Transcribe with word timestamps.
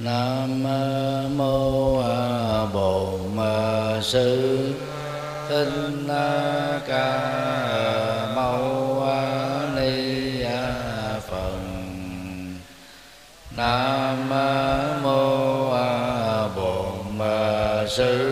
nam 0.00 0.64
mô 1.36 2.02
bổn 2.72 3.36
sư. 4.02 4.58
Thích 5.48 5.72
ca 6.86 7.06
mâu 8.36 9.06
ni 9.76 10.44
phật. 11.28 11.58
Nam 13.56 14.28
mô 15.02 15.70
bổn 16.56 17.18
sư. 17.88 18.29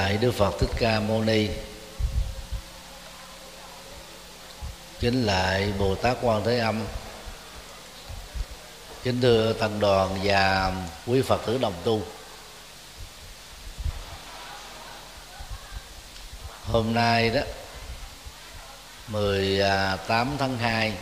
Tại 0.00 0.08
lại 0.08 0.18
đức 0.18 0.32
phật 0.32 0.54
thích 0.60 0.70
ca 0.78 1.00
mâu 1.00 1.22
ni. 1.22 1.48
Kính 5.00 5.26
lại 5.26 5.72
bồ 5.78 5.94
tát 5.94 6.16
quan 6.22 6.42
thế 6.44 6.58
âm. 6.58 6.80
Kính 9.02 9.20
thưa 9.20 9.52
tăng 9.52 9.80
đoàn 9.80 10.20
và 10.22 10.72
quý 11.06 11.22
phật 11.22 11.40
tử 11.46 11.58
đồng 11.58 11.74
tu. 11.84 12.02
Hôm 16.64 16.94
nay 16.94 17.30
đó 17.30 17.40
18 19.08 20.36
tháng 20.38 20.58
2 20.58 20.92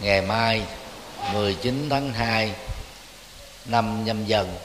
ngày 0.00 0.22
mai 0.22 0.62
19 1.32 1.88
tháng 1.90 2.12
2 2.12 2.54
năm 3.64 4.04
nhâm 4.04 4.26
dần. 4.26 4.56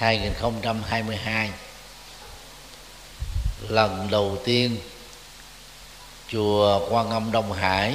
2022 0.00 1.50
lần 3.68 4.08
đầu 4.10 4.38
tiên, 4.44 4.76
chùa 6.28 6.88
Quan 6.90 7.10
Âm 7.10 7.32
Đông 7.32 7.52
Hải, 7.52 7.94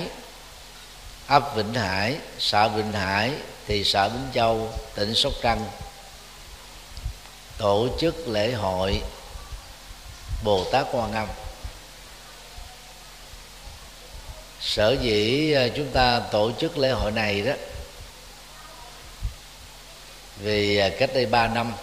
ấp 1.27 1.55
Vĩnh 1.55 1.73
Hải, 1.73 2.17
xã 2.39 2.67
Vĩnh 2.67 2.91
Hải 2.91 3.31
thị 3.67 3.83
xã 3.83 4.07
Bến 4.07 4.21
Châu, 4.33 4.73
tỉnh 4.95 5.15
Sóc 5.15 5.33
Trăng, 5.41 5.65
tổ 7.57 7.87
chức 7.99 8.27
lễ 8.27 8.51
hội 8.51 9.01
Bồ 10.43 10.63
Tát 10.71 10.85
Quan 10.91 11.13
Âm. 11.13 11.27
Sở 14.61 14.97
dĩ 15.01 15.51
à, 15.53 15.67
chúng 15.75 15.91
ta 15.93 16.19
tổ 16.19 16.51
chức 16.59 16.77
lễ 16.77 16.89
hội 16.89 17.11
này 17.11 17.41
đó, 17.41 17.53
vì 20.37 20.77
à, 20.77 20.89
cách 20.99 21.09
đây 21.13 21.25
ba 21.25 21.47
năm 21.47 21.73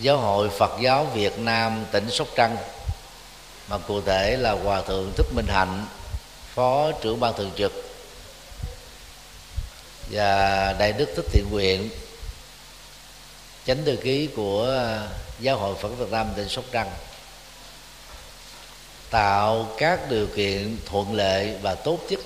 giáo 0.00 0.18
hội 0.18 0.50
Phật 0.58 0.80
giáo 0.80 1.04
Việt 1.04 1.38
Nam 1.38 1.84
tỉnh 1.92 2.10
Sóc 2.10 2.28
Trăng, 2.36 2.56
mà 3.68 3.78
cụ 3.78 4.00
thể 4.00 4.36
là 4.36 4.52
hòa 4.52 4.82
thượng 4.82 5.12
Thích 5.16 5.26
Minh 5.34 5.46
Hạnh, 5.48 5.86
phó 6.54 6.92
trưởng 6.92 7.20
ban 7.20 7.34
thường 7.36 7.50
trực, 7.56 7.72
và 10.10 10.72
đại 10.78 10.92
đức 10.92 11.08
Thích 11.16 11.26
Thiện 11.32 11.44
Nguyện, 11.50 11.90
chánh 13.66 13.84
thư 13.84 13.96
ký 14.02 14.28
của 14.36 14.86
giáo 15.40 15.58
hội 15.58 15.74
Phật 15.82 15.88
Việt 15.88 16.10
Nam 16.10 16.26
tỉnh 16.36 16.48
Sóc 16.48 16.64
Trăng, 16.72 16.90
tạo 19.10 19.74
các 19.78 20.00
điều 20.10 20.26
kiện 20.36 20.78
thuận 20.86 21.14
lợi 21.14 21.54
và 21.62 21.74
tốt 21.74 21.98
nhất. 22.10 22.20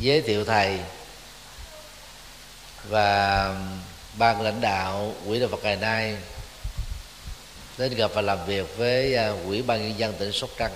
Giới 0.00 0.20
thiệu 0.20 0.44
thầy 0.44 0.78
và 2.88 3.54
ban 4.18 4.40
lãnh 4.40 4.60
đạo 4.60 5.14
quỹ 5.26 5.40
đạo 5.40 5.48
Phật 5.48 5.62
ngày 5.62 5.76
nay 5.76 6.16
đến 7.78 7.94
gặp 7.94 8.10
và 8.14 8.22
làm 8.22 8.46
việc 8.46 8.76
với 8.76 9.14
à, 9.16 9.32
quỹ 9.46 9.62
ban 9.62 9.82
nhân 9.82 9.98
dân 9.98 10.14
tỉnh 10.18 10.32
Sóc 10.32 10.50
Trăng 10.56 10.72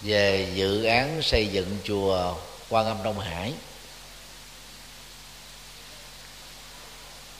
về 0.00 0.48
dự 0.54 0.84
án 0.84 1.22
xây 1.22 1.46
dựng 1.46 1.78
chùa 1.84 2.34
Quan 2.68 2.86
Âm 2.86 3.02
Đông 3.02 3.20
Hải. 3.20 3.52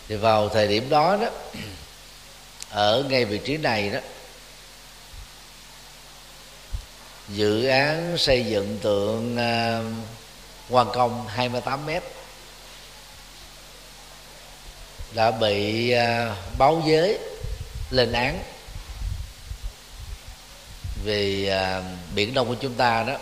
Thì 0.08 0.16
vào 0.16 0.48
thời 0.48 0.68
điểm 0.68 0.88
đó 0.88 1.18
đó, 1.22 1.28
ở 2.70 3.04
ngay 3.08 3.24
vị 3.24 3.40
trí 3.44 3.56
này 3.56 3.90
đó, 3.90 4.00
dự 7.28 7.66
án 7.66 8.18
xây 8.18 8.44
dựng 8.44 8.78
tượng 8.82 9.36
à, 9.36 9.82
quan 10.70 10.86
công 10.94 11.26
28 11.26 11.86
mét 11.86 12.02
đã 15.16 15.30
bị 15.30 15.90
à, 15.90 16.34
báo 16.58 16.82
giới 16.86 17.18
lên 17.90 18.12
án. 18.12 18.42
Vì 21.04 21.48
à, 21.48 21.82
biển 22.14 22.34
đông 22.34 22.48
của 22.48 22.56
chúng 22.60 22.74
ta 22.74 23.02
đó 23.02 23.14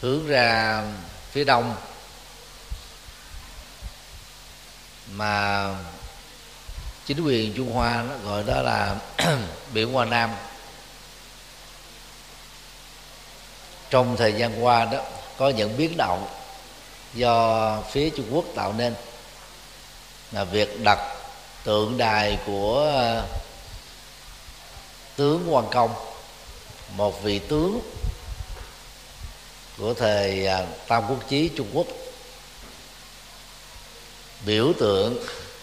hướng 0.00 0.26
ra 0.26 0.82
phía 1.30 1.44
đông 1.44 1.76
mà 5.10 5.68
chính 7.06 7.24
quyền 7.24 7.54
Trung 7.54 7.72
Hoa 7.72 8.04
nó 8.08 8.16
gọi 8.24 8.42
đó 8.46 8.62
là 8.62 8.96
biển 9.72 9.92
Hoa 9.92 10.04
Nam. 10.04 10.30
Trong 13.90 14.16
thời 14.16 14.32
gian 14.32 14.64
qua 14.64 14.84
đó 14.84 14.98
có 15.38 15.48
những 15.48 15.76
biến 15.76 15.96
động 15.96 16.28
do 17.14 17.78
phía 17.90 18.10
Trung 18.10 18.26
Quốc 18.30 18.44
tạo 18.54 18.72
nên 18.72 18.94
là 20.32 20.44
việc 20.44 20.80
đặt 20.82 20.98
tượng 21.64 21.98
đài 21.98 22.38
của 22.46 22.78
ờ, 22.78 23.26
tướng 25.16 25.54
Quan 25.54 25.64
Công, 25.70 25.94
một 26.96 27.22
vị 27.22 27.38
tướng 27.38 27.80
của 29.78 29.94
thời 29.94 30.46
ờ, 30.46 30.66
Tam 30.88 31.04
Quốc 31.08 31.28
chí 31.28 31.50
Trung 31.56 31.68
Quốc. 31.72 31.86
Biểu 34.46 34.72
tượng 34.78 35.16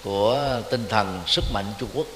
của 0.03 0.61
tinh 0.69 0.85
thần 0.89 1.21
sức 1.27 1.43
mạnh 1.53 1.73
Trung 1.79 1.89
Quốc. 1.93 2.07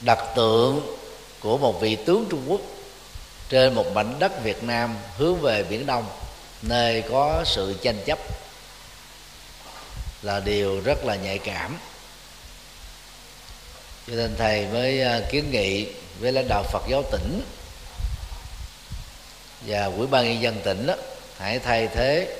Đặt 0.00 0.18
tượng 0.36 0.96
của 1.40 1.58
một 1.58 1.80
vị 1.80 1.96
tướng 1.96 2.26
Trung 2.30 2.44
Quốc 2.48 2.60
trên 3.48 3.74
một 3.74 3.86
mảnh 3.94 4.18
đất 4.18 4.44
Việt 4.44 4.64
Nam 4.64 4.96
hướng 5.16 5.40
về 5.40 5.62
biển 5.62 5.86
Đông, 5.86 6.06
nơi 6.62 7.02
có 7.10 7.42
sự 7.46 7.74
tranh 7.82 7.96
chấp 8.06 8.18
là 10.22 10.40
điều 10.40 10.80
rất 10.80 11.04
là 11.04 11.16
nhạy 11.16 11.38
cảm. 11.38 11.78
Cho 14.06 14.14
nên 14.14 14.36
thầy 14.38 14.66
mới 14.66 15.02
à, 15.02 15.20
kiến 15.30 15.50
nghị 15.50 15.86
với 16.20 16.32
lãnh 16.32 16.48
đạo 16.48 16.62
Phật 16.62 16.82
giáo 16.88 17.02
tỉnh 17.12 17.42
và 19.66 19.90
quỹ 19.96 20.06
ban 20.06 20.24
nhân 20.24 20.42
dân 20.42 20.60
tỉnh 20.64 20.86
đó, 20.86 20.94
hãy 21.38 21.58
thay 21.58 21.88
thế 21.88 22.36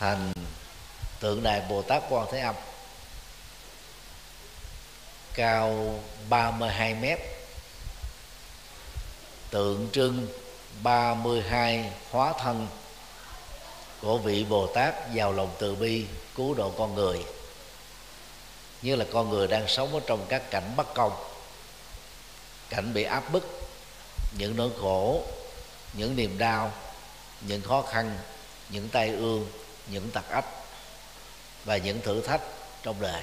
thành 0.00 0.32
tượng 1.20 1.42
đài 1.42 1.60
Bồ 1.68 1.82
Tát 1.82 2.02
Quan 2.10 2.26
Thế 2.32 2.40
Âm. 2.40 2.54
Cao 5.34 5.98
32 6.28 6.94
mét. 6.94 7.18
Tượng 9.50 9.88
trưng 9.92 10.26
32 10.82 11.90
hóa 12.10 12.32
thân 12.38 12.68
của 14.02 14.18
vị 14.18 14.44
Bồ 14.44 14.66
Tát 14.66 14.94
giàu 15.14 15.32
lòng 15.32 15.50
từ 15.58 15.74
bi 15.74 16.04
cứu 16.34 16.54
độ 16.54 16.70
con 16.78 16.94
người. 16.94 17.24
Như 18.82 18.96
là 18.96 19.04
con 19.12 19.30
người 19.30 19.46
đang 19.46 19.68
sống 19.68 19.94
ở 19.94 20.00
trong 20.06 20.26
các 20.28 20.50
cảnh 20.50 20.72
bất 20.76 20.94
công. 20.94 21.12
Cảnh 22.70 22.94
bị 22.94 23.02
áp 23.02 23.32
bức, 23.32 23.68
những 24.38 24.56
nỗi 24.56 24.70
khổ, 24.80 25.22
những 25.92 26.16
niềm 26.16 26.38
đau, 26.38 26.72
những 27.40 27.62
khó 27.62 27.82
khăn, 27.82 28.18
những 28.68 28.88
tai 28.88 29.08
ương, 29.08 29.48
những 29.86 30.10
tật 30.10 30.28
ách 30.30 30.44
và 31.64 31.76
những 31.76 32.00
thử 32.00 32.20
thách 32.20 32.40
trong 32.82 33.00
đời. 33.00 33.22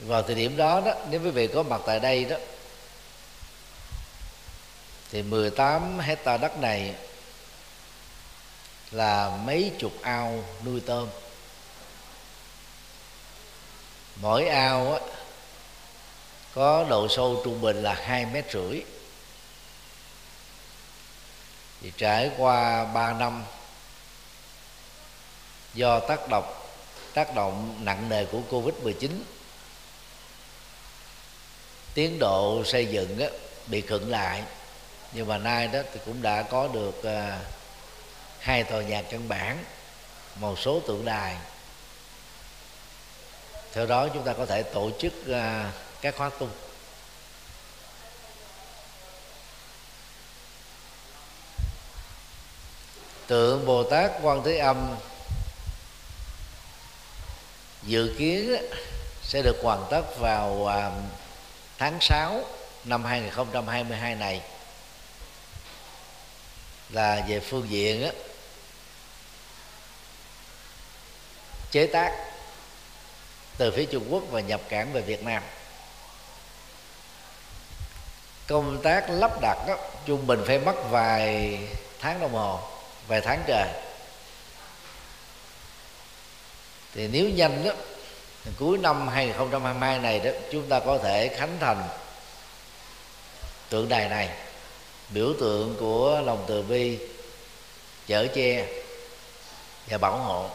Vào 0.00 0.22
thời 0.22 0.34
điểm 0.34 0.56
đó 0.56 0.82
đó, 0.84 0.94
nếu 1.10 1.20
quý 1.24 1.30
vị 1.30 1.46
có 1.46 1.62
mặt 1.62 1.80
tại 1.86 2.00
đây 2.00 2.24
đó, 2.24 2.36
thì 5.10 5.22
18 5.22 5.98
hecta 5.98 6.36
đất 6.36 6.58
này 6.58 6.94
là 8.90 9.38
mấy 9.44 9.72
chục 9.78 9.92
ao 10.02 10.44
nuôi 10.64 10.80
tôm. 10.80 11.08
Mỗi 14.16 14.48
ao 14.48 14.92
á, 14.92 15.00
có 16.54 16.86
độ 16.88 17.08
sâu 17.08 17.40
trung 17.44 17.60
bình 17.60 17.82
là 17.82 17.94
hai 17.94 18.26
mét 18.26 18.44
rưỡi. 18.52 18.82
Thì 21.80 21.92
trải 21.96 22.30
qua 22.36 22.84
3 22.84 23.12
năm 23.12 23.44
do 25.74 26.00
tác 26.00 26.28
động 26.28 26.54
tác 27.14 27.34
động 27.34 27.74
nặng 27.80 28.08
nề 28.08 28.24
của 28.24 28.40
Covid 28.50 28.74
19 28.82 29.24
tiến 31.94 32.18
độ 32.18 32.62
xây 32.64 32.86
dựng 32.86 33.18
á, 33.18 33.26
bị 33.66 33.80
khựng 33.80 34.10
lại. 34.10 34.42
Nhưng 35.12 35.28
mà 35.28 35.38
nay 35.38 35.66
đó 35.66 35.78
thì 35.92 36.00
cũng 36.04 36.22
đã 36.22 36.42
có 36.42 36.68
được 36.68 37.04
à, 37.04 37.40
hai 38.46 38.64
tòa 38.64 38.82
nhà 38.82 39.02
căn 39.02 39.28
bản, 39.28 39.64
một 40.34 40.58
số 40.58 40.80
tượng 40.80 41.04
đài. 41.04 41.36
Theo 43.72 43.86
đó 43.86 44.08
chúng 44.14 44.24
ta 44.24 44.32
có 44.32 44.46
thể 44.46 44.62
tổ 44.62 44.90
chức 44.98 45.12
à, 45.32 45.72
các 46.00 46.16
khóa 46.16 46.30
tu. 46.38 46.48
Tượng 53.26 53.66
bồ 53.66 53.82
tát 53.90 54.10
quan 54.22 54.42
thế 54.44 54.58
âm 54.58 54.96
dự 57.82 58.14
kiến 58.18 58.56
sẽ 59.22 59.42
được 59.42 59.56
hoàn 59.62 59.86
tất 59.90 60.02
vào 60.18 60.66
à, 60.66 60.90
tháng 61.78 61.98
6 62.00 62.44
năm 62.84 63.04
2022 63.04 64.14
này. 64.14 64.42
Là 66.90 67.24
về 67.28 67.40
phương 67.40 67.70
diện 67.70 68.02
á, 68.02 68.10
chế 71.76 71.86
tác 71.86 72.12
từ 73.56 73.70
phía 73.70 73.84
Trung 73.84 74.06
Quốc 74.10 74.22
và 74.30 74.40
nhập 74.40 74.60
cảng 74.68 74.92
về 74.92 75.00
Việt 75.00 75.22
Nam. 75.22 75.42
Công 78.46 78.82
tác 78.82 79.10
lắp 79.10 79.40
đặt 79.40 79.58
đó, 79.68 79.76
trung 80.06 80.26
bình 80.26 80.42
phải 80.46 80.58
mất 80.58 80.74
vài 80.90 81.58
tháng 82.00 82.20
đồng 82.20 82.32
hồ 82.32 82.60
vài 83.08 83.20
tháng 83.20 83.42
trời. 83.46 83.68
Thì 86.94 87.08
nếu 87.08 87.28
nhanh 87.28 87.64
đó 87.64 87.70
cuối 88.58 88.78
năm 88.78 89.08
2022 89.08 89.98
này 89.98 90.18
đó 90.18 90.30
chúng 90.52 90.68
ta 90.68 90.80
có 90.80 90.98
thể 90.98 91.28
khánh 91.38 91.56
thành 91.60 91.88
tượng 93.68 93.88
đài 93.88 94.08
này 94.08 94.28
biểu 95.08 95.32
tượng 95.40 95.76
của 95.80 96.20
lòng 96.24 96.44
từ 96.48 96.62
bi 96.62 96.98
chở 98.06 98.26
che 98.34 98.66
và 99.86 99.98
bảo 99.98 100.16
hộ 100.16 100.50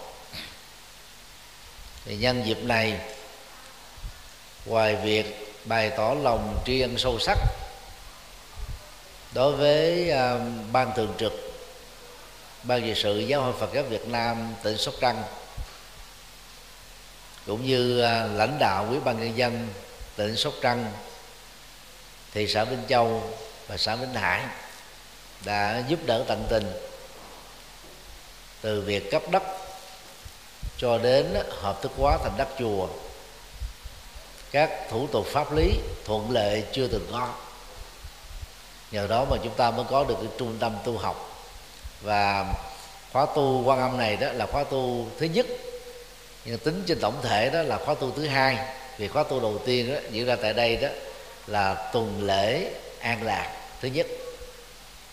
thì 2.06 2.16
nhân 2.16 2.44
dịp 2.46 2.64
này 2.64 3.00
ngoài 4.66 4.96
việc 4.96 5.56
bày 5.66 5.90
tỏ 5.90 6.16
lòng 6.24 6.62
tri 6.66 6.82
ân 6.82 6.98
sâu 6.98 7.20
sắc 7.20 7.38
đối 9.34 9.56
với 9.56 10.12
uh, 10.12 10.42
ban 10.72 10.92
thường 10.96 11.14
trực 11.18 11.34
ban 12.64 12.82
trị 12.82 12.94
sự 12.96 13.20
giáo 13.20 13.42
hội 13.42 13.54
phật 13.60 13.70
giáo 13.74 13.84
việt 13.84 14.08
nam 14.08 14.56
tỉnh 14.64 14.78
sóc 14.78 14.94
trăng 15.02 15.24
cũng 17.46 17.66
như 17.66 18.00
uh, 18.00 18.38
lãnh 18.38 18.58
đạo 18.60 18.88
quý 18.92 18.98
ban 19.06 19.20
nhân 19.20 19.38
dân 19.38 19.68
tỉnh 20.16 20.36
sóc 20.36 20.54
trăng 20.62 20.92
thị 22.34 22.48
xã 22.48 22.64
vĩnh 22.64 22.84
châu 22.90 23.34
và 23.68 23.78
xã 23.78 23.96
vĩnh 23.96 24.14
hải 24.14 24.46
đã 25.46 25.84
giúp 25.88 26.00
đỡ 26.06 26.24
tận 26.28 26.46
tình 26.50 26.72
từ 28.62 28.82
việc 28.82 29.12
cấp 29.12 29.22
đất 29.32 29.44
cho 30.82 30.98
đến 30.98 31.34
hợp 31.50 31.82
thức 31.82 31.92
hóa 31.98 32.18
thành 32.24 32.38
đất 32.38 32.48
chùa. 32.60 32.88
Các 34.52 34.70
thủ 34.90 35.08
tục 35.08 35.26
pháp 35.28 35.54
lý, 35.56 35.80
thuận 36.06 36.32
lợi 36.32 36.64
chưa 36.72 36.88
từng 36.88 37.08
có. 37.12 37.34
Nhờ 38.92 39.08
đó 39.08 39.26
mà 39.30 39.38
chúng 39.44 39.54
ta 39.54 39.72
mới 39.72 39.86
có 39.90 40.04
được 40.04 40.16
cái 40.22 40.32
trung 40.38 40.58
tâm 40.60 40.76
tu 40.84 40.98
học. 40.98 41.46
Và 42.02 42.54
khóa 43.14 43.26
tu 43.36 43.64
quan 43.66 43.80
âm 43.80 43.98
này 43.98 44.18
đó 44.18 44.28
là 44.34 44.46
khóa 44.46 44.64
tu 44.64 45.08
thứ 45.20 45.26
nhất. 45.26 45.46
Nhưng 46.46 46.58
tính 46.58 46.84
trên 46.88 47.00
tổng 47.00 47.22
thể 47.22 47.50
đó 47.50 47.62
là 47.62 47.78
khóa 47.78 47.96
tu 47.96 48.12
thứ 48.12 48.28
hai. 48.28 48.58
Vì 48.98 49.08
khóa 49.08 49.24
tu 49.24 49.40
đầu 49.40 49.60
tiên 49.66 49.94
đó, 49.94 50.00
diễn 50.12 50.26
ra 50.26 50.36
tại 50.36 50.54
đây 50.54 50.76
đó 50.76 50.88
là 51.48 51.90
tuần 51.94 52.24
lễ 52.24 52.72
an 53.00 53.24
lạc 53.24 53.56
thứ 53.82 53.88
nhất. 53.88 54.08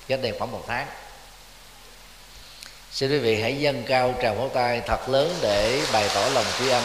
Cách 0.09 0.21
đây 0.23 0.35
khoảng 0.39 0.51
một 0.51 0.65
tháng 0.67 0.87
xin 2.93 3.11
quý 3.11 3.19
vị 3.19 3.41
hãy 3.43 3.61
dâng 3.61 3.85
cao 3.89 4.15
tràng 4.23 4.37
pháo 4.37 4.49
tay 4.49 4.83
thật 4.87 5.09
lớn 5.09 5.35
để 5.43 5.83
bày 5.93 6.09
tỏ 6.15 6.29
lòng 6.35 6.45
tri 6.59 6.69
ân 6.69 6.85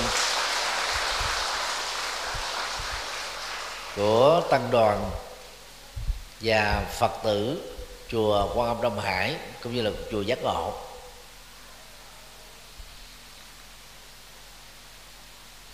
của 3.95 4.41
tăng 4.49 4.71
đoàn 4.71 5.11
và 6.41 6.85
phật 6.99 7.11
tử 7.23 7.61
chùa 8.07 8.49
quan 8.55 8.67
âm 8.67 8.81
đông 8.81 8.99
hải 8.99 9.35
cũng 9.63 9.75
như 9.75 9.81
là 9.81 9.91
chùa 10.11 10.21
giác 10.21 10.43
ngộ. 10.43 10.73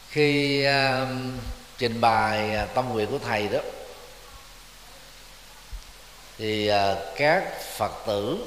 Khi 0.10 0.66
uh, 0.68 1.08
trình 1.78 2.02
bày 2.02 2.68
tâm 2.74 2.90
nguyện 2.90 3.08
của 3.12 3.20
thầy 3.20 3.48
đó 3.48 3.60
thì 6.38 6.72
uh, 6.72 6.98
các 7.18 7.44
phật 7.78 7.92
tử 8.08 8.46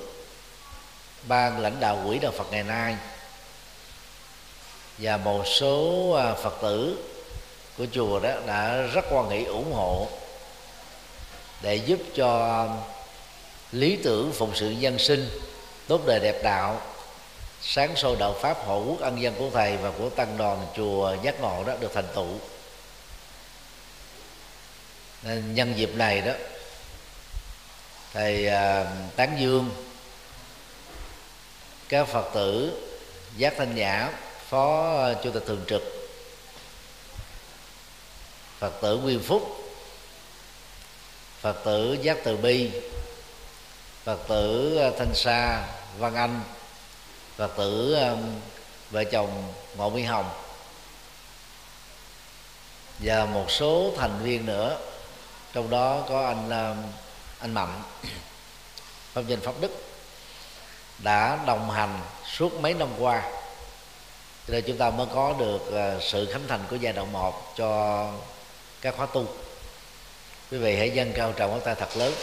ban 1.29 1.59
lãnh 1.59 1.81
đạo 1.81 2.03
quỹ 2.07 2.19
đạo 2.19 2.33
Phật 2.33 2.47
ngày 2.51 2.63
nay 2.63 2.97
và 4.99 5.17
một 5.17 5.47
số 5.47 6.11
à, 6.11 6.35
Phật 6.35 6.55
tử 6.63 6.99
của 7.79 7.87
chùa 7.93 8.21
đó 8.21 8.31
đã 8.47 8.77
rất 8.77 9.05
quan 9.11 9.29
nghĩ 9.29 9.45
ủng 9.45 9.73
hộ 9.73 10.09
để 11.63 11.77
giúp 11.77 11.99
cho 12.15 12.45
à, 12.45 12.61
lý 13.73 13.97
tưởng 13.97 14.33
phụng 14.33 14.53
sự 14.55 14.71
dân 14.71 14.99
sinh, 14.99 15.31
tốt 15.87 16.01
đời 16.07 16.21
đẹp 16.21 16.41
đạo, 16.43 16.81
sáng 17.63 17.97
sôi 17.97 18.17
đạo 18.21 18.35
pháp 18.41 18.57
hộ 18.67 18.85
quốc 18.89 19.01
ân 19.01 19.23
dân 19.23 19.35
của 19.39 19.51
thầy 19.51 19.77
và 19.77 19.91
của 19.99 20.11
tăng 20.11 20.39
đoàn 20.39 20.67
chùa 20.77 21.17
giác 21.23 21.41
ngộ 21.41 21.65
đó 21.65 21.73
được 21.81 21.91
thành 21.95 22.09
tựu. 22.15 22.35
Nên 25.23 25.55
nhân 25.55 25.73
dịp 25.77 25.95
này 25.95 26.21
đó, 26.21 26.33
thầy 28.13 28.49
à, 28.49 28.87
tán 29.17 29.37
dương 29.41 29.71
các 31.93 32.09
phật 32.09 32.31
tử 32.35 32.79
giác 33.37 33.55
thanh 33.57 33.75
nhã, 33.75 34.11
phó 34.49 34.97
ờ, 34.97 35.21
chủ 35.25 35.31
tịch 35.31 35.43
thường 35.47 35.65
trực. 35.67 35.83
Phật 38.59 38.73
tử 38.83 38.97
nguyên 38.97 39.23
phúc. 39.23 39.73
Phật 41.41 41.57
tử 41.65 41.97
giác 42.03 42.19
từ 42.25 42.37
bi. 42.37 42.71
Phật 44.05 44.19
tử 44.29 44.77
ờ, 44.77 44.91
thanh 44.99 45.15
sa, 45.15 45.69
văn 45.99 46.15
anh. 46.15 46.41
Phật 47.37 47.57
tử 47.57 47.97
vợ 48.91 49.05
chồng 49.05 49.53
ngộ 49.77 49.91
mỹ 49.91 50.03
hồng. 50.03 50.31
Và 52.99 53.25
một 53.25 53.51
số 53.51 53.93
thành 53.99 54.19
viên 54.23 54.47
nữa. 54.47 54.79
Trong 55.53 55.71
đó 55.71 56.05
có 56.09 56.27
anh 56.27 56.51
anh 57.39 57.55
mạnh. 57.55 57.83
Pháp 59.13 59.23
danh 59.27 59.41
pháp 59.41 59.55
đức 59.61 59.92
đã 61.03 61.39
đồng 61.47 61.71
hành 61.71 62.01
suốt 62.25 62.61
mấy 62.61 62.75
năm 62.75 62.89
qua. 62.99 63.23
Cho 64.47 64.53
nên 64.53 64.65
chúng 64.67 64.77
ta 64.77 64.91
mới 64.91 65.07
có 65.15 65.35
được 65.39 65.73
ờ, 65.73 66.01
sự 66.01 66.29
khánh 66.33 66.43
thành 66.49 66.61
của 66.71 66.77
giai 66.77 66.93
đoạn 66.93 67.13
1 67.13 67.55
cho 67.57 68.07
các 68.81 68.95
khóa 68.97 69.07
tu. 69.07 69.27
Quý 70.51 70.59
vị 70.59 70.77
hãy 70.77 70.91
dâng 70.91 71.13
cao 71.13 71.33
trọng 71.33 71.61
tay 71.65 71.75
thật 71.75 71.97
lớn. 71.97 72.15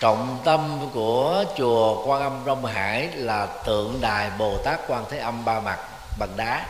Trọng 0.00 0.40
tâm 0.44 0.90
của 0.94 1.44
chùa 1.56 2.06
quan 2.06 2.22
âm 2.22 2.42
đông 2.44 2.64
hải 2.64 3.08
là 3.14 3.46
tượng 3.46 3.98
đài 4.00 4.30
bồ 4.38 4.58
tát 4.64 4.80
quan 4.88 5.04
thế 5.10 5.18
âm 5.18 5.44
ba 5.44 5.60
mặt 5.60 5.78
bằng 6.18 6.36
đá. 6.36 6.66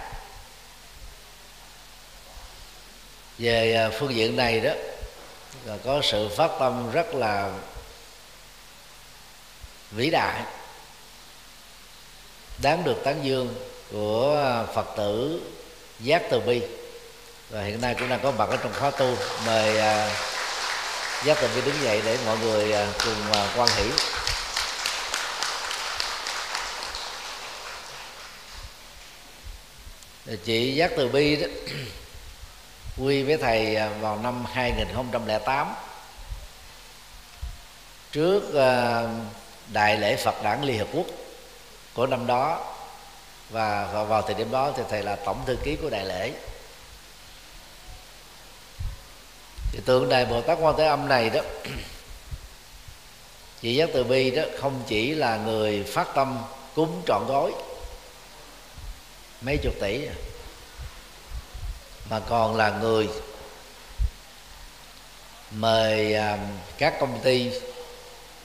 Về 3.38 3.72
ờ, 3.74 3.90
phương 3.98 4.14
diện 4.14 4.36
này 4.36 4.60
đó 4.60 4.70
và 5.64 5.76
có 5.84 6.00
sự 6.02 6.28
phát 6.36 6.50
tâm 6.60 6.92
rất 6.92 7.14
là 7.14 7.52
vĩ 9.90 10.10
đại. 10.10 10.42
Đáng 12.62 12.84
được 12.84 12.96
tán 13.04 13.24
dương 13.24 13.54
của 13.92 14.64
phật 14.74 14.86
tử 14.96 15.40
giác 16.00 16.22
từ 16.30 16.40
bi. 16.40 16.62
Và 17.50 17.62
hiện 17.62 17.80
nay 17.80 17.94
cũng 17.98 18.08
đang 18.08 18.20
có 18.22 18.30
mặt 18.30 18.48
ở 18.48 18.56
trong 18.56 18.72
khóa 18.78 18.90
tu. 18.90 19.16
Mời 19.46 19.76
uh, 19.76 20.12
giác 21.24 21.38
từ 21.40 21.48
bi 21.54 21.60
đứng 21.64 21.82
dậy 21.82 22.02
để 22.04 22.18
mọi 22.26 22.38
người 22.38 22.72
uh, 22.72 22.94
cùng 23.04 23.30
uh, 23.30 23.36
quan 23.56 23.68
hỷ. 23.76 23.90
Chị 30.44 30.74
giác 30.74 30.90
từ 30.96 31.08
bi 31.08 31.36
đó 31.36 31.46
quy 32.98 33.22
với 33.22 33.36
thầy 33.36 33.76
à, 33.76 33.90
vào 34.00 34.18
năm 34.22 34.44
2008 34.52 35.74
trước 38.12 38.54
à, 38.54 39.02
đại 39.72 39.96
lễ 39.96 40.16
Phật 40.16 40.42
đản 40.42 40.62
Liên 40.62 40.78
Hợp 40.78 40.88
Quốc 40.92 41.06
của 41.94 42.06
năm 42.06 42.26
đó, 42.26 42.74
và 43.50 43.88
vào 44.08 44.22
thời 44.22 44.34
điểm 44.34 44.50
đó 44.50 44.72
thì 44.76 44.82
thầy 44.90 45.02
là 45.02 45.16
tổng 45.16 45.42
thư 45.46 45.56
ký 45.56 45.76
của 45.82 45.90
đại 45.90 46.04
lễ. 46.04 46.32
Thì 49.72 49.80
tượng 49.84 50.08
đài 50.08 50.26
bồ 50.26 50.40
tát 50.40 50.58
quan 50.60 50.74
thế 50.78 50.86
âm 50.86 51.08
này 51.08 51.30
đó 51.30 51.40
chị 53.62 53.74
giác 53.74 53.88
từ 53.94 54.04
bi 54.04 54.30
đó 54.30 54.42
không 54.60 54.82
chỉ 54.86 55.14
là 55.14 55.36
người 55.36 55.84
phát 55.84 56.08
tâm 56.14 56.38
cúng 56.74 57.02
trọn 57.06 57.26
gói, 57.28 57.52
mấy 59.40 59.56
chục 59.62 59.74
tỷ 59.80 60.06
mà 62.10 62.20
còn 62.28 62.56
là 62.56 62.70
người 62.70 63.08
mời 65.50 66.14
à, 66.14 66.38
các 66.78 66.94
công 67.00 67.20
ty 67.22 67.50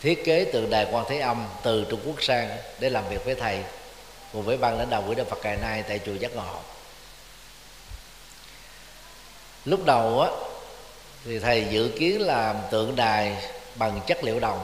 thiết 0.02 0.26
kế 0.26 0.46
tượng 0.46 0.70
đài 0.70 0.88
quan 0.92 1.06
thế 1.10 1.20
âm, 1.20 1.48
từ 1.64 1.86
trung 1.90 2.00
quốc 2.06 2.24
sang 2.24 2.58
để 2.80 2.90
làm 2.90 3.10
việc 3.10 3.26
với 3.26 3.36
thầy, 3.36 3.64
cùng 4.34 4.44
với 4.44 4.58
ban 4.58 4.78
lãnh 4.78 4.90
đạo 4.90 5.04
quỹ 5.08 5.16
đạo 5.16 5.26
phật 5.30 5.40
ngày 5.44 5.58
nay 5.58 5.84
tại 5.88 6.00
chùa 6.06 6.14
giác 6.14 6.36
ngộ. 6.36 6.60
Lúc 9.66 9.86
đầu 9.86 10.22
á, 10.22 10.30
thì 11.26 11.40
thầy 11.40 11.68
dự 11.70 11.92
kiến 12.00 12.22
làm 12.22 12.56
tượng 12.72 12.96
đài 12.96 13.38
bằng 13.76 14.02
chất 14.08 14.24
liệu 14.24 14.40
đồng. 14.40 14.64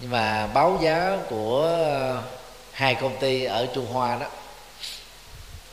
Nhưng 0.00 0.10
mà 0.10 0.46
báo 0.46 0.78
giá 0.82 1.18
của 1.30 1.76
à, 1.86 2.22
hai 2.72 2.94
công 2.94 3.16
ty 3.20 3.44
ở 3.44 3.66
Trung 3.74 3.86
Hoa 3.92 4.16
đó 4.16 4.26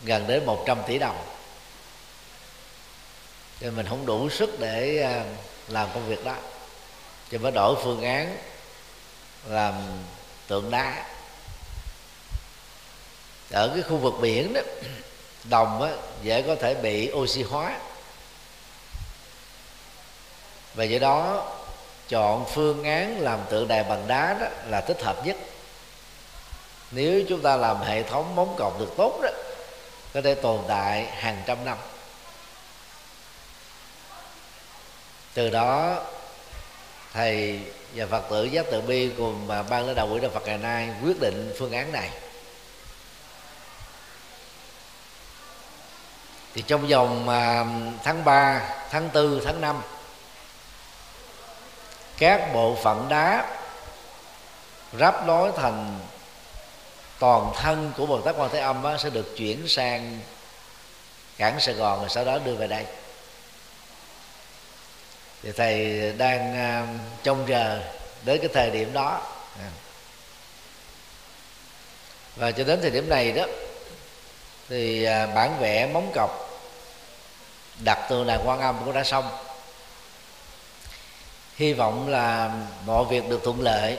gần 0.03 0.27
đến 0.27 0.45
100 0.45 0.77
tỷ 0.87 0.99
đồng. 0.99 1.25
Cho 3.59 3.71
mình 3.71 3.85
không 3.89 4.05
đủ 4.05 4.29
sức 4.29 4.59
để 4.59 5.01
à, 5.01 5.25
làm 5.67 5.89
công 5.93 6.07
việc 6.07 6.25
đó. 6.25 6.35
Cho 7.31 7.37
mới 7.37 7.51
đổi 7.51 7.75
phương 7.83 8.03
án 8.03 8.37
làm 9.47 9.73
tượng 10.47 10.71
đá. 10.71 11.05
Ở 13.51 13.71
cái 13.73 13.83
khu 13.83 13.97
vực 13.97 14.13
biển 14.21 14.53
đó 14.53 14.61
đồng 15.43 15.81
á, 15.81 15.91
dễ 16.23 16.41
có 16.41 16.55
thể 16.55 16.75
bị 16.75 17.11
oxy 17.13 17.43
hóa. 17.43 17.79
Và 20.73 20.83
do 20.83 20.99
đó 20.99 21.47
chọn 22.09 22.45
phương 22.53 22.83
án 22.83 23.19
làm 23.19 23.39
tượng 23.49 23.67
đài 23.67 23.83
bằng 23.83 24.07
đá 24.07 24.37
đó 24.39 24.47
là 24.67 24.81
thích 24.81 25.01
hợp 25.01 25.25
nhất. 25.25 25.37
Nếu 26.91 27.23
chúng 27.29 27.41
ta 27.41 27.55
làm 27.55 27.81
hệ 27.81 28.03
thống 28.03 28.35
móng 28.35 28.55
cọc 28.57 28.79
được 28.79 28.93
tốt 28.97 29.19
đó 29.23 29.29
có 30.13 30.21
thể 30.21 30.35
tồn 30.35 30.61
tại 30.67 31.05
hàng 31.05 31.43
trăm 31.45 31.65
năm. 31.65 31.77
Từ 35.33 35.49
đó 35.49 35.95
thầy 37.13 37.59
và 37.95 38.05
phật 38.05 38.23
tử 38.29 38.43
giác 38.43 38.65
tự 38.71 38.81
bi 38.81 39.11
cùng 39.17 39.47
ban 39.47 39.85
lãnh 39.87 39.95
đạo 39.95 40.07
quỹ 40.11 40.19
đạo 40.19 40.31
phật 40.33 40.43
ngày 40.45 40.57
nay 40.57 40.89
quyết 41.03 41.19
định 41.19 41.53
phương 41.59 41.71
án 41.71 41.91
này. 41.91 42.09
Thì 46.53 46.63
trong 46.67 46.87
vòng 46.87 47.29
à, 47.29 47.65
tháng 48.03 48.25
3, 48.25 48.61
tháng 48.89 49.09
4, 49.13 49.41
tháng 49.45 49.61
5 49.61 49.81
các 52.17 52.53
bộ 52.53 52.75
phận 52.83 53.09
đá 53.09 53.45
ráp 54.99 55.27
nối 55.27 55.51
thành 55.57 55.99
toàn 57.21 57.53
thân 57.55 57.91
của 57.97 58.05
Bồ 58.05 58.21
Tát 58.21 58.35
Quan 58.37 58.49
Thế 58.53 58.59
Âm 58.59 58.83
á, 58.83 58.97
sẽ 58.97 59.09
được 59.09 59.37
chuyển 59.37 59.67
sang 59.67 60.19
cảng 61.37 61.59
Sài 61.59 61.75
Gòn 61.75 61.99
rồi 61.99 62.09
sau 62.09 62.25
đó 62.25 62.39
đưa 62.45 62.55
về 62.55 62.67
đây. 62.67 62.85
Thì 65.43 65.51
thầy 65.51 65.99
đang 66.17 66.55
à, 66.55 66.87
trông 67.23 67.45
chờ 67.47 67.81
đến 68.25 68.39
cái 68.41 68.49
thời 68.53 68.69
điểm 68.69 68.93
đó. 68.93 69.21
À. 69.59 69.69
Và 72.35 72.51
cho 72.51 72.63
đến 72.63 72.81
thời 72.81 72.91
điểm 72.91 73.09
này 73.09 73.31
đó 73.31 73.45
thì 74.69 75.03
à, 75.03 75.27
bản 75.27 75.59
vẽ 75.59 75.87
móng 75.93 76.11
cọc 76.15 76.49
đặt 77.83 78.07
tượng 78.09 78.27
đài 78.27 78.39
quan 78.45 78.59
âm 78.59 78.79
cũng 78.85 78.93
đã 78.93 79.03
xong. 79.03 79.29
Hy 81.55 81.73
vọng 81.73 82.09
là 82.09 82.51
mọi 82.85 83.05
việc 83.05 83.29
được 83.29 83.41
thuận 83.43 83.61
lợi 83.61 83.97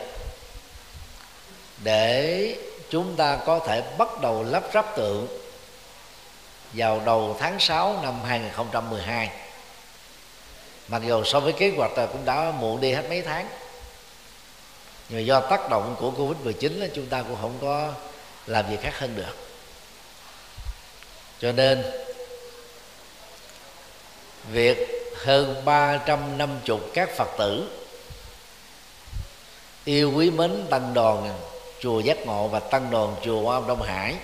để 1.84 2.56
chúng 2.92 3.16
ta 3.16 3.38
có 3.46 3.58
thể 3.58 3.82
bắt 3.98 4.20
đầu 4.20 4.42
lắp 4.42 4.62
ráp 4.74 4.96
tượng 4.96 5.26
vào 6.72 7.02
đầu 7.06 7.36
tháng 7.40 7.60
6 7.60 8.00
năm 8.02 8.14
2012 8.24 9.30
mặc 10.88 11.02
dù 11.06 11.24
so 11.24 11.40
với 11.40 11.52
kế 11.52 11.72
hoạch 11.76 11.98
là 11.98 12.06
cũng 12.06 12.24
đã 12.24 12.52
muộn 12.58 12.80
đi 12.80 12.92
hết 12.92 13.08
mấy 13.08 13.22
tháng, 13.22 13.48
nhưng 15.08 15.18
mà 15.18 15.22
do 15.22 15.40
tác 15.40 15.70
động 15.70 15.96
của 15.98 16.10
covid 16.10 16.44
19 16.44 16.90
chúng 16.94 17.06
ta 17.06 17.22
cũng 17.22 17.36
không 17.40 17.58
có 17.60 17.92
làm 18.46 18.70
gì 18.70 18.76
khác 18.82 18.98
hơn 18.98 19.16
được. 19.16 19.36
Cho 21.40 21.52
nên, 21.52 21.84
việc 24.50 24.88
hơn 25.16 25.62
350 25.64 26.78
các 26.94 27.10
Phật 27.16 27.28
tử 27.38 27.70
yêu 29.84 30.12
quý 30.14 30.30
mến 30.30 30.66
tăng 30.70 30.94
đoàn 30.94 31.38
chùa 31.82 32.00
Giác 32.00 32.26
Ngộ 32.26 32.48
và 32.48 32.60
tăng 32.60 32.90
đoàn 32.90 33.16
chùa 33.24 33.42
Hoa 33.42 33.60
Đông 33.68 33.82
Hải. 33.82 34.14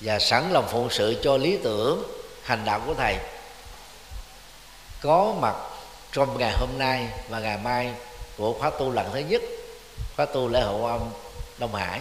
Và 0.00 0.18
sẵn 0.18 0.52
lòng 0.52 0.68
phụng 0.68 0.90
sự 0.90 1.20
cho 1.22 1.36
lý 1.36 1.58
tưởng 1.62 2.02
hành 2.42 2.64
đạo 2.64 2.80
của 2.86 2.94
thầy. 2.94 3.16
Có 5.02 5.34
mặt 5.40 5.54
trong 6.12 6.38
ngày 6.38 6.52
hôm 6.52 6.68
nay 6.78 7.08
và 7.28 7.38
ngày 7.38 7.58
mai 7.64 7.92
của 8.36 8.52
khóa 8.52 8.70
tu 8.70 8.92
lần 8.92 9.10
thứ 9.12 9.18
nhất 9.18 9.42
khóa 10.16 10.26
tu 10.26 10.48
lễ 10.48 10.60
hội 10.60 10.90
âm 10.90 11.00
Đông 11.58 11.74
Hải 11.74 12.00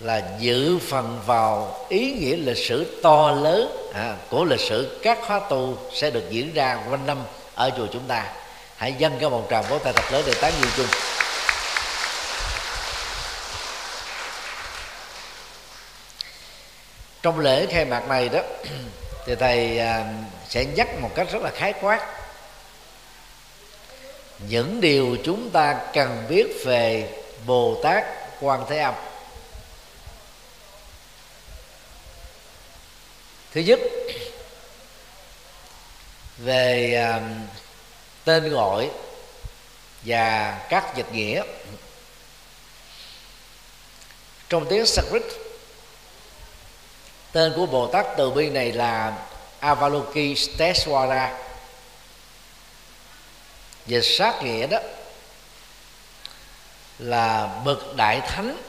là 0.00 0.22
dự 0.38 0.78
phần 0.78 1.20
vào 1.26 1.76
ý 1.88 2.12
nghĩa 2.12 2.36
lịch 2.36 2.56
sử 2.56 3.00
to 3.02 3.30
lớn 3.30 3.90
à, 3.94 4.16
của 4.30 4.44
lịch 4.44 4.60
sử 4.60 4.98
các 5.02 5.18
khóa 5.26 5.40
tu 5.50 5.76
sẽ 5.92 6.10
được 6.10 6.30
diễn 6.30 6.54
ra 6.54 6.78
quanh 6.90 7.06
năm 7.06 7.18
ở 7.54 7.70
chùa 7.76 7.86
chúng 7.92 8.04
ta 8.08 8.32
hãy 8.78 8.94
dâng 8.98 9.16
cái 9.20 9.30
một 9.30 9.46
tràng 9.50 9.64
vỗ 9.68 9.78
tay 9.78 9.92
thật 9.92 10.12
lớn 10.12 10.22
để 10.26 10.34
tán 10.40 10.52
dương 10.60 10.70
chung. 10.76 10.86
Trong 17.22 17.40
lễ 17.40 17.66
khai 17.66 17.84
mạc 17.84 18.08
này 18.08 18.28
đó, 18.28 18.40
thì 19.26 19.34
thầy 19.34 19.78
à, 19.78 20.04
sẽ 20.48 20.64
nhắc 20.64 20.88
một 21.00 21.10
cách 21.14 21.26
rất 21.32 21.42
là 21.42 21.50
khái 21.50 21.72
quát. 21.80 22.06
Những 24.38 24.80
điều 24.80 25.16
chúng 25.24 25.50
ta 25.50 25.80
cần 25.92 26.24
biết 26.28 26.46
về 26.64 27.14
bồ 27.46 27.80
tát 27.82 28.04
quan 28.40 28.64
thế 28.68 28.78
âm. 28.78 28.94
Thứ 33.54 33.60
nhất, 33.60 33.80
về 36.38 36.94
à, 36.94 37.20
tên 38.28 38.50
gọi 38.50 38.90
và 40.02 40.58
các 40.68 40.96
dịch 40.96 41.12
nghĩa. 41.12 41.42
Trong 44.48 44.66
tiếng 44.70 44.86
Sanskrit, 44.86 45.22
tên 47.32 47.52
của 47.56 47.66
Bồ 47.66 47.86
Tát 47.86 48.06
từ 48.16 48.30
bi 48.30 48.48
này 48.48 48.72
là 48.72 49.18
Avalokiteshvara 49.60 51.38
dịch 53.86 54.04
sát 54.04 54.42
nghĩa 54.42 54.66
đó 54.66 54.78
là 56.98 57.60
bậc 57.64 57.96
đại 57.96 58.20
thánh 58.20 58.62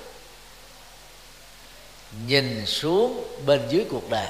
nhìn 2.27 2.65
xuống 2.65 3.27
bên 3.45 3.67
dưới 3.69 3.85
cuộc 3.91 4.09
đời. 4.09 4.27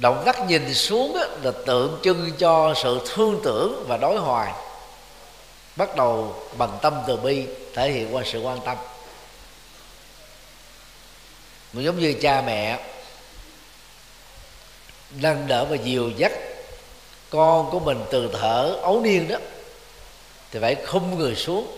Động 0.00 0.22
tác 0.26 0.46
nhìn 0.46 0.74
xuống 0.74 1.16
là 1.42 1.52
tượng 1.66 2.00
trưng 2.02 2.32
cho 2.38 2.74
sự 2.82 3.00
thương 3.06 3.40
tưởng 3.44 3.84
và 3.88 3.96
đối 3.96 4.18
hoài. 4.18 4.52
Bắt 5.76 5.96
đầu 5.96 6.36
bằng 6.58 6.78
tâm 6.82 6.94
từ 7.06 7.16
bi 7.16 7.46
thể 7.74 7.90
hiện 7.90 8.14
qua 8.14 8.22
sự 8.26 8.40
quan 8.40 8.60
tâm. 8.64 8.76
Mình 11.72 11.84
giống 11.84 11.98
như 11.98 12.14
cha 12.22 12.42
mẹ, 12.46 12.78
nâng 15.10 15.46
đỡ 15.46 15.64
và 15.64 15.76
dìu 15.76 16.10
dắt 16.16 16.32
con 17.30 17.70
của 17.70 17.80
mình 17.80 18.04
từ 18.10 18.30
thở 18.40 18.78
ấu 18.82 19.00
niên 19.00 19.28
đó, 19.28 19.36
thì 20.50 20.60
phải 20.60 20.76
khung 20.86 21.18
người 21.18 21.34
xuống, 21.36 21.76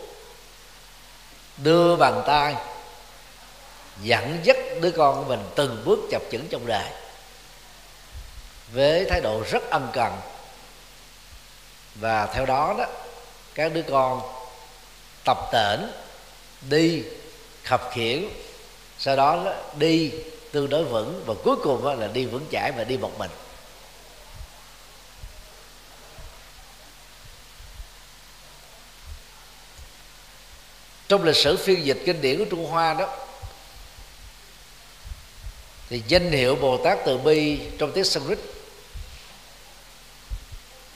đưa 1.57 1.97
bàn 1.97 2.23
tay, 2.27 2.55
dẫn 4.03 4.39
dắt 4.43 4.57
đứa 4.81 4.91
con 4.91 5.17
của 5.17 5.29
mình 5.29 5.41
từng 5.55 5.83
bước 5.85 5.99
chập 6.11 6.23
chững 6.33 6.49
trong 6.51 6.67
đời 6.67 6.91
với 8.73 9.05
thái 9.05 9.21
độ 9.21 9.43
rất 9.51 9.71
ân 9.71 9.89
cần. 9.93 10.21
Và 11.95 12.27
theo 12.27 12.47
đó 12.47 12.75
đó 12.79 12.87
các 13.55 13.73
đứa 13.73 13.83
con 13.83 14.23
tập 15.25 15.39
tễnh 15.53 15.81
đi 16.61 17.03
khập 17.65 17.91
khiển 17.93 18.25
sau 18.99 19.17
đó, 19.17 19.45
đó 19.45 19.55
đi 19.77 20.13
tương 20.53 20.69
đối 20.69 20.85
vững 20.85 21.23
và 21.27 21.35
cuối 21.45 21.57
cùng 21.63 21.85
đó 21.85 21.95
là 21.95 22.07
đi 22.07 22.25
vững 22.25 22.47
chãi 22.53 22.73
và 22.77 22.85
đi 22.85 22.97
một 22.97 23.19
mình. 23.19 23.31
Trong 31.09 31.25
lịch 31.25 31.37
sử 31.37 31.57
phiên 31.57 31.85
dịch 31.85 31.99
kinh 32.07 32.21
điển 32.21 32.39
của 32.39 32.45
trung 32.51 32.67
hoa 32.67 32.95
đó 32.95 33.09
thì 35.89 36.03
danh 36.09 36.31
hiệu 36.31 36.57
bồ 36.57 36.85
tát 36.85 36.99
từ 37.05 37.19
bi 37.19 37.61
trong 37.79 37.93
tiếng 37.93 38.05
sanskrit 38.05 38.39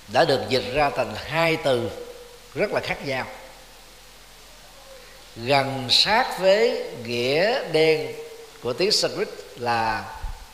đã 0.09 0.25
được 0.25 0.41
dịch 0.49 0.73
ra 0.75 0.91
thành 0.91 1.15
hai 1.25 1.57
từ 1.57 1.91
rất 2.55 2.71
là 2.73 2.81
khác 2.81 3.07
nhau. 3.07 3.27
Gần 5.37 5.87
sát 5.91 6.39
với 6.39 6.91
nghĩa 7.05 7.69
đen 7.73 8.13
của 8.63 8.73
tiếng 8.73 8.93
Sanskrit 8.93 9.29
là 9.57 10.05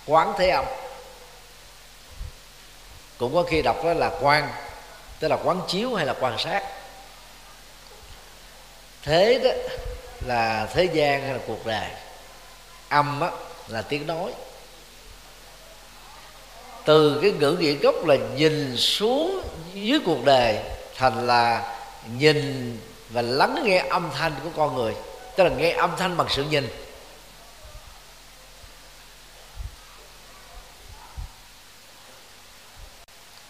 quán 0.07 0.33
thế 0.39 0.49
âm. 0.49 0.65
Cũng 3.19 3.35
có 3.35 3.43
khi 3.43 3.63
đọc 3.63 3.85
đó 3.85 3.95
là 3.95 4.11
quan 4.21 4.53
tức 5.21 5.29
là 5.29 5.37
quán 5.45 5.61
chiếu 5.69 5.95
hay 5.95 6.07
là 6.07 6.15
quan 6.21 6.39
sát. 6.39 6.63
Thế 9.03 9.41
đó 9.45 9.51
là 10.27 10.67
thế 10.75 10.85
gian 10.85 11.23
hay 11.23 11.33
là 11.33 11.39
cuộc 11.47 11.67
đời. 11.67 11.89
Âm 12.89 13.19
đó 13.21 13.31
là 13.69 13.83
tiếng 13.83 14.07
nói 14.07 14.33
từ 16.85 17.19
cái 17.23 17.31
ngữ 17.31 17.57
nghĩa 17.61 17.73
gốc 17.73 17.95
là 18.07 18.17
nhìn 18.37 18.77
xuống 18.77 19.43
dưới 19.75 20.01
cuộc 20.07 20.25
đời, 20.25 20.59
thành 20.97 21.27
là 21.27 21.75
nhìn 22.19 22.79
và 23.11 23.23
lắng 23.23 23.63
nghe 23.65 23.85
âm 23.91 24.11
thanh 24.15 24.33
của 24.45 24.51
con 24.57 24.75
người, 24.75 24.95
tức 25.37 25.45
là 25.45 25.51
nghe 25.51 25.71
âm 25.71 25.91
thanh 25.99 26.17
bằng 26.17 26.27
sự 26.31 26.45
nhìn. 26.45 26.69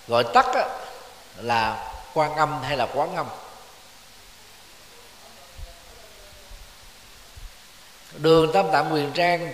Gọi 0.08 0.24
tắt 0.34 0.46
là 1.36 1.92
quan 2.14 2.34
âm 2.34 2.62
hay 2.62 2.76
là 2.76 2.86
quán 2.94 3.16
âm? 3.16 3.26
Đường 8.12 8.52
tam 8.52 8.66
tạng 8.72 8.92
quyền 8.92 9.12
trang 9.12 9.52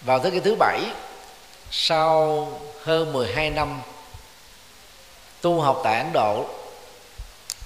vào 0.00 0.18
thế 0.18 0.30
kỷ 0.30 0.40
thứ 0.40 0.54
bảy 0.58 0.80
sau 1.70 2.48
hơn 2.82 3.12
12 3.12 3.50
năm 3.50 3.82
tu 5.40 5.60
học 5.60 5.80
tại 5.84 5.98
Ấn 5.98 6.12
Độ 6.12 6.46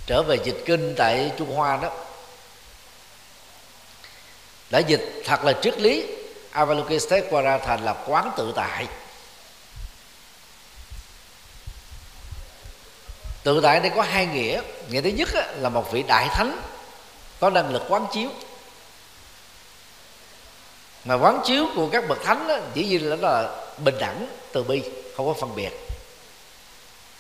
trở 0.07 0.23
về 0.23 0.37
dịch 0.45 0.63
kinh 0.67 0.95
tại 0.97 1.33
Trung 1.37 1.57
Hoa 1.57 1.77
đó 1.77 1.91
đã 4.71 4.79
dịch 4.79 5.23
thật 5.25 5.45
là 5.45 5.53
triết 5.63 5.81
lý. 5.81 6.07
Avalokiteshvara 6.51 7.59
thành 7.59 7.85
là 7.85 7.95
quán 8.07 8.31
tự 8.37 8.53
tại. 8.57 8.87
Tự 13.43 13.61
tại 13.63 13.81
đây 13.81 13.93
có 13.97 14.03
hai 14.03 14.27
nghĩa. 14.27 14.61
Nghĩa 14.91 15.01
thứ 15.01 15.09
nhất 15.09 15.29
là 15.57 15.69
một 15.69 15.93
vị 15.93 16.03
đại 16.03 16.29
thánh 16.29 16.61
có 17.41 17.51
năng 17.51 17.71
lực 17.71 17.83
quán 17.89 18.07
chiếu. 18.13 18.31
Mà 21.05 21.15
quán 21.15 21.41
chiếu 21.45 21.67
của 21.77 21.89
các 21.93 22.09
bậc 22.09 22.25
thánh 22.25 22.49
đó, 22.49 22.57
chỉ 22.75 22.85
như 22.85 22.99
là, 22.99 23.17
là 23.17 23.64
bình 23.79 23.95
đẳng 23.99 24.27
từ 24.53 24.63
bi, 24.63 24.83
không 25.17 25.27
có 25.27 25.33
phân 25.33 25.55
biệt. 25.55 25.71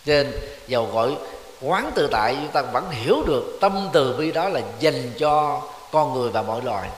Cho 0.06 0.12
nên 0.12 0.32
dầu 0.68 0.86
gọi 0.86 1.16
quán 1.60 1.90
tự 1.94 2.08
tại, 2.12 2.36
chúng 2.40 2.52
ta 2.52 2.62
vẫn 2.62 2.90
hiểu 2.90 3.22
được 3.26 3.58
tâm 3.60 3.88
từ 3.92 4.16
bi 4.16 4.32
đó 4.32 4.48
là 4.48 4.60
dành 4.80 5.12
cho 5.18 5.62
con 5.92 6.14
người 6.14 6.30
và 6.30 6.42
mọi 6.42 6.62
loài. 6.62 6.88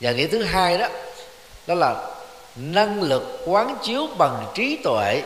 Và 0.00 0.12
nghĩa 0.12 0.26
thứ 0.26 0.42
hai 0.42 0.78
đó 0.78 0.88
đó 1.66 1.74
là 1.74 2.10
năng 2.56 3.02
lực 3.02 3.42
quán 3.46 3.76
chiếu 3.82 4.06
bằng 4.18 4.46
trí 4.54 4.78
tuệ 4.84 5.22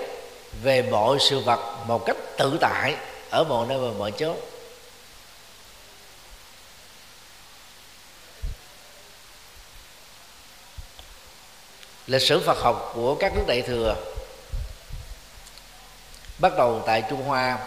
về 0.63 0.83
mọi 0.83 1.17
sự 1.21 1.41
vật 1.41 1.61
một 1.87 2.07
cách 2.07 2.17
tự 2.39 2.59
tại 2.61 2.95
ở 3.31 3.45
mọi 3.45 3.67
nơi 3.67 3.79
và 3.79 3.89
mọi 3.99 4.13
chỗ 4.13 4.35
lịch 12.07 12.23
sử 12.23 12.41
Phật 12.41 12.59
học 12.59 12.93
của 12.95 13.15
các 13.15 13.33
nước 13.35 13.45
đại 13.47 13.63
thừa 13.63 13.97
bắt 16.39 16.53
đầu 16.59 16.83
tại 16.87 17.03
Trung 17.11 17.23
Hoa 17.23 17.59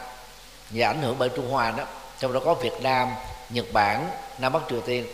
và 0.69 0.87
ảnh 0.87 1.01
hưởng 1.01 1.15
bởi 1.19 1.29
Trung 1.29 1.49
Hoa 1.51 1.71
đó. 1.71 1.83
Trong 2.19 2.33
đó 2.33 2.39
có 2.45 2.53
Việt 2.53 2.81
Nam 2.81 3.09
Nhật 3.49 3.65
Bản 3.73 4.09
Nam 4.39 4.53
Bắc 4.53 4.61
Triều 4.69 4.81
Tiên. 4.81 5.05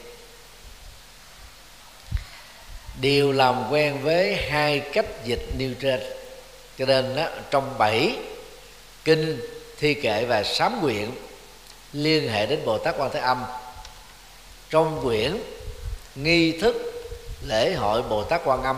Đều 3.01 3.31
làm 3.31 3.71
quen 3.71 4.03
với 4.03 4.35
hai 4.49 4.79
cách 4.79 5.05
dịch 5.23 5.45
nêu 5.57 5.69
trên. 5.81 5.99
Cho 6.77 6.85
nên 6.85 7.15
đó, 7.15 7.27
trong 7.51 7.77
bảy 7.77 8.17
kinh 9.03 9.41
thi 9.79 9.93
kệ 9.93 10.25
và 10.25 10.43
sám 10.43 10.81
nguyện 10.81 11.11
liên 11.93 12.29
hệ 12.29 12.45
đến 12.45 12.59
bồ 12.65 12.77
tát 12.77 12.95
quan 12.97 13.09
thế 13.13 13.19
âm 13.19 13.43
trong 14.69 15.01
quyển 15.03 15.37
nghi 16.15 16.59
thức 16.59 16.75
lễ 17.47 17.73
hội 17.73 18.01
bồ 18.01 18.23
tát 18.23 18.41
quan 18.45 18.63
âm 18.63 18.77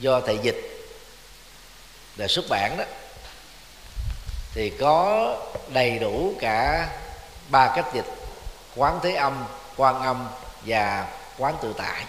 do 0.00 0.20
thầy 0.20 0.38
dịch 0.42 0.86
để 2.16 2.28
xuất 2.28 2.44
bản 2.48 2.76
đó, 2.76 2.84
thì 4.54 4.70
có 4.70 5.36
đầy 5.68 5.98
đủ 5.98 6.34
cả 6.40 6.88
ba 7.48 7.72
cách 7.76 7.86
dịch, 7.94 8.06
quán 8.76 9.00
thế 9.02 9.14
âm, 9.14 9.44
quan 9.76 10.02
âm 10.02 10.28
và 10.66 11.06
quán 11.38 11.54
tự 11.62 11.74
tại. 11.78 12.04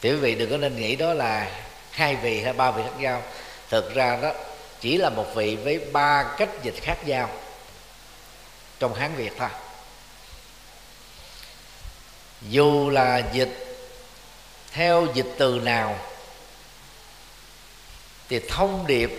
Thì 0.00 0.10
quý 0.10 0.16
vị 0.16 0.34
đừng 0.34 0.50
có 0.50 0.56
nên 0.56 0.76
nghĩ 0.76 0.96
đó 0.96 1.14
là 1.14 1.50
hai 1.90 2.16
vị 2.16 2.42
hay 2.42 2.52
ba 2.52 2.70
vị 2.70 2.82
khác 2.82 2.98
nhau. 2.98 3.22
Thực 3.68 3.94
ra 3.94 4.18
đó, 4.22 4.32
chỉ 4.80 4.96
là 4.96 5.10
một 5.10 5.26
vị 5.34 5.56
với 5.56 5.78
ba 5.92 6.34
cách 6.38 6.48
dịch 6.62 6.82
khác 6.82 6.96
nhau 7.06 7.30
trong 8.78 8.94
hán 8.94 9.14
việt 9.14 9.32
thôi. 9.38 9.48
Dù 12.42 12.90
là 12.90 13.22
dịch 13.32 13.76
theo 14.72 15.06
dịch 15.14 15.34
từ 15.38 15.60
nào 15.62 15.98
thì 18.32 18.40
thông 18.48 18.86
điệp 18.86 19.10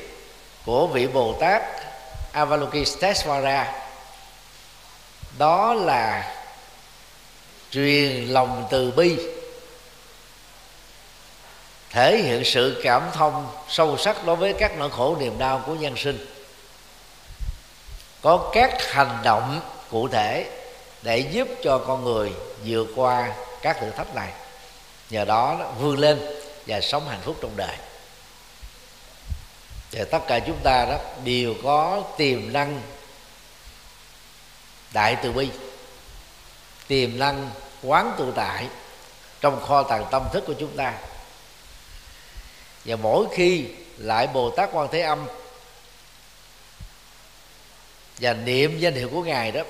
của 0.66 0.88
vị 0.88 1.08
bồ 1.08 1.34
tát 1.40 1.64
avalokiteshvara 2.32 3.74
đó 5.38 5.74
là 5.74 6.36
truyền 7.72 8.28
lòng 8.28 8.68
từ 8.70 8.92
bi, 8.92 9.18
thể 11.90 12.18
hiện 12.18 12.42
sự 12.46 12.82
cảm 12.84 13.10
thông 13.14 13.48
sâu 13.70 13.98
sắc 13.98 14.26
đối 14.26 14.36
với 14.36 14.54
các 14.54 14.78
nỗi 14.78 14.90
khổ 14.90 15.18
niềm 15.20 15.38
đau 15.40 15.64
của 15.66 15.76
nhân 15.76 15.98
sinh. 15.98 16.26
Có 18.22 18.50
các 18.54 18.92
hành 18.92 19.18
động 19.24 19.62
cụ 19.92 20.08
thể 20.08 20.46
để 21.02 21.18
giúp 21.18 21.48
cho 21.64 21.78
con 21.78 22.04
người 22.04 22.32
vượt 22.66 22.88
qua 22.96 23.32
các 23.62 23.78
thử 23.80 23.90
thách 23.90 24.16
này, 24.16 24.30
nhờ 25.10 25.26
đó 25.26 25.72
vươn 25.80 26.00
lên 26.00 26.20
và 26.68 26.82
sống 26.82 27.08
hạnh 27.08 27.22
phúc 27.24 27.36
trong 27.42 27.52
đời 27.56 27.76
và 29.94 30.06
tất 30.12 30.20
cả 30.28 30.40
chúng 30.40 30.60
ta 30.64 30.86
đó 30.86 30.98
đều 31.24 31.54
có 31.64 32.04
tiềm 32.18 32.54
năng 32.54 32.82
đại 34.94 35.18
từ 35.24 35.32
bi, 35.32 35.50
tiềm 36.88 37.20
năng 37.20 37.50
quán 37.84 38.16
tự 38.18 38.34
tại 38.36 38.68
trong 39.42 39.62
kho 39.62 39.84
tàng 39.84 40.06
tâm 40.12 40.24
thức 40.34 40.44
của 40.48 40.54
chúng 40.60 40.78
ta. 40.78 40.94
Và 42.86 42.96
mỗi 42.96 43.26
khi 43.34 43.66
lại 43.98 44.28
bồ 44.28 44.50
tát 44.50 44.70
quan 44.74 44.88
thế 44.92 45.02
âm 45.02 45.28
và 48.20 48.34
niệm 48.34 48.80
danh 48.80 48.94
hiệu 48.94 49.10
của 49.10 49.24
ngài 49.24 49.52
đó, 49.52 49.62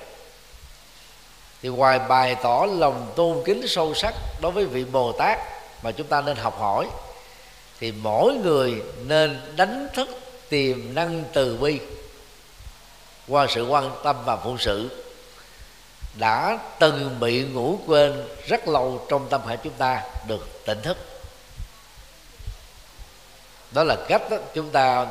thì 1.62 1.70
ngoài 1.70 2.00
bày 2.00 2.36
tỏ 2.36 2.66
lòng 2.66 3.14
tôn 3.16 3.44
kính 3.46 3.68
sâu 3.68 3.94
sắc 3.94 4.14
đối 4.42 4.52
với 4.52 4.66
vị 4.66 4.84
bồ 4.84 5.12
tát 5.12 5.40
mà 5.84 5.92
chúng 5.92 6.08
ta 6.08 6.22
nên 6.22 6.38
học 6.38 6.60
hỏi 6.60 6.88
thì 7.84 7.92
mỗi 7.92 8.34
người 8.34 8.84
nên 9.06 9.42
đánh 9.56 9.88
thức 9.94 10.08
tiềm 10.50 10.94
năng 10.94 11.24
từ 11.34 11.58
bi. 11.58 11.80
Qua 13.28 13.48
sự 13.50 13.68
quan 13.68 13.92
tâm 14.04 14.16
và 14.26 14.38
phụng 14.38 14.58
sự 14.58 15.06
đã 16.20 16.60
từng 16.80 17.20
bị 17.20 17.44
ngủ 17.44 17.80
quên 17.88 18.28
rất 18.48 18.68
lâu 18.68 19.06
trong 19.10 19.30
tâm 19.30 19.42
hệ 19.48 19.58
chúng 19.64 19.74
ta 19.74 20.04
được 20.28 20.66
tỉnh 20.66 20.82
thức. 20.82 20.98
Đó 23.72 23.84
là 23.84 23.96
cách 24.08 24.22
đó, 24.30 24.38
chúng 24.54 24.70
ta 24.70 25.08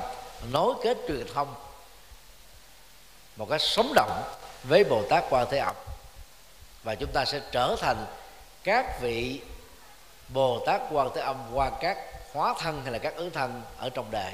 nối 0.53 0.75
kết 0.83 0.99
truyền 1.09 1.27
thông 1.35 1.55
một 3.37 3.47
cách 3.51 3.61
sống 3.61 3.93
động 3.95 4.23
với 4.65 4.85
bồ 4.85 5.03
tát 5.09 5.25
quan 5.31 5.47
thế 5.51 5.59
âm. 5.59 5.75
Và 6.83 6.95
chúng 6.95 7.11
ta 7.13 7.25
sẽ 7.25 7.41
trở 7.51 7.77
thành 7.81 8.07
các 8.65 9.01
vị 9.01 9.41
bồ 10.29 10.63
tát 10.67 10.81
quan 10.91 11.09
thế 11.15 11.21
âm 11.21 11.37
qua 11.53 11.71
các 11.81 12.12
hóa 12.33 12.55
thân 12.59 12.83
hay 12.83 12.93
là 12.93 12.99
các 12.99 13.17
ứng 13.17 13.31
thân 13.31 13.63
ở 13.79 13.91
trong 13.91 14.11
đời 14.11 14.33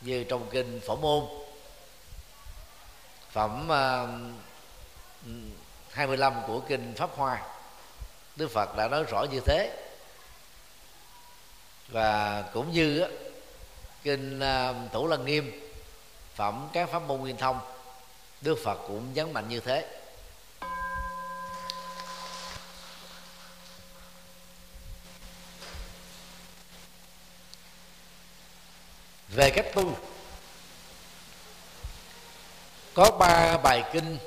như 0.00 0.24
trong 0.24 0.48
kinh 0.50 0.80
phổ 0.86 0.96
môn. 0.96 1.24
Phẩm 3.30 3.68
um, 3.68 4.34
uh, 5.26 5.36
25 5.90 6.34
của 6.46 6.60
kinh 6.68 6.94
pháp 6.96 7.10
hoa 7.16 7.42
đức 8.36 8.50
phật 8.50 8.76
đã 8.76 8.88
nói 8.88 9.04
rõ 9.04 9.24
như 9.32 9.40
thế. 9.46 9.86
Và 11.88 12.42
cũng 12.52 12.72
như 12.72 13.04
uh, 13.04 13.10
kinh 14.02 14.40
um, 14.40 14.84
uh, 14.86 14.92
thủ 14.92 15.06
lăng 15.06 15.24
nghiêm 15.24 15.72
phẩm 16.34 16.68
các 16.72 16.88
pháp 16.88 17.02
môn 17.02 17.20
nguyên 17.20 17.36
thông 17.36 17.60
đức 18.40 18.58
phật 18.64 18.78
cũng 18.88 19.14
nhấn 19.14 19.32
mạnh 19.32 19.48
như 19.48 19.60
thế. 19.60 19.95
Về 29.36 29.50
cách 29.50 29.66
tu 29.74 29.96
có 32.94 33.10
ba 33.10 33.56
bài 33.56 33.84
kinh 33.92 34.18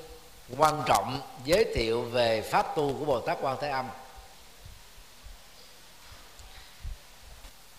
quan 0.57 0.83
trọng 0.87 1.21
giới 1.43 1.65
thiệu 1.75 2.01
về 2.01 2.41
pháp 2.41 2.75
tu 2.75 2.95
của 2.99 3.05
bồ 3.05 3.19
tát 3.19 3.37
quan 3.41 3.57
thế 3.61 3.69
âm. 3.69 3.89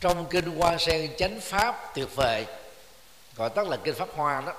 Trong 0.01 0.27
kinh 0.31 0.59
hoa 0.59 0.79
sen 0.79 1.16
chánh 1.19 1.40
pháp 1.40 1.95
tuyệt 1.95 2.09
vời, 2.14 2.47
gọi 3.37 3.51
tắt 3.51 3.66
là 3.66 3.77
kinh 3.85 3.95
pháp 3.95 4.09
hoa 4.16 4.40
đó, 4.40 4.53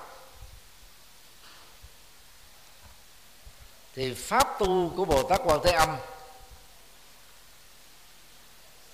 thì 3.94 4.14
pháp 4.14 4.58
tu 4.58 4.92
của 4.96 5.04
bồ 5.04 5.22
tát 5.22 5.40
quan 5.44 5.60
thế 5.64 5.72
âm 5.72 5.96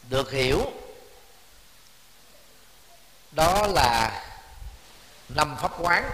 được 0.03 0.31
hiểu 0.31 0.73
đó 3.39 3.67
là 3.75 4.23
năm 5.29 5.57
pháp 5.61 5.73
quán 5.79 6.11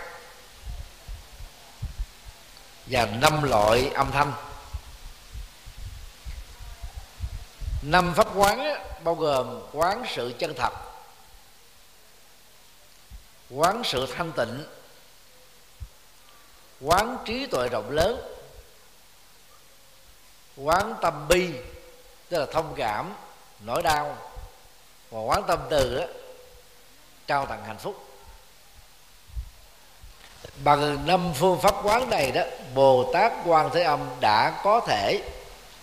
và 2.87 3.07
năm 3.07 3.43
loại 3.43 3.91
âm 3.95 4.13
thanh. 4.13 4.33
Năm 7.83 8.15
pháp 8.17 8.29
quán 8.35 8.83
bao 9.05 9.15
gồm 9.15 9.61
quán 9.73 10.05
sự 10.09 10.35
chân 10.39 10.55
thật 10.57 10.73
quán 13.51 13.83
sự 13.85 14.07
thanh 14.17 14.33
tịnh 14.33 14.65
quán 16.81 17.19
trí 17.25 17.47
tuệ 17.47 17.69
rộng 17.69 17.91
lớn 17.91 18.37
quán 20.57 20.95
tâm 21.03 21.29
bi 21.29 21.51
tức 22.29 22.39
là 22.39 22.47
thông 22.53 22.75
cảm 22.77 23.15
nỗi 23.61 23.83
đau. 23.83 24.17
Và 25.11 25.21
quán 25.21 25.43
tâm 25.47 25.59
từ 25.71 25.97
đó, 25.97 26.05
trao 27.27 27.47
tặng 27.47 27.65
hạnh 27.67 27.79
phúc. 27.79 28.05
Bằng 30.65 31.07
năm 31.07 31.33
phương 31.35 31.61
pháp 31.61 31.75
quán 31.83 32.11
này 32.11 32.33
đó, 32.33 32.43
bồ 32.75 33.11
tát 33.13 33.33
quan 33.45 33.71
thế 33.75 33.83
âm 33.83 34.01
đã 34.21 34.61
có 34.65 34.81
thể 34.81 35.23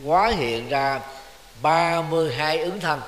hóa 0.06 0.28
hiện 0.28 0.70
ra 0.70 1.00
32 1.62 2.60
ứng 2.60 2.80
thân, 2.80 3.02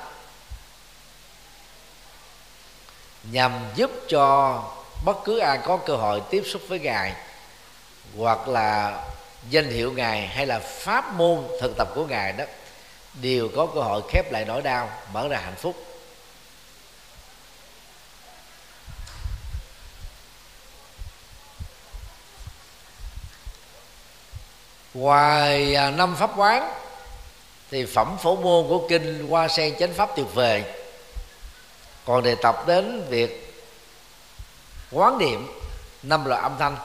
nhằm 3.32 3.52
giúp 3.74 3.90
cho 4.08 4.62
bất 5.04 5.16
cứ 5.24 5.38
ai 5.38 5.58
có 5.64 5.76
cơ 5.76 5.96
hội 5.96 6.22
tiếp 6.30 6.42
xúc 6.46 6.62
với 6.68 6.78
ngài 6.80 7.14
hoặc 8.18 8.48
là 8.48 9.00
danh 9.50 9.70
hiệu 9.70 9.92
ngài 9.92 10.26
hay 10.26 10.46
là 10.46 10.58
pháp 10.58 11.14
môn 11.14 11.44
thực 11.60 11.76
tập 11.76 11.88
của 11.94 12.06
ngài 12.06 12.32
đó, 12.32 12.44
đều 13.14 13.48
có 13.56 13.66
cơ 13.66 13.80
hội 13.80 14.02
khép 14.08 14.32
lại 14.32 14.44
nỗi 14.44 14.62
đau, 14.62 14.90
mở 15.12 15.28
ra 15.28 15.38
hạnh 15.38 15.56
phúc. 15.56 15.74
Ngoài 24.94 25.74
à, 25.74 25.90
năm 25.90 26.16
pháp 26.16 26.30
quán, 26.36 26.74
thì 27.70 27.84
phẩm 27.84 28.16
phổ 28.22 28.36
môn 28.36 28.68
của 28.68 28.86
kinh 28.88 29.28
hoa 29.28 29.48
sen 29.48 29.74
chánh 29.78 29.94
pháp 29.94 30.10
tuyệt 30.16 30.26
vời. 30.34 30.64
Còn 32.04 32.22
đề 32.22 32.34
tập 32.34 32.64
đến 32.66 33.06
việc 33.08 33.54
quán 34.90 35.18
niệm 35.18 35.60
năm 36.02 36.24
loại 36.24 36.42
âm 36.42 36.56
thanh. 36.58 36.76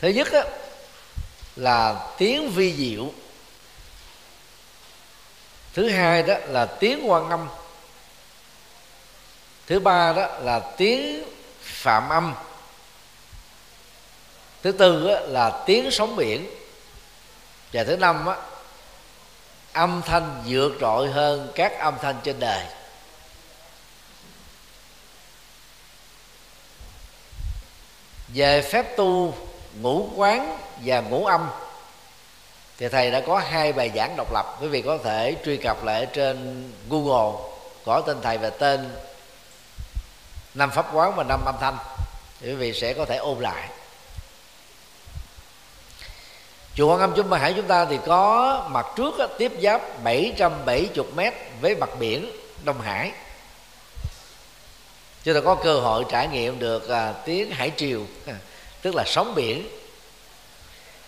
Thứ 0.00 0.08
nhất 0.08 0.28
đó 0.32 0.42
là 1.56 2.08
tiếng 2.18 2.50
vi 2.50 2.74
diệu. 2.74 3.12
Thứ 5.74 5.88
hai 5.88 6.22
đó 6.22 6.34
là 6.46 6.66
tiếng 6.66 7.10
quan 7.10 7.30
âm. 7.30 7.48
Thứ 9.66 9.80
ba 9.80 10.12
đó 10.12 10.26
là 10.40 10.60
tiếng 10.76 11.24
phạm 11.62 12.08
âm 12.08 12.34
thứ 14.62 14.72
tư 14.72 15.18
là 15.28 15.62
tiếng 15.66 15.90
sóng 15.90 16.16
biển. 16.16 16.46
Và 17.72 17.84
thứ 17.84 17.96
năm 17.96 18.26
á, 18.26 18.36
âm 19.72 20.02
thanh 20.06 20.42
vượt 20.46 20.72
trội 20.80 21.10
hơn 21.10 21.52
các 21.54 21.78
âm 21.78 21.94
thanh 22.02 22.16
trên 22.22 22.40
đời. 22.40 22.64
Về 28.34 28.62
phép 28.62 28.96
tu 28.96 29.34
ngũ 29.80 30.08
quán 30.16 30.58
và 30.84 31.00
ngũ 31.00 31.26
âm 31.26 31.50
thì 32.78 32.88
thầy 32.88 33.10
đã 33.10 33.20
có 33.26 33.38
hai 33.38 33.72
bài 33.72 33.90
giảng 33.94 34.16
độc 34.16 34.32
lập. 34.32 34.56
Quý 34.60 34.68
vị 34.68 34.82
có 34.82 34.98
thể 35.04 35.36
truy 35.44 35.56
cập 35.56 35.84
lại 35.84 36.06
trên 36.12 36.68
google 36.88 37.42
có 37.84 38.00
tên 38.06 38.16
thầy 38.22 38.38
và 38.38 38.50
tên 38.50 38.90
năm 40.54 40.70
pháp 40.70 40.94
quán 40.94 41.12
và 41.16 41.24
năm 41.24 41.40
âm 41.44 41.54
thanh. 41.60 41.76
Thì 42.40 42.48
quý 42.48 42.54
vị 42.54 42.72
sẽ 42.72 42.94
có 42.94 43.04
thể 43.04 43.16
ôn 43.16 43.38
lại 43.40 43.68
chùa 46.76 46.92
Quan 46.92 47.00
Âm 47.00 47.12
Chúng 47.16 47.30
Ba 47.30 47.38
Hải 47.38 47.52
chúng 47.56 47.66
ta 47.66 47.84
thì 47.84 47.98
có 48.06 48.68
mặt 48.70 48.86
trước 48.96 49.18
á, 49.18 49.26
tiếp 49.38 49.52
giáp 49.62 50.04
770 50.04 51.06
mét 51.14 51.34
với 51.60 51.74
mặt 51.74 51.90
biển 51.98 52.30
Đông 52.64 52.80
Hải. 52.80 53.12
Chúng 55.24 55.34
ta 55.34 55.40
có 55.40 55.54
cơ 55.54 55.80
hội 55.80 56.04
trải 56.10 56.28
nghiệm 56.28 56.58
được 56.58 56.88
à, 56.88 57.14
tiếng 57.24 57.50
hải 57.50 57.72
triều 57.76 58.00
tức 58.82 58.94
là 58.94 59.04
sóng 59.06 59.34
biển. 59.34 59.68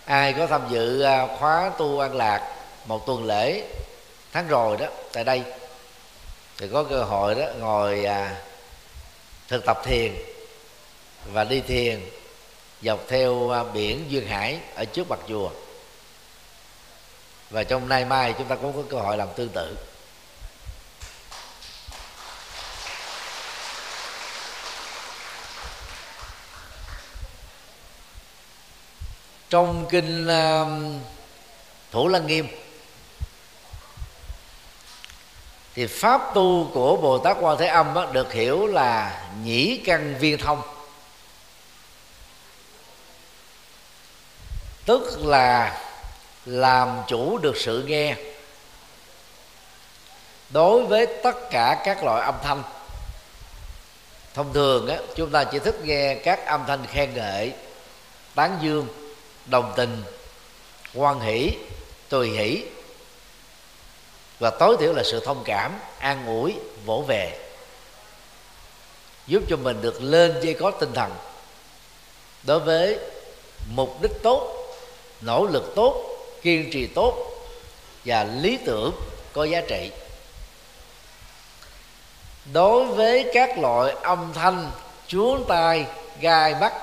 Ai 0.05 0.33
có 0.33 0.47
tham 0.47 0.61
dự 0.69 1.01
à, 1.01 1.27
khóa 1.39 1.71
tu 1.77 1.99
an 1.99 2.15
lạc 2.15 2.55
một 2.85 3.05
tuần 3.05 3.25
lễ 3.25 3.63
tháng 4.33 4.47
rồi 4.47 4.77
đó 4.77 4.85
tại 5.13 5.23
đây 5.23 5.43
thì 6.57 6.67
có 6.73 6.83
cơ 6.83 7.03
hội 7.03 7.35
đó 7.35 7.45
ngồi 7.59 8.05
à, 8.05 8.35
thực 9.47 9.65
tập 9.65 9.77
thiền 9.83 10.15
và 11.33 11.43
đi 11.43 11.61
thiền 11.61 12.01
dọc 12.85 12.99
theo 13.07 13.49
à, 13.49 13.63
biển 13.63 14.05
duyên 14.09 14.27
hải 14.27 14.59
ở 14.75 14.85
trước 14.85 15.09
mặt 15.09 15.19
chùa. 15.27 15.49
Và 17.49 17.63
trong 17.63 17.89
nay 17.89 18.05
mai 18.05 18.33
chúng 18.37 18.47
ta 18.47 18.55
cũng 18.55 18.73
có 18.73 18.83
cơ 18.89 18.97
hội 18.97 19.17
làm 19.17 19.27
tương 19.35 19.49
tự. 19.49 19.77
Trong 29.49 29.85
kinh 29.89 30.27
à, 30.27 30.65
thủ 31.91 32.07
lăng 32.07 32.27
nghiêm, 32.27 32.47
thì 35.75 35.87
pháp 35.87 36.21
tu 36.33 36.71
của 36.73 36.97
bồ 36.97 37.17
tát 37.17 37.37
quan 37.39 37.57
thế 37.57 37.67
âm 37.67 37.93
được 38.13 38.33
hiểu 38.33 38.67
là 38.67 39.23
nhĩ 39.43 39.81
căn 39.85 40.15
viên 40.19 40.37
thông. 40.37 40.74
Tức 44.85 45.25
là 45.25 45.81
làm 46.45 47.01
chủ 47.07 47.37
được 47.37 47.57
sự 47.57 47.83
nghe. 47.87 48.15
Đối 50.49 50.85
với 50.85 51.05
tất 51.05 51.49
cả 51.51 51.81
các 51.85 52.03
loại 52.03 52.21
âm 52.21 52.35
thanh 52.43 52.63
thông 54.33 54.53
thường 54.53 54.87
á, 54.87 54.97
chúng 55.15 55.31
ta 55.31 55.43
chỉ 55.43 55.59
thích 55.59 55.75
nghe 55.83 56.15
các 56.15 56.45
âm 56.45 56.63
thanh 56.67 56.85
khen 56.87 57.13
ngợi 57.13 57.53
tán 58.35 58.57
dương 58.61 58.87
đồng 59.45 59.73
tình 59.75 60.03
quan 60.93 61.19
hỷ 61.19 61.51
tùy 62.09 62.29
hỷ. 62.29 62.63
Và 64.39 64.49
tối 64.49 64.77
thiểu 64.79 64.93
là 64.93 65.03
sự 65.03 65.25
thông 65.25 65.43
cảm 65.45 65.79
an 65.99 66.25
ủi 66.27 66.55
vỗ 66.85 67.03
về. 67.07 67.39
Giúp 69.27 69.43
cho 69.49 69.57
mình 69.57 69.81
được 69.81 70.01
lên 70.01 70.35
dây 70.41 70.53
có 70.53 70.71
tinh 70.71 70.93
thần. 70.93 71.11
Đối 72.43 72.59
với 72.59 72.99
mục 73.75 74.01
đích 74.01 74.11
tốt 74.23 74.54
nỗ 75.25 75.45
lực 75.45 75.71
tốt, 75.75 76.05
kiên 76.41 76.69
trì 76.71 76.87
tốt 76.87 77.31
và 78.05 78.23
lý 78.23 78.57
tưởng 78.65 78.93
có 79.33 79.43
giá 79.43 79.61
trị. 79.67 79.91
Đối 82.53 82.85
với 82.85 83.31
các 83.33 83.57
loại 83.57 83.95
âm 84.01 84.33
thanh 84.33 84.71
chuốn 85.07 85.43
tai, 85.47 85.85
gai 86.19 86.55
mắt, 86.55 86.73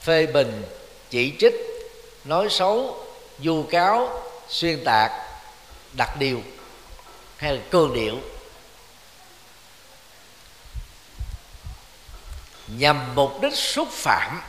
phê 0.00 0.26
bình, 0.26 0.64
chỉ 1.10 1.34
trích, 1.38 1.54
nói 2.24 2.46
xấu 2.50 3.04
du 3.38 3.64
cáo, 3.70 4.22
xuyên 4.48 4.84
tạc, 4.84 5.12
đặt 5.92 6.16
điều 6.18 6.42
hay 7.36 7.52
là 7.52 7.62
cương 7.70 7.94
điệu. 7.94 8.16
Nhằm 12.66 13.14
mục 13.14 13.40
đích 13.42 13.54
xúc 13.54 13.88
phạm 13.90 14.40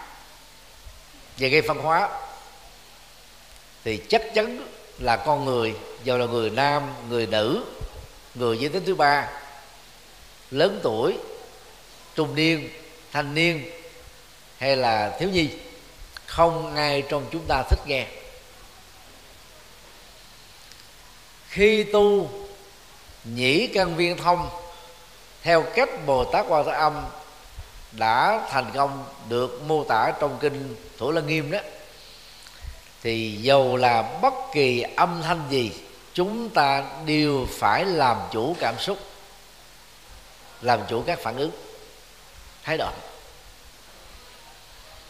về 1.38 1.50
gây 1.50 1.62
văn 1.62 1.78
hóa, 1.78 2.10
thì 3.84 4.02
chắc 4.10 4.22
chắn 4.36 4.67
là 5.00 5.15
con 5.15 5.46
người, 5.46 5.76
dù 6.04 6.17
là 6.17 6.26
người 6.26 6.50
nam, 6.50 6.93
người 7.10 7.28
nữ, 7.28 7.65
người 8.36 8.58
giới 8.58 8.69
tính 8.69 8.84
thứ 8.86 8.96
ba, 8.96 9.30
lớn 10.52 10.80
tuổi, 10.84 11.17
trung 12.15 12.36
niên, 12.36 12.69
thanh 13.12 13.34
niên 13.34 13.69
hay 14.58 14.76
là 14.76 15.17
thiếu 15.19 15.30
nhi, 15.30 15.50
không 16.26 16.76
ai 16.76 17.04
trong 17.10 17.26
chúng 17.32 17.46
ta 17.48 17.63
thích 17.69 17.80
nghe. 17.88 18.08
Khi 21.50 21.84
tu 21.84 22.30
nhĩ 23.24 23.67
căn 23.67 23.96
viên 23.96 24.17
thông, 24.17 24.50
theo 25.41 25.63
cách 25.76 25.89
bồ 26.06 26.24
tát 26.24 26.46
quan 26.50 26.65
thế 26.65 26.72
âm 26.72 27.06
đã 27.97 28.47
thành 28.49 28.71
công 28.73 29.06
được 29.29 29.62
mô 29.67 29.84
tả 29.84 30.12
trong 30.19 30.38
kinh 30.41 30.75
thủ 30.97 31.12
lăng 31.12 31.27
nghiêm 31.27 31.51
đó, 31.51 31.60
thì 33.03 33.32
dầu 33.32 33.77
là 33.77 34.01
bất 34.21 34.34
kỳ 34.53 34.86
âm 34.95 35.21
thanh 35.21 35.41
gì, 35.49 35.71
chúng 36.13 36.49
ta 36.49 36.84
đều 37.06 37.47
phải 37.51 37.86
làm 37.86 38.17
chủ 38.32 38.56
cảm 38.60 38.79
xúc, 38.79 38.97
làm 40.62 40.79
chủ 40.89 41.03
các 41.08 41.19
phản 41.19 41.38
ứng, 41.38 41.51
thái 42.63 42.77
độ. 42.77 42.89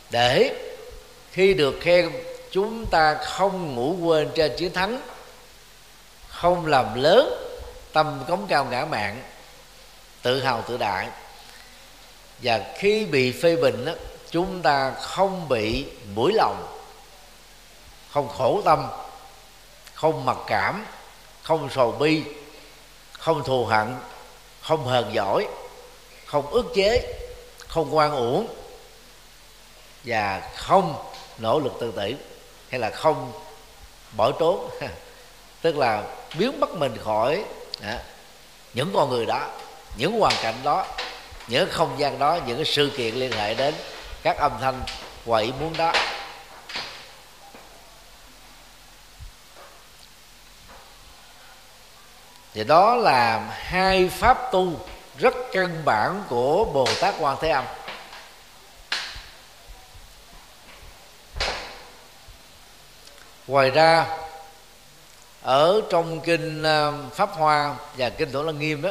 Để 0.10 0.56
khi 1.32 1.54
được 1.54 1.76
khen, 1.82 2.12
chúng 2.52 2.86
ta 2.86 3.16
không 3.16 3.76
ngủ 3.76 3.96
quên 4.02 4.30
trên 4.36 4.52
chiến 4.58 4.74
thắng, 4.74 5.02
không 6.28 6.66
làm 6.66 6.96
lớn 6.96 7.34
tâm 7.94 8.24
cống 8.28 8.48
cao 8.48 8.66
ngã 8.66 8.86
mạng, 8.86 9.22
tự 10.22 10.44
hào 10.44 10.62
tự 10.68 10.78
đại 10.78 11.08
và 12.44 12.74
khi 12.78 13.06
bị 13.06 13.32
phê 13.32 13.56
bình 13.56 13.86
đó, 13.86 13.94
chúng 14.32 14.62
ta 14.62 14.92
không 14.92 15.50
bị 15.50 15.86
mũi 16.16 16.34
lòng 16.36 16.68
không 18.12 18.30
khổ 18.30 18.62
tâm 18.66 18.88
không 19.94 20.26
mặc 20.26 20.38
cảm 20.48 20.86
không 21.42 21.70
sầu 21.76 21.92
bi 21.92 22.24
không 23.12 23.44
thù 23.44 23.66
hận 23.66 23.96
không 24.62 24.86
hờn 24.86 25.14
giỏi 25.14 25.48
không 26.26 26.48
ức 26.48 26.66
chế 26.76 27.20
không 27.68 27.96
quan 27.96 28.12
uổng 28.12 28.48
và 30.04 30.52
không 30.56 30.96
nỗ 31.38 31.60
lực 31.60 31.74
tự 31.80 31.92
tử 31.92 32.14
hay 32.70 32.80
là 32.80 32.90
không 32.90 33.32
bỏ 34.18 34.32
trốn. 34.32 34.70
Tức 35.62 35.78
là 35.78 36.04
biến 36.38 36.60
mất 36.60 36.76
mình 36.76 36.98
khỏi 37.04 37.44
à, 37.82 38.04
những 38.74 38.92
con 38.94 39.10
người 39.10 39.26
đó 39.26 39.50
những 39.98 40.20
hoàn 40.20 40.36
cảnh 40.42 40.56
đó 40.64 40.86
những 41.48 41.70
không 41.72 42.00
gian 42.00 42.20
đó, 42.20 42.40
những 42.48 42.58
cái 42.58 42.66
sự 42.66 42.92
kiện 42.98 43.16
liên 43.16 43.32
hệ 43.32 43.54
đến 43.54 43.74
các 44.24 44.38
âm 44.38 44.52
thanh 44.62 44.84
quậy 45.26 45.54
muốn 45.60 45.78
đó. 45.78 45.94
Thì 52.54 52.64
đó 52.64 52.96
là 52.96 53.40
hai 53.52 54.10
pháp 54.10 54.52
tu 54.52 54.72
rất 55.18 55.34
căn 55.52 55.86
bản 55.86 56.24
của 56.30 56.66
bồ 56.66 56.88
tát 57.02 57.16
quan 57.20 57.38
thế 57.42 57.50
âm. 57.50 57.66
Ngoài 63.48 63.70
ra, 63.70 64.06
ở 65.42 65.82
trong 65.90 66.20
kinh 66.20 66.64
ờ, 66.64 66.94
pháp 67.16 67.30
hoa 67.32 67.76
và 67.98 68.10
kinh 68.10 68.32
tổ 68.32 68.44
lăng 68.44 68.60
nghiêm 68.60 68.82
đó 68.82 68.90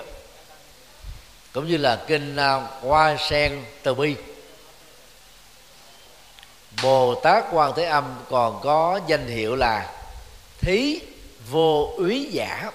cũng 1.53 1.69
như 1.69 1.77
là 1.77 2.05
kinh 2.07 2.37
à, 2.37 2.55
hoa 2.81 3.17
sen 3.17 3.65
từ 3.83 3.95
bi. 3.95 4.17
Bồ 6.83 7.15
tát 7.15 7.45
quan 7.53 7.73
thế 7.77 7.85
âm 7.85 8.25
còn 8.31 8.61
có 8.62 9.01
danh 9.07 9.27
hiệu 9.27 9.57
là 9.57 9.93
thí 10.59 11.01
vô 11.51 11.95
úy 11.97 12.29
giả 12.33 12.71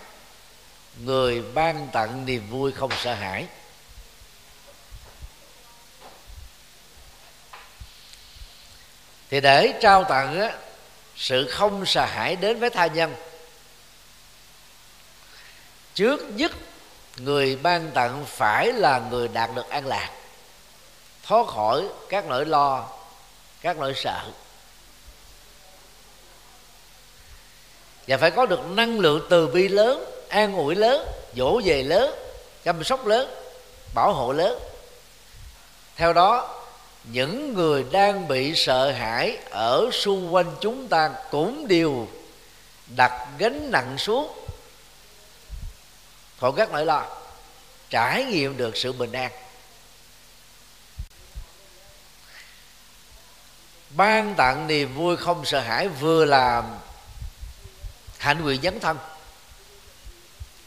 người 0.99 1.41
ban 1.53 1.87
tặng 1.91 2.25
niềm 2.25 2.49
vui 2.49 2.71
không 2.71 2.91
sợ 3.03 3.13
hãi. 3.13 3.45
Thì 9.29 9.41
để 9.41 9.73
trao 9.81 10.03
tặng 10.03 10.41
á, 10.41 10.51
sự 11.15 11.47
không 11.51 11.85
sợ 11.85 12.05
hãi 12.05 12.35
đến 12.35 12.59
với 12.59 12.69
tha 12.69 12.87
nhân 12.87 13.15
trước 15.95 16.21
nhất 16.29 16.51
người 17.17 17.55
ban 17.55 17.91
tặng 17.91 18.25
phải 18.27 18.73
là 18.73 19.01
người 19.09 19.27
đạt 19.27 19.49
được 19.55 19.69
an 19.69 19.85
lạc, 19.87 20.09
thoát 21.23 21.47
khỏi 21.47 21.87
các 22.09 22.25
nỗi 22.25 22.45
lo, 22.45 22.87
các 23.61 23.77
nỗi 23.77 23.93
sợ. 23.95 24.21
Và 28.07 28.17
phải 28.17 28.31
có 28.31 28.45
được 28.45 28.59
năng 28.69 28.99
lượng 28.99 29.27
từ 29.29 29.47
bi 29.47 29.67
lớn, 29.67 30.03
an 30.29 30.55
ủi 30.55 30.75
lớn, 30.75 31.07
dỗ 31.35 31.61
về 31.65 31.83
lớn, 31.83 32.13
chăm 32.63 32.83
sóc 32.83 33.05
lớn, 33.05 33.29
bảo 33.93 34.13
hộ 34.13 34.33
lớn. 34.33 34.59
Theo 35.95 36.13
đó, 36.13 36.63
những 37.03 37.53
người 37.53 37.85
đang 37.91 38.27
bị 38.27 38.55
sợ 38.55 38.91
hãi 38.91 39.37
ở 39.49 39.89
xung 39.93 40.33
quanh 40.33 40.55
chúng 40.61 40.87
ta 40.87 41.11
cũng 41.31 41.67
đều 41.67 42.07
đặt 42.95 43.27
gánh 43.37 43.71
nặng 43.71 43.97
xuống 43.97 44.46
khỏi 46.39 46.51
các 46.57 46.71
nỗi 46.71 46.85
lo 46.85 47.05
trải 47.89 48.23
nghiệm 48.23 48.57
được 48.57 48.77
sự 48.77 48.93
bình 48.93 49.11
an. 49.11 49.31
Ban 53.89 54.35
tặng 54.35 54.67
niềm 54.67 54.95
vui 54.95 55.17
không 55.17 55.45
sợ 55.45 55.59
hãi 55.59 55.87
vừa 55.87 56.25
là 56.25 56.63
hạnh 58.17 58.41
nguyện 58.41 58.61
dấn 58.61 58.79
thân, 58.79 58.97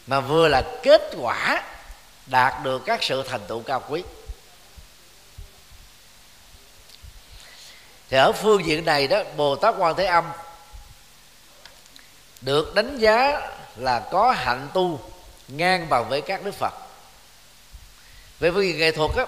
mà 0.06 0.20
vừa 0.20 0.48
là 0.48 0.62
kết 0.82 1.02
quả 1.16 1.62
đạt 2.26 2.64
được 2.64 2.82
các 2.86 3.02
sự 3.02 3.22
thành 3.28 3.40
tựu 3.48 3.62
cao 3.62 3.82
quý. 3.88 4.02
Thì 8.10 8.16
ở 8.16 8.32
phương 8.32 8.66
diện 8.66 8.84
này 8.84 9.08
đó, 9.08 9.22
bồ 9.36 9.56
tát 9.56 9.74
quan 9.78 9.96
thế 9.96 10.04
âm 10.04 10.24
được 12.40 12.74
đánh 12.74 12.98
giá 12.98 13.48
là 13.76 14.08
có 14.12 14.32
hạnh 14.32 14.68
tu 14.74 15.00
ngang 15.50 15.88
bằng 15.88 16.08
với 16.08 16.20
các 16.20 16.44
đức 16.44 16.54
phật. 16.54 16.74
Về 18.40 18.50
phương 18.50 18.64
diện 18.64 18.78
nghệ 18.78 18.92
thuật 18.92 19.10
á 19.16 19.26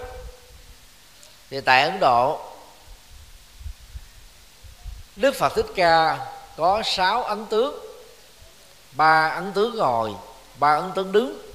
thì 1.51 1.61
tại 1.61 1.83
ấn 1.83 2.01
độ 2.01 2.41
đức 5.17 5.35
phật 5.35 5.53
thích 5.55 5.67
ca 5.75 6.27
có 6.57 6.83
sáu 6.85 7.23
ấn 7.23 7.47
tướng 7.47 7.87
ba 8.93 9.29
ấn 9.29 9.53
tướng 9.53 9.77
ngồi 9.77 10.13
ba 10.59 10.75
ấn 10.75 10.93
tướng 10.95 11.13
đứng. 11.13 11.53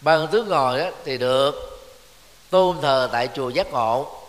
Ba 0.00 0.12
ấn 0.12 0.28
tướng 0.32 0.48
ngồi 0.48 0.80
á, 0.80 0.90
thì 1.04 1.18
được 1.18 1.80
tôn 2.50 2.80
thờ 2.82 3.08
tại 3.12 3.28
chùa 3.34 3.48
giác 3.48 3.72
ngộ 3.72 4.22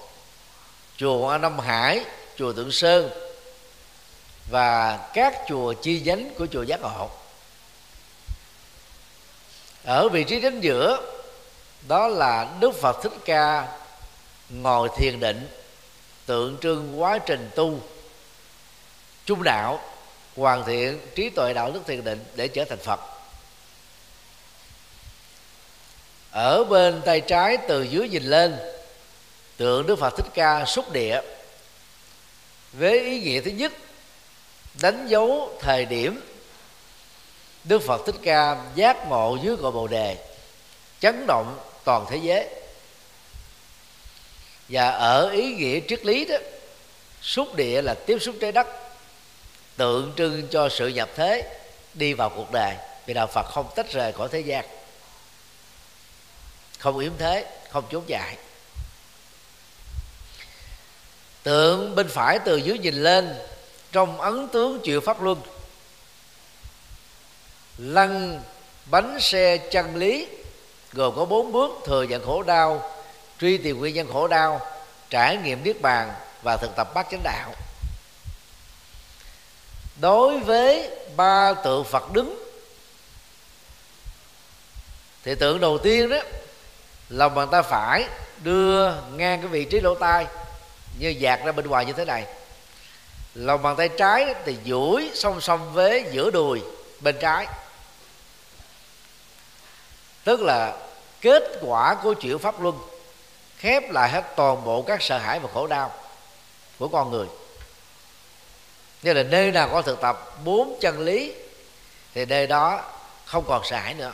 chùa 0.97 1.29
An 1.29 1.41
Nam 1.41 1.60
Hải 1.60 2.06
chùa 2.38 2.53
Tượng 2.53 2.71
Sơn 2.71 3.10
và 4.51 4.97
các 5.13 5.34
chùa 5.49 5.73
chi 5.73 6.01
nhánh 6.06 6.29
của 6.38 6.47
chùa 6.51 6.63
Giác 6.63 6.82
Ngộ 6.82 7.10
ở 9.84 10.10
vị 10.10 10.24
trí 10.24 10.41
chính 10.41 10.62
giữa, 10.62 11.02
đó 11.88 12.08
là 12.08 12.48
Đức 12.60 12.72
Phật 12.82 13.04
Thích 13.04 13.13
Ca 13.26 13.67
ngồi 14.50 14.89
thiền 14.98 15.19
định, 15.19 15.48
tượng 16.26 16.58
trưng 16.62 17.02
quá 17.02 17.17
trình 17.17 17.50
tu, 17.56 17.80
trung 19.26 19.43
đạo, 19.43 19.82
hoàn 20.36 20.65
thiện 20.65 21.00
trí 21.15 21.30
tuệ 21.30 21.54
đạo 21.54 21.72
đức 21.72 21.82
thiền 21.88 22.04
định 22.04 22.26
để 22.36 22.48
trở 22.48 22.65
thành 22.65 22.80
Phật. 22.80 23.00
Ở 26.32 26.63
bên 26.63 27.02
tay 27.06 27.22
trái 27.22 27.58
từ 27.67 27.84
dưới 27.84 28.10
nhìn 28.10 28.24
lên, 28.24 28.56
tượng 29.58 29.88
đức 29.88 30.00
phật 30.00 30.13
thích 30.17 30.26
ca 30.34 30.65
xúc 30.65 30.91
địa, 30.91 31.22
với 32.74 33.00
ý 33.00 33.19
nghĩa 33.19 33.41
thứ 33.41 33.52
nhất, 33.52 33.72
đánh 34.82 35.08
dấu 35.08 35.58
thời 35.62 35.86
điểm 35.86 36.22
đức 37.63 37.82
phật 37.82 38.02
thích 38.06 38.15
ca 38.23 38.65
giác 38.76 39.08
ngộ 39.08 39.38
dưới 39.43 39.58
cội 39.58 39.71
bồ 39.71 39.88
đề, 39.88 40.17
chấn 40.99 41.26
động 41.28 41.60
toàn 41.84 42.06
thế 42.10 42.17
giới. 42.17 42.49
Và 44.69 44.89
ở 44.89 45.30
ý 45.30 45.54
nghĩa 45.54 45.80
triết 45.88 46.06
lý 46.06 46.26
đó, 46.26 46.36
xúc 47.21 47.56
địa 47.56 47.82
là 47.82 47.93
tiếp 47.93 48.17
xúc 48.21 48.36
trái 48.41 48.52
đất, 48.52 48.67
tượng 49.78 50.13
trưng 50.17 50.47
cho 50.47 50.69
sự 50.69 50.88
nhập 50.88 51.10
thế, 51.15 51.58
đi 51.93 52.13
vào 52.13 52.30
cuộc 52.30 52.52
đời. 52.52 52.76
Vì 53.06 53.13
đạo 53.13 53.28
phật 53.28 53.43
không 53.43 53.69
tách 53.76 53.91
rời 53.91 54.12
khỏi 54.12 54.30
thế 54.32 54.39
gian, 54.39 54.65
không 56.80 56.99
yếm 56.99 57.12
thế, 57.17 57.45
không 57.69 57.84
trốn 57.89 58.04
chạy 58.08 58.38
tượng 61.43 61.95
bên 61.95 62.08
phải 62.08 62.39
từ 62.39 62.58
dưới 62.58 62.78
nhìn 62.78 62.95
lên, 62.95 63.36
trong 63.91 64.21
ấn 64.21 64.47
tướng 64.47 64.80
chịu 64.84 65.02
pháp 65.02 65.21
luân 65.21 65.41
lăn 67.77 68.41
bánh 68.86 69.17
xe 69.19 69.57
chân 69.57 69.95
lý, 69.95 70.27
gồm 70.93 71.15
có 71.15 71.25
bốn 71.25 71.51
bước 71.51 71.71
thừa 71.86 72.03
nhận 72.03 72.25
khổ 72.25 72.43
đau, 72.43 72.91
truy 73.39 73.57
tìm 73.57 73.79
nguyên 73.79 73.95
nhân 73.95 74.07
khổ 74.13 74.27
đau, 74.27 74.62
trải 75.09 75.38
nghiệm 75.38 75.63
niết 75.63 75.81
bàn 75.81 76.13
và 76.43 76.57
thực 76.57 76.75
tập 76.75 76.93
bát 76.93 77.07
chánh 77.12 77.23
đạo. 77.23 77.53
Đối 80.01 80.39
với 80.39 80.89
ba 81.15 81.53
tượng 81.53 81.83
phật 81.83 82.13
đứng, 82.13 82.43
thì 85.23 85.36
tượng 85.36 85.59
đầu 85.59 85.77
tiên 85.77 86.09
đó, 86.09 86.17
lòng 87.09 87.36
bàn 87.36 87.47
tay 87.51 87.63
phải 87.63 88.05
đưa 88.43 88.91
ngang 89.15 89.41
cái 89.41 89.47
vị 89.47 89.65
trí 89.65 89.79
lỗ 89.79 89.95
tai, 89.95 90.25
như 90.99 91.09
dạt 91.09 91.39
ra 91.45 91.51
bên 91.51 91.67
ngoài 91.67 91.86
như 91.86 91.93
thế 91.93 92.05
này. 92.05 92.25
Lòng 93.36 93.62
bàn 93.62 93.75
tay 93.75 93.89
trái 93.89 94.33
thì 94.45 94.57
duỗi 94.65 95.12
song 95.13 95.41
song 95.41 95.73
với 95.73 96.05
giữa 96.12 96.31
đùi 96.31 96.62
bên 96.99 97.15
trái 97.21 97.47
tức 100.23 100.41
là 100.41 100.77
kết 101.21 101.43
quả 101.62 101.95
của 102.03 102.13
chuyển 102.13 102.39
pháp 102.39 102.62
luân 102.62 102.79
khép 103.57 103.91
lại 103.91 104.09
hết 104.09 104.23
toàn 104.36 104.63
bộ 104.63 104.81
các 104.81 105.01
sợ 105.01 105.17
hãi 105.17 105.39
và 105.39 105.49
khổ 105.53 105.67
đau 105.67 105.93
của 106.79 106.88
con 106.88 107.12
người. 107.12 107.27
Như 109.01 109.13
là 109.13 109.23
nơi 109.23 109.51
nào 109.51 109.69
có 109.71 109.81
thực 109.81 110.01
tập 110.01 110.38
bốn 110.43 110.77
chân 110.81 110.99
lý, 110.99 111.33
thì 112.13 112.25
nơi 112.25 112.47
đó 112.47 112.81
không 113.25 113.45
còn 113.47 113.62
sợ 113.65 113.77
hãi 113.77 113.93
nữa. 113.93 114.12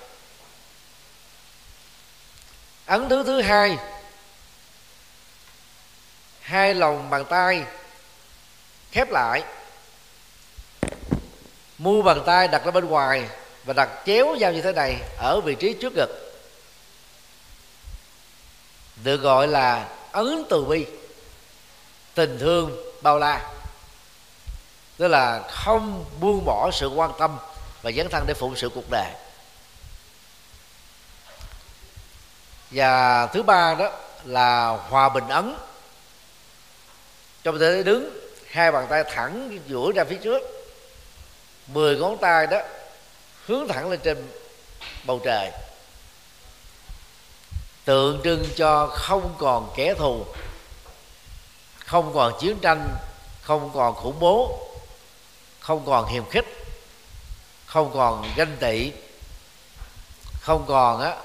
Ấn 2.86 3.10
thứ 3.10 3.24
thứ 3.24 3.42
hai 3.42 3.78
hai 6.42 6.74
lòng 6.74 7.10
bàn 7.10 7.26
tay 7.26 7.64
khép 8.92 9.08
lại, 9.12 9.44
mu 11.78 12.02
bàn 12.02 12.24
tay 12.26 12.48
đặt 12.48 12.66
ra 12.66 12.72
bên 12.72 12.86
ngoài 12.86 13.30
và 13.70 13.74
đặt 13.74 13.90
chéo 14.06 14.36
dao 14.42 14.52
như 14.52 14.62
thế 14.62 14.72
này 14.72 15.02
ở 15.18 15.42
vị 15.42 15.56
trí 15.56 15.74
trước 15.74 15.94
ngực. 15.96 16.34
Được 19.04 19.18
gọi 19.18 19.48
là 19.48 19.90
ấn 20.12 20.46
từ 20.50 20.66
bi, 20.66 20.86
tình 22.14 22.40
thương 22.40 22.78
bao 23.02 23.20
la. 23.20 23.52
Tức 24.98 25.08
là 25.08 25.42
không 25.50 26.06
buông 26.20 26.46
bỏ 26.46 26.70
sự 26.74 26.88
quan 26.88 27.12
tâm 27.20 27.38
và 27.82 27.92
dấn 27.92 28.10
thân 28.10 28.24
để 28.28 28.34
phụng 28.34 28.56
sự 28.56 28.70
cuộc 28.70 28.90
đời. 28.92 29.12
Và 32.72 33.26
thứ 33.28 33.44
ba 33.44 33.76
đó 33.76 33.92
là 34.26 34.68
hòa 34.68 35.10
bình 35.10 35.28
ấn. 35.28 35.56
Trong 37.44 37.60
tư 37.60 37.76
thế 37.76 37.84
đứng, 37.84 38.20
hai 38.52 38.72
bàn 38.72 38.88
tay 38.90 39.04
thẳng 39.04 39.60
duỗi 39.70 39.94
ra 39.96 40.04
phía 40.04 40.20
trước, 40.24 40.42
mười 41.68 41.98
ngón 41.98 42.18
tay 42.18 42.48
đó 42.48 42.62
hướng 43.50 43.68
thẳng 43.68 43.90
lên 43.90 44.00
trên 44.04 44.32
bầu 45.04 45.22
trời. 45.24 45.52
Tượng 47.86 48.22
trưng 48.24 48.46
cho 48.56 48.88
không 48.88 49.36
còn 49.40 49.74
kẻ 49.76 49.94
thù, 49.94 50.26
không 51.86 52.14
còn 52.14 52.34
chiến 52.40 52.60
tranh, 52.62 52.96
không 53.42 53.72
còn 53.74 53.96
khủng 53.96 54.20
bố, 54.20 54.70
không 55.60 55.86
còn 55.86 56.08
hiềm 56.08 56.30
khích, 56.30 56.46
không 57.66 57.92
còn 57.94 58.34
ganh 58.36 58.58
tị, 58.60 58.92
không 60.42 60.66
còn 60.68 61.02
á, 61.02 61.16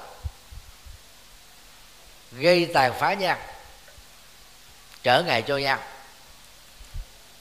gây 2.31 2.69
tàn 2.73 2.93
phá 2.99 3.13
nhau 3.13 3.37
trở 5.03 5.23
ngại 5.23 5.41
cho 5.47 5.57
nhau 5.57 5.79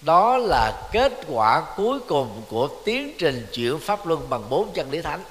đó 0.05 0.37
là 0.37 0.89
kết 0.93 1.13
quả 1.29 1.63
cuối 1.77 1.99
cùng 2.09 2.43
của 2.49 2.69
tiến 2.85 3.15
trình 3.19 3.47
chuyển 3.53 3.79
pháp 3.79 4.07
luân 4.07 4.31
bằng 4.31 4.51
bốn 4.51 4.73
chân 4.75 4.91
lý 4.91 5.01
thánh. 5.03 5.25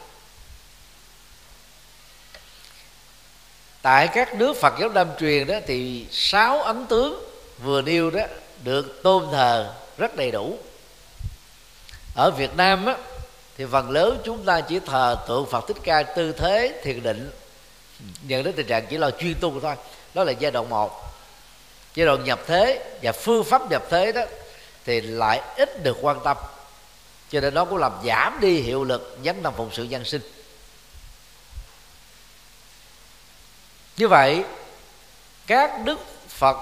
Tại 3.82 4.08
các 4.08 4.36
nước 4.36 4.58
Phật 4.62 4.74
giáo 4.80 4.90
Nam 4.90 5.08
truyền 5.20 5.48
đó 5.48 5.56
thì 5.68 6.08
sáu 6.12 6.62
ấn 6.62 6.86
tướng 6.86 7.24
vừa 7.64 7.82
nêu 7.82 8.10
đó 8.10 8.22
được 8.64 9.04
tôn 9.04 9.26
thờ 9.32 9.74
rất 9.98 10.16
đầy 10.16 10.32
đủ. 10.32 10.58
Ở 12.16 12.32
Việt 12.32 12.58
Nam 12.58 12.86
á, 12.86 12.98
thì 13.58 13.66
phần 13.72 13.90
lớn 13.90 14.22
chúng 14.26 14.46
ta 14.46 14.62
chỉ 14.62 14.80
thờ 14.80 15.18
tượng 15.28 15.46
Phật 15.52 15.68
Thích 15.68 15.78
Ca 15.84 16.04
tư 16.04 16.32
thế 16.32 16.82
thiền 16.84 17.04
định. 17.04 17.32
Nhận 18.28 18.44
đến 18.44 18.54
tình 18.56 18.68
trạng 18.68 18.86
chỉ 18.90 18.98
là 18.98 19.12
chuyên 19.12 19.36
tu 19.40 19.60
thôi 19.60 19.76
đó 20.14 20.24
là 20.24 20.32
giai 20.32 20.52
đoạn 20.52 20.70
một. 20.70 21.04
Giai 21.96 22.06
đoạn 22.06 22.24
nhập 22.24 22.40
thế 22.48 22.98
và 23.02 23.12
phương 23.12 23.44
pháp 23.44 23.72
nhập 23.72 23.84
thế 23.90 24.12
đó 24.12 24.22
thì 24.86 25.02
lại 25.02 25.42
ít 25.58 25.84
được 25.84 25.98
quan 26.02 26.20
tâm. 26.24 26.38
Cho 27.30 27.42
nên 27.42 27.54
nó 27.54 27.66
cũng 27.66 27.78
làm 27.78 27.92
giảm 28.06 28.40
đi 28.42 28.62
hiệu 28.62 28.84
lực 28.84 29.18
dấn 29.26 29.44
tâm 29.44 29.54
phụng 29.58 29.70
sự 29.74 29.84
dân 29.84 30.06
sinh. 30.06 30.22
Như 33.98 34.08
vậy 34.08 34.44
các 35.48 35.72
đức 35.84 36.00
phật 36.28 36.58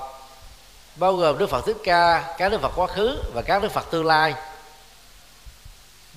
bao 0.95 1.13
gồm 1.15 1.37
đức 1.37 1.49
phật 1.49 1.65
thích 1.65 1.77
ca 1.83 2.35
các 2.37 2.49
đức 2.49 2.61
phật 2.61 2.71
quá 2.75 2.87
khứ 2.87 3.17
và 3.33 3.41
các 3.41 3.61
đức 3.61 3.71
phật 3.71 3.91
tương 3.91 4.05
lai 4.05 4.33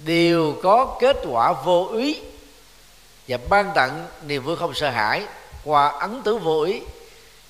đều 0.04 0.54
có 0.62 0.96
kết 1.00 1.16
quả 1.28 1.52
vô 1.52 1.88
ý 1.96 2.20
và 3.28 3.38
ban 3.48 3.72
tặng 3.74 4.06
niềm 4.26 4.44
vui 4.44 4.56
không 4.56 4.74
sợ 4.74 4.90
hãi. 4.90 5.22
Qua 5.64 5.88
ấn 5.88 6.22
tứ 6.22 6.38
vô 6.38 6.62
ý 6.62 6.80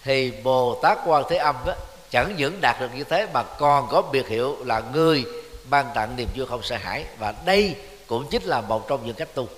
thì 0.05 0.31
bồ 0.31 0.79
tát 0.83 0.99
quan 1.07 1.25
thế 1.29 1.37
âm 1.37 1.57
đó, 1.67 1.73
chẳng 2.15 2.37
những 2.37 2.61
đạt 2.61 2.81
được 2.81 2.95
như 2.95 3.05
thế, 3.05 3.27
mà 3.33 3.43
còn 3.43 3.89
có 3.91 4.03
biệt 4.03 4.29
hiệu 4.29 4.65
là 4.65 4.83
người 4.93 5.25
ban 5.65 5.91
tặng 5.95 6.17
niềm 6.17 6.29
vui 6.37 6.47
không 6.47 6.63
sợ 6.63 6.77
hãi. 6.77 7.05
Và 7.19 7.35
đây 7.45 7.77
cũng 8.07 8.29
chính 8.31 8.43
là 8.43 8.61
một 8.61 8.89
trong 8.89 9.07
những 9.07 9.15
cách 9.15 9.29
tu. 9.35 9.49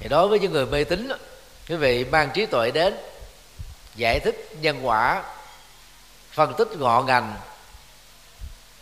Thì 0.00 0.08
đối 0.08 0.28
với 0.28 0.38
những 0.38 0.52
người 0.52 0.66
mê 0.66 0.84
tín 0.84 1.08
quý 1.68 1.76
vị 1.76 2.04
mang 2.04 2.30
trí 2.34 2.46
tuệ 2.46 2.70
đến, 2.70 2.94
giải 3.96 4.20
thích 4.20 4.48
nhân 4.60 4.86
quả, 4.86 5.22
phân 6.32 6.54
tích 6.58 6.68
ngọn 6.78 7.06
ngành 7.06 7.36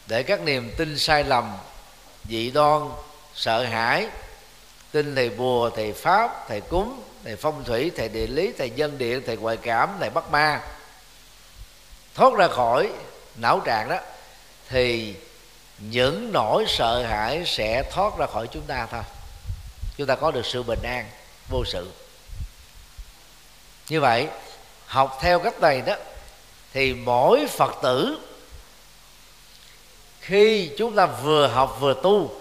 để 0.07 0.23
các 0.23 0.41
niềm 0.41 0.73
tin 0.79 0.99
sai 0.99 1.25
lầm, 1.25 1.57
dị 2.29 2.51
đoan, 2.51 2.83
sợ 3.35 3.65
hãi, 3.65 4.09
tin 4.93 5.15
thầy 5.15 5.31
bùa 5.31 5.71
thầy 5.71 5.93
pháp 5.93 6.49
thầy 6.49 6.61
cúng 6.61 7.03
thầy 7.29 7.37
phong 7.37 7.65
thủy, 7.65 7.93
thầy 7.97 8.09
địa 8.09 8.27
lý, 8.27 8.53
thầy 8.59 8.71
dân 8.71 8.99
điện 8.99 9.23
thầy 9.27 9.37
ngoại 9.37 9.57
cảm, 9.57 9.97
thầy 10.01 10.11
bắt 10.11 10.31
ma. 10.31 10.63
Thoát 12.15 12.35
ra 12.35 12.49
khỏi 12.49 12.91
não 13.37 13.61
trạng 13.61 13.89
đó, 13.89 13.99
thì 14.69 15.15
những 15.79 16.33
nỗi 16.33 16.65
sợ 16.69 17.03
hãi 17.03 17.43
sẽ 17.47 17.83
thoát 17.91 18.19
ra 18.19 18.27
khỏi 18.27 18.47
chúng 18.53 18.63
ta 18.63 18.87
thôi. 18.91 19.03
Chúng 19.97 20.07
ta 20.07 20.15
có 20.15 20.31
được 20.31 20.47
sự 20.47 20.63
bình 20.63 20.83
an, 20.83 21.07
vô 21.49 21.65
sự. 21.65 21.91
Như 23.89 24.01
vậy, 24.01 24.29
học 24.87 25.19
theo 25.21 25.39
cách 25.39 25.61
này 25.61 25.81
đó, 25.81 25.95
thì 26.73 26.95
mỗi 26.95 27.47
phật 27.47 27.75
tử, 27.83 28.19
khi 30.21 30.71
chúng 30.79 30.97
ta 30.97 31.07
vừa 31.07 31.47
học 31.47 31.77
vừa 31.81 31.95
tu 32.03 32.41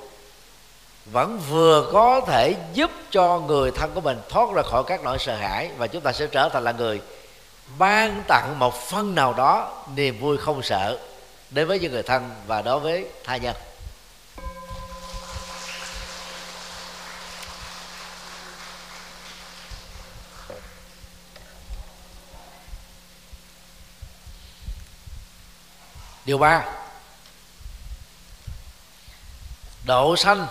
vẫn 1.11 1.39
vừa 1.49 1.89
có 1.93 2.21
thể 2.27 2.55
giúp 2.73 2.91
cho 3.11 3.39
người 3.39 3.71
thân 3.71 3.91
của 3.93 4.01
mình 4.01 4.17
thoát 4.29 4.53
ra 4.55 4.63
khỏi 4.63 4.83
các 4.87 5.03
nỗi 5.03 5.17
sợ 5.19 5.35
hãi 5.35 5.69
và 5.77 5.87
chúng 5.87 6.01
ta 6.01 6.11
sẽ 6.11 6.27
trở 6.27 6.49
thành 6.49 6.63
là 6.63 6.71
người 6.71 7.01
ban 7.77 8.23
tặng 8.27 8.59
một 8.59 8.75
phần 8.75 9.15
nào 9.15 9.33
đó 9.33 9.83
niềm 9.95 10.19
vui 10.19 10.37
không 10.37 10.63
sợ 10.63 10.99
đến 11.49 11.67
với 11.67 11.79
những 11.79 11.91
người 11.91 12.03
thân 12.03 12.29
và 12.47 12.61
đối 12.61 12.79
với 12.79 13.05
tha 13.23 13.37
nhân. 13.37 13.55
Điều 26.25 26.37
ba, 26.37 26.65
độ 29.85 30.15
sanh 30.15 30.47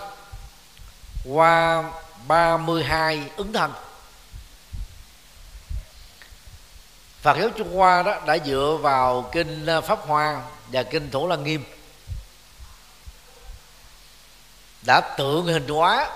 qua 1.29 1.83
32 2.27 3.29
ứng 3.37 3.53
thân. 3.53 3.73
Phật 7.21 7.37
giáo 7.39 7.49
Trung 7.57 7.75
Hoa 7.75 8.03
đó 8.03 8.21
đã 8.25 8.37
dựa 8.45 8.77
vào 8.81 9.29
kinh 9.31 9.65
ờ, 9.65 9.81
Pháp 9.81 9.99
Hoa 10.07 10.41
và 10.67 10.83
kinh 10.83 11.11
Thủ 11.11 11.27
Lăng 11.27 11.43
Nghiêm. 11.43 11.63
Đã 14.81 15.01
tượng 15.01 15.45
hình 15.45 15.67
hóa 15.67 16.09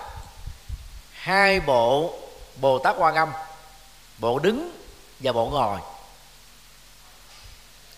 hai 1.11 1.59
bộ 1.59 2.13
Bồ 2.55 2.79
Tát 2.79 2.95
Quan 2.97 3.15
Âm, 3.15 3.31
bộ 4.17 4.39
đứng 4.39 4.71
và 5.19 5.31
bộ 5.31 5.49
ngồi. 5.49 5.79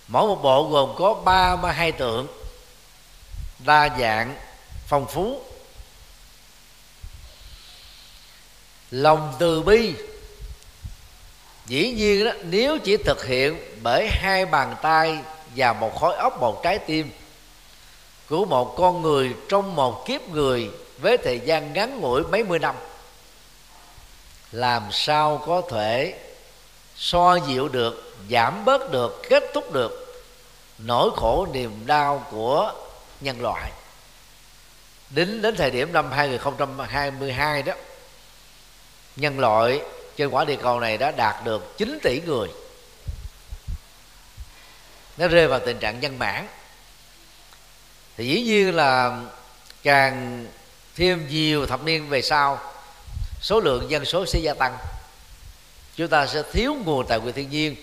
Mỗi 0.07 0.27
một 0.27 0.39
bộ 0.43 0.69
gồm 0.69 0.95
có 0.97 1.13
ba 1.13 1.55
mươi 1.55 1.73
hai 1.73 1.91
tượng, 1.91 2.27
đa 3.59 3.89
dạng, 3.99 4.35
phong 4.87 5.05
phú. 5.07 5.41
Lòng 8.93 9.33
từ 9.39 9.61
bi. 9.61 9.93
Dĩ 11.65 11.91
nhiên 11.91 12.25
đó, 12.25 12.31
nếu 12.43 12.77
chỉ 12.77 12.97
thực 12.97 13.25
hiện 13.25 13.57
bởi 13.83 14.07
hai 14.11 14.45
bàn 14.45 14.75
tay 14.81 15.19
và 15.55 15.73
một 15.73 15.99
khối 15.99 16.15
óc, 16.15 16.39
một 16.39 16.63
trái 16.63 16.79
tim 16.79 17.11
của 18.29 18.45
một 18.45 18.75
con 18.77 19.01
người 19.01 19.35
trong 19.49 19.75
một 19.75 20.05
kiếp 20.05 20.29
người 20.29 20.69
với 20.97 21.17
thời 21.17 21.39
gian 21.39 21.73
ngắn 21.73 21.99
ngủi 21.99 22.23
mấy 22.23 22.43
mươi 22.43 22.59
năm, 22.59 22.75
làm 24.51 24.83
sao 24.91 25.43
có 25.47 25.61
thể 25.71 26.19
so 26.95 27.35
dịu 27.35 27.67
được, 27.67 28.15
giảm 28.29 28.65
bớt 28.65 28.91
được, 28.91 29.21
kết 29.29 29.43
thúc 29.53 29.73
được 29.73 30.23
nỗi 30.77 31.09
khổ 31.15 31.47
niềm 31.53 31.71
đau 31.85 32.25
của 32.31 32.73
nhân 33.21 33.41
loại. 33.41 33.71
Đến 35.09 35.41
đến 35.41 35.55
thời 35.55 35.71
điểm 35.71 35.93
năm 35.93 36.11
2022 36.11 37.63
đó 37.63 37.73
nhân 39.15 39.39
loại 39.39 39.81
trên 40.17 40.29
quả 40.29 40.45
địa 40.45 40.57
cầu 40.63 40.79
này 40.79 40.97
đã 40.97 41.11
đạt 41.11 41.43
được 41.43 41.77
9 41.77 41.99
tỷ 42.03 42.21
người. 42.21 42.49
Nó 45.17 45.27
rơi 45.27 45.47
vào 45.47 45.59
tình 45.59 45.79
trạng 45.79 45.99
nhân 45.99 46.19
mãn. 46.19 46.47
Thì 48.17 48.27
dĩ 48.27 48.41
nhiên 48.41 48.75
là 48.75 49.21
càng 49.83 50.45
thêm 50.95 51.27
nhiều 51.27 51.65
thập 51.65 51.83
niên 51.83 52.09
về 52.09 52.21
sau 52.21 52.59
số 53.41 53.59
lượng 53.59 53.91
dân 53.91 54.05
số 54.05 54.25
sẽ 54.25 54.39
gia 54.39 54.53
tăng. 54.53 54.77
Chúng 55.95 56.07
ta 56.07 56.27
sẽ 56.27 56.43
thiếu 56.53 56.75
nguồn 56.85 57.07
tài 57.07 57.19
nguyên 57.19 57.35
thiên 57.35 57.49
nhiên. 57.49 57.75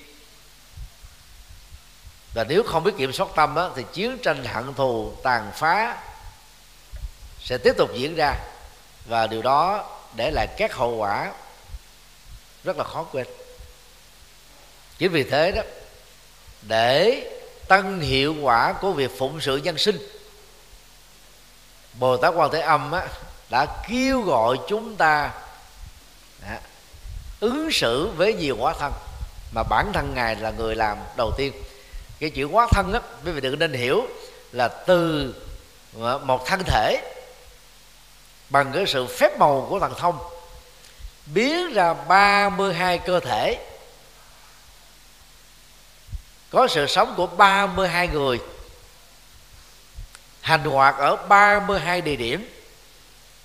Và 2.34 2.44
nếu 2.44 2.62
không 2.62 2.84
biết 2.84 2.92
kiểm 2.98 3.12
soát 3.12 3.28
tâm 3.36 3.54
đó, 3.54 3.72
thì 3.76 3.84
chiến 3.92 4.18
tranh 4.18 4.44
hận 4.44 4.74
thù 4.74 5.12
tàn 5.22 5.50
phá 5.54 5.96
sẽ 7.44 7.58
tiếp 7.58 7.72
tục 7.78 7.90
diễn 7.94 8.14
ra. 8.14 8.34
Và 9.06 9.26
điều 9.26 9.42
đó 9.42 9.90
để 10.16 10.30
lại 10.30 10.46
các 10.56 10.74
hậu 10.74 10.96
quả 10.96 11.32
rất 12.64 12.76
là 12.76 12.84
khó 12.84 13.02
quên. 13.12 13.26
Chính 14.98 15.12
vì 15.12 15.24
thế 15.24 15.52
đó 15.52 15.62
để 16.62 17.26
tăng 17.68 18.00
hiệu 18.00 18.34
quả 18.42 18.72
của 18.72 18.92
việc 18.92 19.10
phụng 19.18 19.40
sự 19.40 19.56
nhân 19.56 19.78
sinh 19.78 19.98
bồ 21.98 22.16
tát 22.16 22.34
quan 22.36 22.50
thế 22.52 22.60
âm 22.60 22.92
á, 22.92 23.08
đã 23.50 23.66
kêu 23.88 24.20
gọi 24.20 24.56
chúng 24.68 24.96
ta 24.96 25.32
à, 26.46 26.60
ứng 27.40 27.68
xử 27.72 28.10
với 28.16 28.34
nhiều 28.34 28.56
hóa 28.56 28.74
thân 28.78 28.92
mà 29.54 29.62
bản 29.62 29.92
thân 29.92 30.14
ngài 30.14 30.36
là 30.36 30.50
người 30.50 30.76
làm 30.76 30.98
đầu 31.16 31.32
tiên. 31.36 31.52
Cái 32.20 32.30
chữ 32.30 32.48
hóa 32.52 32.66
thân 32.70 32.92
á 32.92 33.00
quý 33.24 33.32
vị 33.32 33.40
đừng 33.40 33.58
nên 33.58 33.72
hiểu 33.72 34.06
là 34.52 34.68
từ 34.68 35.34
à, 36.02 36.18
một 36.18 36.46
thân 36.46 36.62
thể 36.66 37.12
bằng 38.50 38.72
cái 38.72 38.84
sự 38.86 39.06
phép 39.06 39.38
màu 39.38 39.66
của 39.70 39.80
thần 39.80 39.94
thông, 39.98 40.18
biến 41.26 41.72
ra 41.72 41.94
32 41.94 42.98
cơ 42.98 43.20
thể. 43.20 43.66
Có 46.50 46.68
sự 46.68 46.86
sống 46.86 47.14
của 47.16 47.26
32 47.26 48.08
người, 48.08 48.40
hành 50.40 50.64
hoạt 50.64 50.96
ở 50.98 51.16
32 51.16 52.00
địa 52.00 52.16
điểm, 52.16 52.48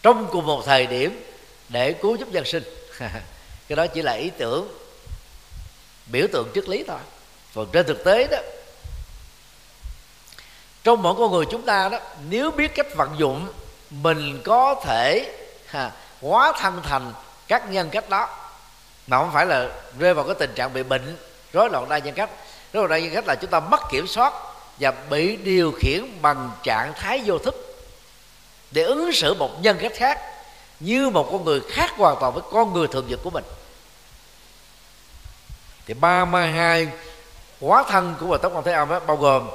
trong 0.04 0.28
cùng 0.32 0.46
một 0.46 0.64
thời 0.66 0.88
điểm 0.88 1.24
để 1.70 1.94
cứu 1.94 2.16
giúp 2.16 2.32
dân 2.32 2.46
sinh. 2.46 2.64
Cái 3.68 3.76
đó 3.76 3.88
chỉ 3.88 4.02
là 4.02 4.12
ý 4.12 4.30
tưởng, 4.38 4.78
biểu 6.06 6.28
tượng 6.34 6.52
triết 6.56 6.70
lý 6.70 6.84
thôi. 6.88 7.00
Còn 7.56 7.68
trên 7.72 7.88
thực 7.88 8.04
tế 8.04 8.28
đó, 8.28 8.38
trong 10.84 11.02
mỗi 11.02 11.16
con 11.18 11.32
người 11.32 11.46
chúng 11.52 11.62
ta 11.62 11.90
đó, 11.90 12.00
nếu 12.30 12.52
biết 12.52 12.76
cách 12.76 12.88
vận 12.96 13.16
dụng 13.18 13.48
mình 14.02 14.42
có 14.46 14.76
thể 14.84 15.36
ha, 15.68 15.92
hóa 16.22 16.54
thân 16.60 16.82
thành 16.84 17.14
các 17.48 17.72
nhân 17.72 17.90
cách 17.90 18.10
đó. 18.10 18.30
Mà 19.08 19.18
không 19.18 19.32
phải 19.34 19.46
là 19.46 19.70
rơi 20.00 20.14
vào 20.14 20.26
cái 20.26 20.36
tình 20.40 20.54
trạng 20.56 20.74
bị 20.74 20.84
bệnh 20.84 21.18
rối 21.54 21.70
loạn 21.70 21.90
đa 21.90 21.98
nhân 21.98 22.14
cách. 22.14 22.30
Rối 22.74 22.88
loạn 22.88 22.90
đa 22.90 23.06
nhân 23.06 23.16
cách 23.16 23.28
là 23.28 23.36
chúng 23.36 23.50
ta 23.50 23.60
mất 23.60 23.82
kiểm 23.92 24.08
soát 24.08 24.34
và 24.80 24.94
bị 25.10 25.36
điều 25.36 25.72
khiển 25.80 26.22
bằng 26.22 26.52
trạng 26.64 26.94
thái 26.94 27.22
vô 27.26 27.38
thức 27.38 27.86
để 28.72 28.84
ứng 28.84 29.12
xử 29.14 29.34
một 29.34 29.62
nhân 29.62 29.78
cách 29.82 29.92
khác 29.96 30.20
như 30.80 31.10
một 31.10 31.30
con 31.32 31.46
người 31.46 31.62
khác 31.70 31.92
hoàn 31.98 32.18
toàn 32.20 32.34
với 32.34 32.44
con 32.52 32.74
người 32.74 32.88
thường 32.88 33.08
nhật 33.08 33.20
của 33.24 33.30
mình. 33.30 33.44
Thì 35.86 35.94
ba 35.94 36.26
mươi 36.26 36.48
hai 36.48 36.88
hóa 37.62 37.84
thân 37.90 38.16
của 38.20 38.26
Bồ 38.26 38.38
Tát 38.38 38.52
Quan 38.52 38.64
Thế 38.64 38.72
Âm 38.72 38.90
đó, 38.90 39.00
bao 39.08 39.18
gồm 39.18 39.50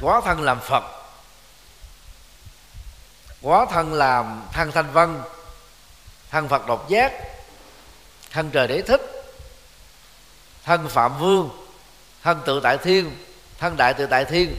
hóa 0.00 0.20
thân 0.24 0.42
làm 0.42 0.60
Phật 0.60 0.84
hóa 3.46 3.66
thân 3.70 3.94
làm, 3.94 4.42
thân 4.52 4.72
thanh 4.72 4.92
văn, 4.92 5.22
thân 6.30 6.48
Phật 6.48 6.66
độc 6.66 6.88
giác, 6.88 7.12
thân 8.30 8.50
trời 8.50 8.66
đế 8.66 8.82
thích, 8.82 9.00
thân 10.64 10.88
phạm 10.88 11.18
vương, 11.18 11.50
thân 12.22 12.42
tự 12.46 12.60
tại 12.62 12.78
thiên, 12.78 13.16
thân 13.58 13.76
đại 13.76 13.94
tự 13.94 14.06
tại 14.06 14.24
thiên. 14.24 14.56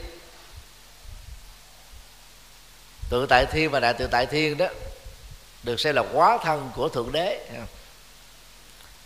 Tự 3.09 3.25
tại 3.29 3.45
thiên 3.45 3.71
và 3.71 3.79
đại 3.79 3.93
tự 3.93 4.07
tại 4.07 4.25
thiên 4.25 4.57
đó, 4.57 4.67
được 5.63 5.79
xem 5.79 5.95
là 5.95 6.03
quá 6.13 6.37
thân 6.43 6.71
của 6.75 6.89
thượng 6.89 7.11
đế. 7.11 7.49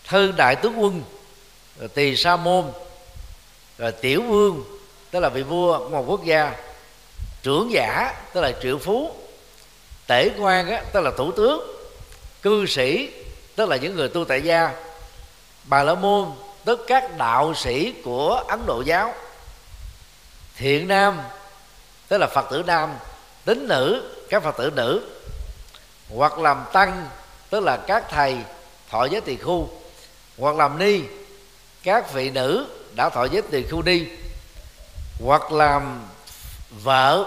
Thư 0.08 0.32
đại 0.32 0.56
tướng 0.56 0.82
quân, 0.82 1.04
rồi 1.80 1.90
tỳ 1.90 2.16
sa 2.16 2.36
môn, 2.36 2.72
rồi 3.78 3.92
tiểu 3.92 4.22
vương, 4.22 4.80
tức 5.12 5.20
là 5.20 5.30
vị 5.30 5.44
vua 5.44 5.80
của 5.80 5.90
một 5.90 6.04
quốc 6.08 6.24
gia, 6.24 6.56
trưởng 7.44 7.72
giả, 7.72 8.14
tức 8.34 8.42
là 8.42 8.52
triệu 8.62 8.78
phú 8.78 9.16
tể 10.12 10.30
quan 10.40 10.70
á, 10.70 10.84
tức 10.94 11.02
là 11.02 11.12
thủ 11.18 11.32
tướng 11.32 11.78
cư 12.42 12.66
sĩ 12.66 13.10
tức 13.56 13.70
là 13.70 13.76
những 13.76 13.96
người 13.96 14.10
tu 14.10 14.26
tại 14.26 14.42
gia 14.42 14.74
bà 15.64 15.84
la 15.84 15.96
môn 15.96 16.32
tức 16.66 16.86
các 16.88 17.18
đạo 17.18 17.54
sĩ 17.54 17.94
của 18.04 18.44
ấn 18.48 18.66
độ 18.66 18.82
giáo. 18.82 19.14
Thiện 20.58 20.88
nam 20.88 21.22
tức 22.08 22.18
là 22.18 22.28
phật 22.28 22.46
tử 22.52 22.64
nam 22.68 22.96
tín 23.46 23.68
nữ 23.68 24.12
các 24.30 24.44
phật 24.44 24.58
tử 24.58 24.72
nữ 24.76 25.02
hoặc 26.10 26.40
làm 26.40 26.66
tăng 26.74 27.08
tức 27.50 27.64
là 27.64 27.78
các 27.78 28.04
thầy 28.10 28.38
thọ 28.90 29.06
giới 29.06 29.22
tỳ 29.22 29.38
khu 29.38 29.70
hoặc 30.38 30.56
làm 30.56 30.80
ni 30.80 31.02
các 31.84 32.14
vị 32.14 32.30
nữ 32.30 32.66
đã 32.96 33.10
thọ 33.10 33.26
giới 33.26 33.42
tỳ 33.42 33.64
khu 33.72 33.82
ni 33.82 34.06
hoặc 35.24 35.52
làm 35.52 36.08
vợ 36.84 37.26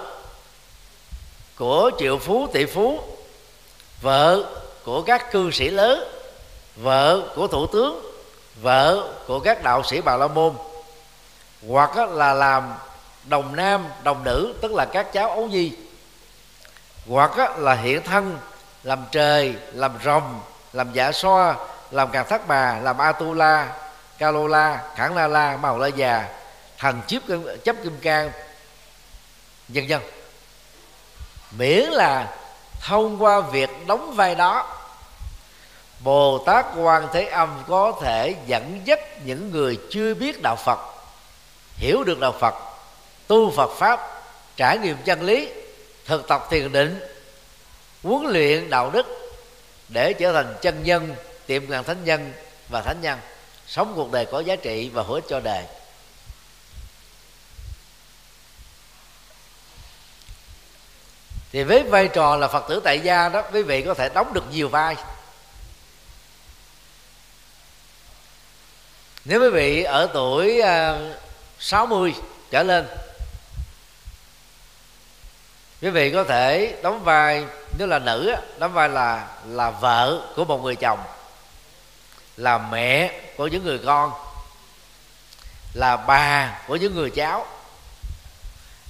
của 1.58 1.90
triệu 1.98 2.18
phú 2.18 2.46
tỷ 2.52 2.64
phú, 2.64 3.00
vợ 4.00 4.44
của 4.84 5.02
các 5.02 5.32
cư 5.32 5.50
sĩ 5.50 5.70
lớn, 5.70 6.04
vợ 6.76 7.22
của 7.36 7.46
thủ 7.46 7.66
tướng, 7.66 8.12
vợ 8.62 9.12
của 9.26 9.40
các 9.40 9.62
đạo 9.62 9.82
sĩ 9.82 10.00
bà 10.00 10.16
la 10.16 10.26
môn, 10.26 10.54
hoặc 11.68 11.96
là 11.96 12.34
làm 12.34 12.74
đồng 13.24 13.56
nam, 13.56 13.84
đồng 14.02 14.24
nữ, 14.24 14.54
tức 14.60 14.72
là 14.72 14.84
các 14.84 15.12
cháu 15.12 15.28
ấu 15.28 15.46
nhi, 15.46 15.72
hoặc 17.08 17.58
là 17.58 17.74
hiện 17.74 18.02
thân, 18.02 18.38
làm 18.82 19.04
trời, 19.10 19.54
làm 19.72 19.92
rồng, 20.04 20.40
làm 20.72 20.92
dạ 20.92 21.12
xoa, 21.12 21.56
làm 21.90 22.10
càng 22.10 22.26
thác 22.28 22.48
bà, 22.48 22.78
làm 22.82 22.98
atula 22.98 23.76
calola 24.18 24.82
khẳng 24.96 25.14
la 25.16 25.28
la 25.28 25.56
màu 25.56 25.78
la 25.78 25.88
già 25.88 26.28
thần 26.78 27.00
chiếp 27.06 27.22
chấp 27.64 27.76
kim 27.82 27.98
cang, 28.02 28.30
vân 29.68 29.86
vân 29.88 30.00
miễn 31.58 31.90
là 31.90 32.34
thông 32.80 33.22
qua 33.22 33.40
việc 33.40 33.70
đóng 33.86 34.14
vai 34.16 34.34
đó 34.34 34.74
bồ 36.00 36.38
tát 36.38 36.66
quan 36.76 37.08
thế 37.12 37.24
âm 37.24 37.62
có 37.68 37.92
thể 38.02 38.34
dẫn 38.46 38.80
dắt 38.84 39.00
những 39.24 39.50
người 39.50 39.78
chưa 39.90 40.14
biết 40.14 40.42
đạo 40.42 40.56
phật, 40.56 40.78
hiểu 41.76 42.04
được 42.04 42.20
đạo 42.20 42.34
phật, 42.40 42.54
tu 43.26 43.50
phật 43.50 43.70
pháp, 43.78 44.00
trải 44.56 44.78
nghiệm 44.78 44.96
chân 45.04 45.22
lý, 45.22 45.48
thực 46.04 46.28
tập 46.28 46.46
thiền 46.50 46.72
định, 46.72 47.00
huấn 48.02 48.26
luyện 48.26 48.70
đạo 48.70 48.90
đức 48.90 49.06
để 49.88 50.12
trở 50.12 50.32
thành 50.32 50.54
chân 50.62 50.82
nhân, 50.84 51.14
tiệm 51.46 51.66
cận 51.66 51.84
thánh 51.84 52.04
nhân 52.04 52.32
và 52.68 52.80
thánh 52.80 53.00
nhân. 53.00 53.18
Sống 53.66 53.92
cuộc 53.96 54.12
đời 54.12 54.26
có 54.26 54.40
giá 54.40 54.56
trị 54.56 54.90
và 54.94 55.02
hữu 55.02 55.14
ích 55.14 55.24
cho 55.28 55.40
đời. 55.40 55.64
Thì 61.54 61.64
với 61.64 61.82
vai 61.82 62.08
trò 62.08 62.36
là 62.36 62.48
phật 62.48 62.64
tử 62.68 62.80
tại 62.84 63.00
gia 63.00 63.28
đó, 63.28 63.42
quý 63.52 63.62
vị 63.62 63.82
có 63.82 63.94
thể 63.94 64.08
đóng 64.08 64.34
được 64.34 64.44
nhiều 64.50 64.68
vai. 64.68 64.96
Nếu 69.24 69.40
quý 69.40 69.50
vị 69.50 69.82
ở 69.82 70.08
tuổi 70.14 70.60
ờ, 70.60 71.14
60 71.58 72.14
trở 72.50 72.62
lên, 72.62 72.86
quý 75.82 75.90
vị 75.90 76.12
có 76.12 76.24
thể 76.24 76.76
đóng 76.82 77.04
vai, 77.04 77.44
nếu 77.78 77.88
là 77.88 77.98
nữ 77.98 78.34
đóng 78.58 78.72
vai 78.72 78.88
là 78.88 79.28
là 79.46 79.70
vợ 79.70 80.20
của 80.36 80.44
một 80.44 80.62
người 80.62 80.76
chồng, 80.76 80.98
là 82.36 82.58
mẹ 82.58 83.20
của 83.36 83.46
những 83.46 83.64
người 83.64 83.78
con, 83.86 84.12
là 85.74 85.96
bà 85.96 86.58
của 86.66 86.76
những 86.76 86.94
người 86.94 87.10
cháu, 87.10 87.46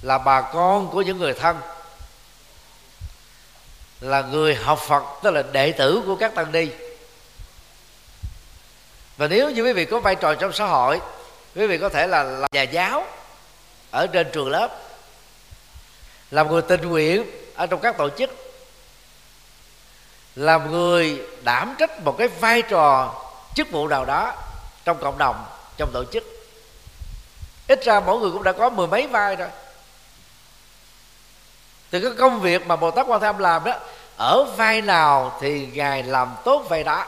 là 0.01 0.17
bà 0.17 0.41
con 0.41 0.89
của 0.91 1.01
những 1.01 1.17
người 1.17 1.33
thân 1.33 1.57
là 4.01 4.21
người 4.21 4.55
học 4.55 4.79
phật 4.87 5.03
tức 5.23 5.31
là 5.31 5.43
đệ 5.51 5.71
tử 5.71 6.03
của 6.05 6.15
các 6.15 6.35
tăng 6.35 6.51
ni. 6.51 6.67
Và 9.17 9.27
nếu 9.27 9.49
như 9.49 9.63
quý 9.63 9.73
vị 9.73 9.85
có 9.85 9.99
vai 9.99 10.15
trò 10.15 10.35
trong 10.35 10.53
xã 10.53 10.65
hội 10.65 11.01
quý 11.55 11.67
vị 11.67 11.77
có 11.77 11.89
thể 11.89 12.07
là, 12.07 12.23
là 12.23 12.47
nhà 12.51 12.61
giáo 12.61 13.05
ở 13.91 14.07
trên 14.07 14.27
trường 14.33 14.49
lớp 14.49 14.79
làm 16.31 16.51
người 16.51 16.61
tình 16.61 16.81
nguyện 16.81 17.25
ở 17.55 17.67
trong 17.67 17.79
các 17.79 17.97
tổ 17.97 18.09
chức 18.09 18.29
làm 20.35 20.71
người 20.71 21.21
đảm 21.43 21.75
trách 21.79 22.03
một 22.03 22.15
cái 22.17 22.27
vai 22.27 22.61
trò 22.61 23.15
chức 23.55 23.71
vụ 23.71 23.87
nào 23.87 24.05
đó 24.05 24.33
trong 24.85 24.97
cộng 25.01 25.17
đồng 25.17 25.45
trong 25.77 25.91
tổ 25.93 26.03
chức. 26.13 26.23
Ít 27.67 27.83
ra 27.83 27.99
mỗi 27.99 28.19
người 28.19 28.31
cũng 28.31 28.43
đã 28.43 28.51
có 28.51 28.69
mười 28.69 28.87
mấy 28.87 29.07
vai 29.07 29.35
rồi 29.35 29.49
từ 31.89 31.99
cái 31.99 32.11
công 32.17 32.41
việc 32.41 32.67
mà 32.67 32.75
bồ 32.75 32.91
tát 32.91 33.05
quan 33.09 33.21
tham 33.21 33.37
làm 33.37 33.63
đó, 33.63 33.73
ở 34.17 34.43
vai 34.43 34.81
nào 34.81 35.37
thì 35.41 35.67
ngài 35.73 36.03
làm 36.03 36.35
tốt 36.45 36.65
vai 36.69 36.83
đó. 36.83 37.05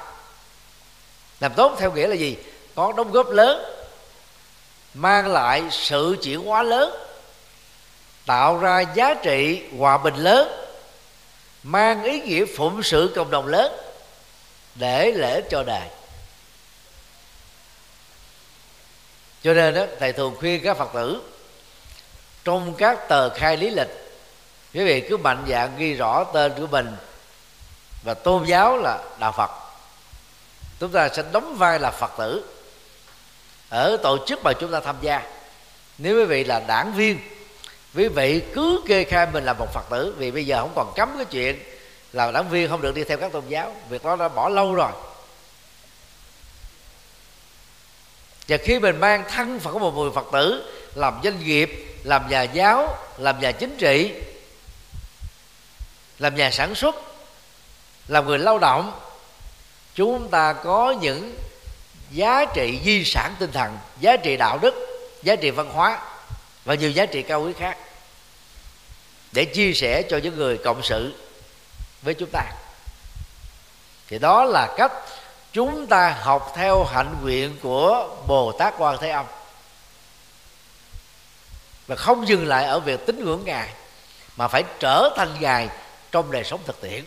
Làm 1.39 1.53
tốt 1.53 1.75
theo 1.79 1.91
nghĩa 1.91 2.07
là 2.07 2.15
gì? 2.15 2.37
Có 2.75 2.93
đóng 2.97 3.11
góp 3.11 3.29
lớn, 3.29 3.63
mang 4.93 5.27
lại 5.27 5.63
sự 5.71 6.17
chuyển 6.23 6.45
hóa 6.45 6.63
lớn, 6.63 6.93
tạo 8.25 8.57
ra 8.57 8.79
giá 8.79 9.13
trị 9.13 9.63
hòa 9.77 9.97
bình 9.97 10.15
lớn, 10.15 10.47
mang 11.63 12.03
ý 12.03 12.21
nghĩa 12.21 12.45
phụng 12.57 12.83
sự 12.83 13.13
cộng 13.15 13.31
đồng 13.31 13.47
lớn 13.47 13.73
để 14.75 15.11
lễ 15.11 15.41
cho 15.49 15.63
đời 15.63 15.87
cho 19.43 19.53
nên 19.53 19.73
đó, 19.73 19.85
thầy 19.99 20.13
thường 20.13 20.35
khuyên 20.39 20.63
các 20.63 20.77
phật 20.77 20.89
tử 20.93 21.21
trong 22.43 22.73
các 22.77 23.07
tờ 23.07 23.29
khai 23.29 23.57
lý 23.57 23.69
lịch 23.69 23.87
quý 24.77 24.83
vị 24.83 25.01
cứ 25.09 25.17
mạnh 25.17 25.45
dạng 25.47 25.77
ghi 25.77 25.93
rõ 25.93 26.23
tên 26.23 26.51
của 26.57 26.67
mình 26.67 26.95
và 28.03 28.13
tôn 28.13 28.45
giáo 28.45 28.77
là 28.77 29.03
đạo 29.19 29.31
phật. 29.31 29.51
Chúng 30.79 30.91
ta 30.91 31.09
sẽ 31.09 31.23
đóng 31.31 31.55
vai 31.57 31.79
là 31.79 31.91
phật 31.91 32.11
tử 32.17 32.43
ở 33.69 33.97
tổ 34.03 34.17
chức 34.27 34.43
mà 34.43 34.53
chúng 34.53 34.71
ta 34.71 34.79
tham 34.79 34.95
gia. 35.01 35.21
Nếu 35.97 36.17
quý 36.17 36.25
vị 36.25 36.43
là 36.43 36.59
đảng 36.59 36.93
viên, 36.93 37.19
quý 37.95 38.07
vị 38.07 38.41
cứ 38.53 38.83
kê 38.87 39.03
khai 39.03 39.27
mình 39.33 39.45
là 39.45 39.53
một 39.53 39.73
phật 39.73 39.89
tử, 39.89 40.15
vì 40.17 40.31
bây 40.31 40.45
giờ 40.45 40.61
không 40.61 40.73
còn 40.75 40.93
cấm 40.95 41.13
cái 41.15 41.25
chuyện 41.25 41.63
là 42.13 42.31
đảng 42.31 42.49
viên 42.49 42.69
không 42.69 42.81
được 42.81 42.95
đi 42.95 43.03
theo 43.03 43.17
các 43.17 43.31
tôn 43.31 43.43
giáo. 43.47 43.75
Việc 43.89 44.03
đó 44.03 44.15
đã 44.15 44.27
bỏ 44.27 44.49
lâu 44.49 44.75
rồi. 44.75 44.91
Và 48.47 48.57
khi 48.57 48.79
mình 48.79 48.99
mang 48.99 49.23
thân 49.29 49.59
phận 49.59 49.73
của 49.73 49.79
một 49.79 49.91
người 49.95 50.11
phật 50.15 50.25
tử, 50.33 50.73
làm 50.95 51.19
doanh 51.23 51.45
nghiệp, 51.45 51.97
làm 52.03 52.29
nhà 52.29 52.43
giáo, 52.43 52.97
làm 53.17 53.39
nhà 53.39 53.51
chính 53.51 53.77
trị 53.77 54.13
làm 56.19 56.35
nhà 56.35 56.51
sản 56.51 56.75
xuất, 56.75 56.95
làm 58.07 58.25
người 58.25 58.39
lao 58.39 58.59
động, 58.59 58.99
chúng 59.95 60.29
ta 60.29 60.53
có 60.53 60.95
những 61.01 61.37
giá 62.11 62.45
trị 62.53 62.79
di 62.85 63.03
sản 63.05 63.35
tinh 63.39 63.51
thần, 63.51 63.77
giá 63.99 64.17
trị 64.17 64.37
đạo 64.37 64.57
đức, 64.61 64.75
giá 65.23 65.35
trị 65.35 65.49
văn 65.49 65.69
hóa 65.69 65.99
và 66.65 66.75
nhiều 66.75 66.91
giá 66.91 67.05
trị 67.05 67.21
cao 67.21 67.41
quý 67.41 67.53
khác 67.59 67.77
để 69.31 69.45
chia 69.45 69.73
sẻ 69.73 70.03
cho 70.09 70.17
những 70.17 70.35
người 70.35 70.57
cộng 70.57 70.83
sự 70.83 71.15
với 72.01 72.13
chúng 72.13 72.29
ta. 72.31 72.43
Thì 74.07 74.19
đó 74.19 74.45
là 74.45 74.73
cách 74.77 74.91
chúng 75.53 75.87
ta 75.87 76.09
học 76.21 76.53
theo 76.55 76.83
hạnh 76.83 77.15
nguyện 77.21 77.57
của 77.61 78.15
bồ 78.27 78.51
tát 78.51 78.73
quan 78.77 78.97
thế 79.01 79.09
âm. 79.09 79.25
Và 81.87 81.95
không 81.95 82.27
dừng 82.27 82.47
lại 82.47 82.65
ở 82.65 82.79
việc 82.79 83.05
tín 83.05 83.25
ngưỡng 83.25 83.45
ngài, 83.45 83.69
mà 84.37 84.47
phải 84.47 84.63
trở 84.79 85.09
thành 85.17 85.35
ngài 85.39 85.69
trong 86.11 86.31
đời 86.31 86.43
sống 86.43 86.61
thực 86.65 86.81
tiễn. 86.81 87.03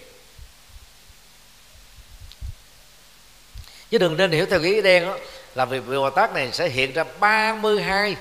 Chứ 3.90 3.98
đừng 3.98 4.16
nên 4.16 4.30
hiểu 4.30 4.46
theo 4.46 4.60
nghĩa 4.60 4.82
đen 4.82 5.06
đó, 5.06 5.16
là 5.54 5.64
vì 5.64 5.80
bồ 5.80 6.10
tát 6.10 6.34
này 6.34 6.52
sẽ 6.52 6.68
hiện 6.68 6.92
ra 6.92 7.04
32 7.20 8.16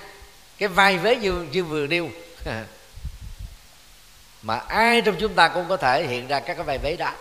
cái 0.58 0.70
vai 0.70 0.98
vế 0.98 1.16
như, 1.16 1.46
như 1.52 1.64
vừa 1.64 1.88
nêu. 1.88 2.10
Mà 4.42 4.56
ai 4.56 5.02
trong 5.02 5.16
chúng 5.20 5.34
ta 5.34 5.48
cũng 5.48 5.70
có 5.70 5.78
thể 5.78 6.08
hiện 6.08 6.28
ra 6.28 6.40
các 6.40 6.54
cái 6.54 6.64
vai 6.64 6.78
vế 6.78 6.96
đó. 6.96 7.12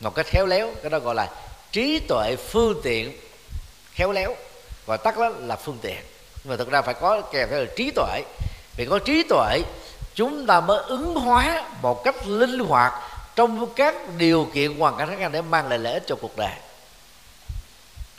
Một 0.00 0.14
cách 0.14 0.26
khéo 0.26 0.46
léo 0.46 0.72
cái 0.82 0.90
đó 0.90 0.98
gọi 0.98 1.14
là 1.14 1.28
trí 1.72 2.00
tuệ 2.08 2.36
phương 2.36 2.80
tiện 2.82 3.20
khéo 3.92 4.12
léo 4.12 4.36
và 4.86 4.96
tắt 4.96 5.18
đó 5.18 5.28
là 5.28 5.56
phương 5.56 5.78
tiện. 5.82 5.98
Nhưng 6.44 6.50
mà 6.50 6.56
thực 6.56 6.70
ra 6.70 6.82
phải 6.82 6.94
có 6.94 7.20
kèm 7.20 7.48
theo 7.50 7.60
là 7.60 7.66
trí 7.76 7.90
tuệ. 7.90 8.22
Vì 8.76 8.86
có 8.90 8.98
trí 8.98 9.22
tuệ 9.22 9.62
chúng 10.14 10.46
ta 10.46 10.60
mới 10.60 10.82
ứng 10.82 11.14
hóa 11.14 11.64
một 11.82 12.04
cách 12.04 12.26
linh 12.26 12.58
hoạt 12.58 12.92
trong 13.36 13.74
các 13.74 13.94
điều 14.16 14.48
kiện 14.54 14.78
hoàn 14.78 14.96
cảnh 14.96 15.08
khác 15.08 15.18
nhau 15.18 15.30
để 15.30 15.42
mang 15.42 15.68
lại 15.68 15.78
lợi 15.78 15.92
ích 15.92 16.04
cho 16.06 16.16
cuộc 16.20 16.36
đời. 16.36 16.52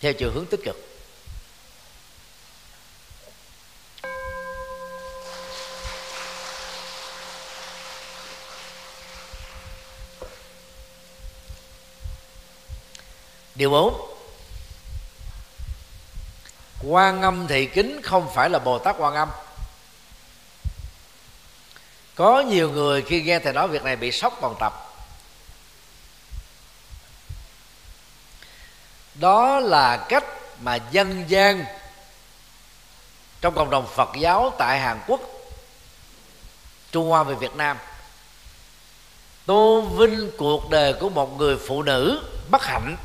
Theo 0.02 0.14
chiều 0.14 0.32
hướng 0.34 0.46
tích 0.46 0.60
cực. 0.66 0.88
Điều 13.56 13.70
bốn. 13.70 14.08
Quan 16.88 17.22
âm 17.22 17.48
thị 17.48 17.66
kính 17.66 18.02
không 18.04 18.30
phải 18.34 18.50
là 18.50 18.60
bồ 18.60 18.80
tát 18.80 18.96
quan 19.00 19.16
âm 19.16 19.30
có 22.22 22.40
nhiều 22.42 22.70
người 22.70 23.02
khi 23.02 23.22
nghe 23.22 23.40
thầy 23.40 23.54
nói 23.54 23.68
việc 23.68 23.84
này 23.84 23.96
bị 23.96 24.12
sốc 24.12 24.42
bằng 24.42 24.56
tập. 24.60 24.94
Đó 29.16 29.60
là 29.60 29.98
cách 30.10 30.24
mà 30.60 30.78
dân 30.92 31.24
gian 31.28 31.66
trong 33.42 33.56
cộng 33.56 33.70
đồng 33.70 33.88
phật 33.96 34.10
giáo 34.20 34.54
tại 34.58 34.80
hàn 34.80 35.00
quốc, 35.08 35.22
trung 36.92 37.10
hoa 37.10 37.24
về 37.24 37.36
việt 37.36 37.56
nam, 37.56 37.78
tôn 39.46 39.98
vinh 39.98 40.32
cuộc 40.38 40.70
đời 40.70 40.94
của 40.94 41.10
một 41.10 41.38
người 41.38 41.58
phụ 41.68 41.84
nữ 41.84 42.24
bất 42.52 42.64
hạnh. 42.64 42.98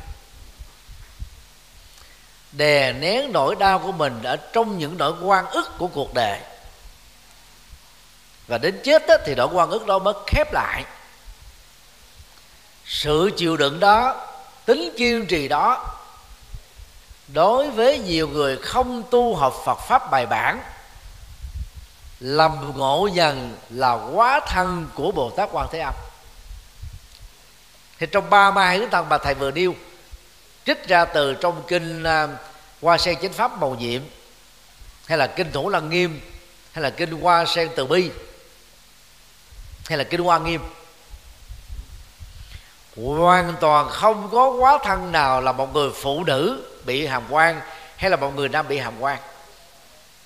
Đè 2.51 2.93
nén 2.93 3.31
nỗi 3.31 3.55
đau 3.55 3.79
của 3.79 3.91
mình 3.91 4.23
ở 4.23 4.35
trong 4.35 4.77
những 4.77 4.97
nỗi 4.97 5.13
quan 5.21 5.45
ức 5.45 5.77
của 5.77 5.87
cuộc 5.87 6.13
đời 6.13 6.39
và 8.47 8.57
đến 8.57 8.79
chết 8.83 9.07
đó, 9.07 9.15
thì 9.25 9.35
đoạn 9.35 9.57
quan 9.57 9.69
ước 9.69 9.85
đó 9.85 9.99
mới 9.99 10.13
khép 10.27 10.53
lại. 10.53 10.85
Sự 12.85 13.31
chịu 13.37 13.57
đựng 13.57 13.79
đó 13.79 14.27
tính 14.65 14.93
kiên 14.97 15.25
trì 15.25 15.47
đó 15.47 15.95
đối 17.27 17.69
với 17.69 17.99
nhiều 17.99 18.27
người 18.27 18.57
không 18.57 19.03
tu 19.11 19.35
học 19.35 19.55
Phật 19.65 19.79
pháp 19.87 20.11
bài 20.11 20.25
bản 20.25 20.61
lầm 22.19 22.73
ngộ 22.75 23.07
dần 23.13 23.57
là 23.69 23.93
quá 23.93 24.39
thân 24.47 24.87
của 24.95 25.11
Bồ 25.11 25.29
Tát 25.29 25.49
Quan 25.51 25.67
Thế 25.71 25.79
Âm. 25.79 25.93
Thì 27.99 28.07
trong 28.11 28.29
ba 28.29 28.51
mai 28.51 28.77
hướng 28.77 28.89
tăng 28.89 29.09
mà 29.09 29.17
thầy 29.17 29.33
vừa 29.33 29.51
nêu 29.51 29.75
trích 30.65 30.87
ra 30.87 31.05
từ 31.05 31.33
trong 31.33 31.63
kinh 31.67 32.03
à, 32.03 32.27
hoa 32.81 32.97
sen 32.97 33.17
chánh 33.21 33.33
pháp 33.33 33.59
màu 33.59 33.75
nhiệm 33.75 34.01
hay 35.05 35.17
là 35.17 35.27
kinh 35.27 35.51
thủ 35.51 35.69
lăng 35.69 35.89
nghiêm 35.89 36.21
hay 36.71 36.83
là 36.83 36.89
kinh 36.89 37.21
hoa 37.21 37.45
sen 37.45 37.69
từ 37.75 37.85
bi 37.85 38.11
hay 39.87 39.97
là 39.97 40.03
kinh 40.03 40.21
hoa 40.21 40.39
nghiêm? 40.39 40.61
Hoàn 42.95 43.53
toàn 43.59 43.89
không 43.89 44.29
có 44.31 44.49
quá 44.49 44.79
thân 44.83 45.11
nào 45.11 45.41
là 45.41 45.51
một 45.51 45.73
người 45.73 45.89
phụ 46.01 46.23
nữ 46.23 46.63
bị 46.85 47.05
hàm 47.05 47.23
quan 47.29 47.61
hay 47.97 48.09
là 48.09 48.17
một 48.17 48.35
người 48.35 48.49
nam 48.49 48.67
bị 48.67 48.77
hàm 48.77 48.93
quan. 48.99 49.17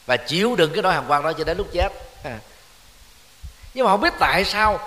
Và 0.06 0.18
chịu 0.18 0.56
đựng 0.56 0.72
cái 0.74 0.84
nỗi 0.84 0.94
hàm 0.94 1.06
quan 1.08 1.24
đó 1.24 1.34
cho 1.34 1.44
đến 1.44 1.58
lúc 1.58 1.68
chết. 1.74 1.92
Nhưng 3.74 3.86
mà 3.86 3.92
không 3.92 4.02
biết 4.02 4.14
tại 4.20 4.46
sao 4.46 4.80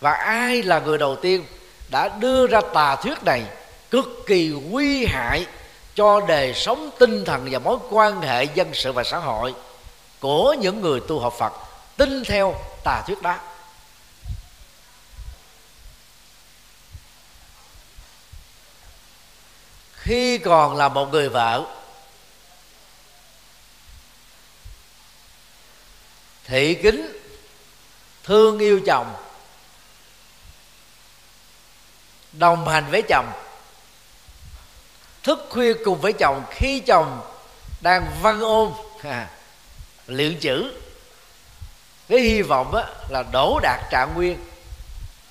và 0.00 0.12
ai 0.12 0.62
là 0.62 0.80
người 0.80 0.98
đầu 0.98 1.16
tiên 1.16 1.44
đã 1.90 2.08
đưa 2.08 2.46
ra 2.46 2.60
tà 2.74 2.96
thuyết 2.96 3.24
này 3.24 3.42
cực 3.90 4.06
kỳ 4.26 4.48
nguy 4.48 5.06
hại 5.06 5.46
cho 5.94 6.20
đời 6.28 6.54
sống 6.54 6.90
tinh 6.98 7.24
thần 7.24 7.48
và 7.50 7.58
mối 7.58 7.78
quan 7.90 8.22
hệ 8.22 8.44
dân 8.44 8.74
sự 8.74 8.92
và 8.92 9.04
xã 9.04 9.18
hội 9.18 9.54
của 10.20 10.54
những 10.60 10.80
người 10.80 11.00
tu 11.08 11.20
học 11.20 11.34
Phật. 11.38 11.52
Tin 11.96 12.24
theo 12.24 12.54
tà 12.84 13.02
thuyết 13.06 13.22
đó 13.22 13.34
khi 20.10 20.38
còn 20.38 20.76
là 20.76 20.88
một 20.88 21.12
người 21.12 21.28
vợ. 21.28 21.64
Thị 26.44 26.74
kính 26.74 27.22
thương 28.24 28.58
yêu 28.58 28.80
chồng. 28.86 29.14
Đồng 32.32 32.68
hành 32.68 32.84
với 32.90 33.02
chồng. 33.08 33.32
Thức 35.22 35.46
khuya 35.50 35.74
cùng 35.84 36.00
với 36.00 36.12
chồng 36.12 36.44
khi 36.50 36.80
chồng 36.80 37.20
đang 37.80 38.06
văn 38.22 38.40
ôn. 38.40 38.72
À, 39.02 39.28
luyện 40.06 40.38
chữ. 40.40 40.72
Với 42.08 42.20
hy 42.20 42.42
vọng 42.42 42.74
á, 42.74 42.84
là 43.08 43.24
đổ 43.32 43.60
đạt 43.62 43.80
trạng 43.90 44.14
nguyên 44.14 44.38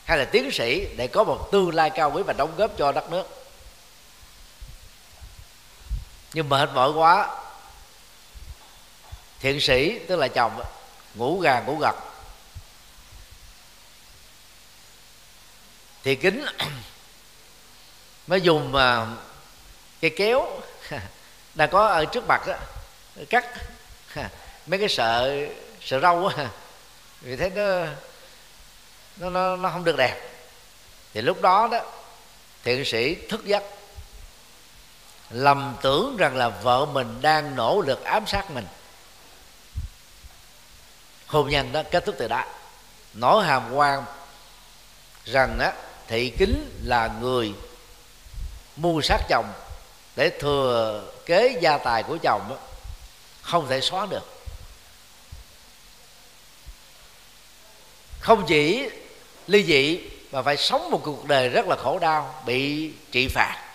hay 0.04 0.18
là 0.18 0.26
tiến 0.26 0.52
sĩ 0.52 0.88
để 0.98 1.08
có 1.08 1.24
một 1.24 1.52
tương 1.52 1.76
lai 1.76 1.90
cao 1.90 2.12
quý 2.12 2.24
và 2.24 2.34
đóng 2.34 2.54
góp 2.58 2.72
cho 2.78 2.92
đất 2.92 3.12
nước 3.12 3.39
nhưng 6.34 6.50
mệt 6.50 6.70
mỏi 6.74 6.92
quá. 6.92 7.30
Thiện 9.40 9.60
sĩ 9.60 10.00
tức 10.00 10.16
là 10.16 10.28
chồng 10.28 10.62
ngủ 11.16 11.40
gà 11.40 11.60
ngủ 11.60 11.78
gật. 11.82 11.96
Thì 16.04 16.16
kính 16.16 16.46
mới 18.28 18.42
dùng 18.42 18.72
mà 18.72 19.08
cây 20.02 20.12
kéo. 20.18 20.62
Đang 21.56 21.70
có 21.70 21.88
ở 21.88 22.06
trước 22.06 22.24
mặt 22.28 22.48
đó, 22.48 22.54
cắt. 23.30 23.46
Mấy 24.68 24.80
cái 24.80 24.90
sợ 24.90 25.36
sợ 25.82 26.00
râu 26.00 26.28
á. 26.28 26.50
Vì 27.22 27.36
thế 27.36 27.50
nó 27.50 27.86
nó 29.18 29.30
nó 29.30 29.56
nó 29.56 29.70
không 29.70 29.84
được 29.84 29.98
đẹp. 29.98 30.30
Thì 31.14 31.22
lúc 31.22 31.42
đó 31.42 31.70
đó 31.72 31.82
thiện 32.64 32.86
sĩ 32.86 33.16
thức 33.16 33.46
giấc 33.46 33.64
lầm 35.30 35.76
tưởng 35.82 36.18
rằng 36.18 36.36
là 36.36 36.50
vợ 36.50 36.86
mình 36.86 37.22
đang 37.22 37.56
nỗ 37.56 37.82
lực 37.82 38.04
ám 38.04 38.28
sát 38.28 38.52
mình. 38.52 38.68
Hôn 41.28 41.50
nhân 41.50 41.72
đó 41.72 41.84
kết 41.92 42.06
thúc 42.06 42.16
từ 42.20 42.28
đó. 42.28 42.44
Nỗi 43.14 43.46
hàm 43.46 43.74
quan 43.74 44.04
rằng 45.26 45.60
á 45.60 45.72
thị 46.08 46.34
kính 46.38 46.82
là 46.84 47.10
người 47.22 47.54
mua 48.76 49.02
sát 49.02 49.20
chồng 49.30 49.54
để 50.16 50.32
thừa 50.40 51.04
kế 51.26 51.58
gia 51.62 51.78
tài 51.78 52.04
của 52.04 52.18
chồng 52.24 52.46
đó, 52.50 52.56
không 53.42 53.68
thể 53.70 53.82
xóa 53.82 54.06
được. 54.06 54.42
Không 58.20 58.46
chỉ 58.48 58.90
ly 59.48 59.64
dị 59.64 60.00
mà 60.32 60.42
phải 60.42 60.58
sống 60.58 60.92
một 60.92 61.02
cuộc 61.04 61.26
đời 61.26 61.50
rất 61.50 61.68
là 61.68 61.76
khổ 61.76 62.00
đau 62.00 62.44
bị 62.46 62.92
trị 63.12 63.28
phạt. 63.28 63.69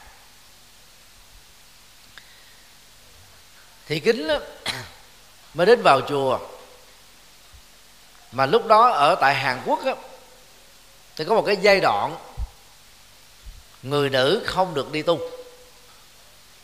Thì 3.89 4.01
kính 4.01 4.29
đó, 4.29 4.39
mới 5.55 5.67
đến 5.67 5.83
vào 5.83 6.01
chùa. 6.09 6.39
Mà 8.33 8.47
lúc 8.47 8.67
đó 8.67 8.91
ở 8.91 9.15
tại 9.15 9.35
Hàn 9.35 9.61
Quốc 9.67 9.85
đó, 9.85 9.95
thì 11.17 11.25
có 11.25 11.35
một 11.35 11.43
cái 11.47 11.57
giai 11.57 11.81
đoạn 11.81 12.17
người 13.83 14.11
nữ 14.11 14.43
không 14.47 14.75
được 14.75 14.93
đi 14.93 15.03
tu. 15.03 15.19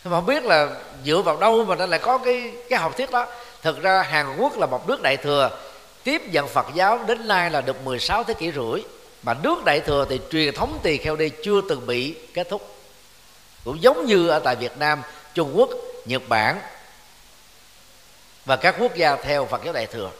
Mà 0.04 0.10
không 0.10 0.26
biết 0.26 0.44
là 0.44 0.68
dựa 1.04 1.22
vào 1.22 1.36
đâu 1.36 1.64
mà 1.64 1.74
nó 1.74 1.86
lại 1.86 2.00
có 2.02 2.18
cái 2.18 2.52
cái 2.68 2.78
học 2.78 2.96
thuyết 2.96 3.10
đó. 3.10 3.26
Thực 3.62 3.82
ra 3.82 4.02
Hàn 4.02 4.36
Quốc 4.36 4.58
là 4.58 4.66
một 4.66 4.88
nước 4.88 5.02
đại 5.02 5.16
thừa 5.16 5.50
tiếp 6.04 6.22
nhận 6.32 6.48
Phật 6.48 6.66
giáo 6.74 7.04
đến 7.06 7.28
nay 7.28 7.50
là 7.50 7.60
được 7.60 7.84
16 7.84 8.24
thế 8.24 8.34
kỷ 8.34 8.52
rưỡi. 8.52 8.82
Mà 9.22 9.34
nước 9.42 9.64
đại 9.64 9.80
thừa 9.80 10.06
thì 10.08 10.20
truyền 10.30 10.54
thống 10.54 10.78
tỳ 10.82 10.96
kheo 10.96 11.16
đi 11.16 11.30
chưa 11.44 11.60
từng 11.68 11.86
bị 11.86 12.14
kết 12.34 12.48
thúc. 12.50 12.74
Cũng 13.64 13.82
giống 13.82 14.06
như 14.06 14.28
ở 14.28 14.38
tại 14.38 14.56
Việt 14.56 14.78
Nam 14.78 15.02
Trung 15.34 15.52
Quốc 15.54 15.70
Nhật 16.04 16.22
Bản 16.28 16.60
và 18.50 18.56
các 18.56 18.74
quốc 18.78 18.94
gia 18.94 19.16
theo 19.16 19.46
Phật 19.46 19.64
giáo 19.64 19.72
đại 19.72 19.86
thừa. 19.86 20.10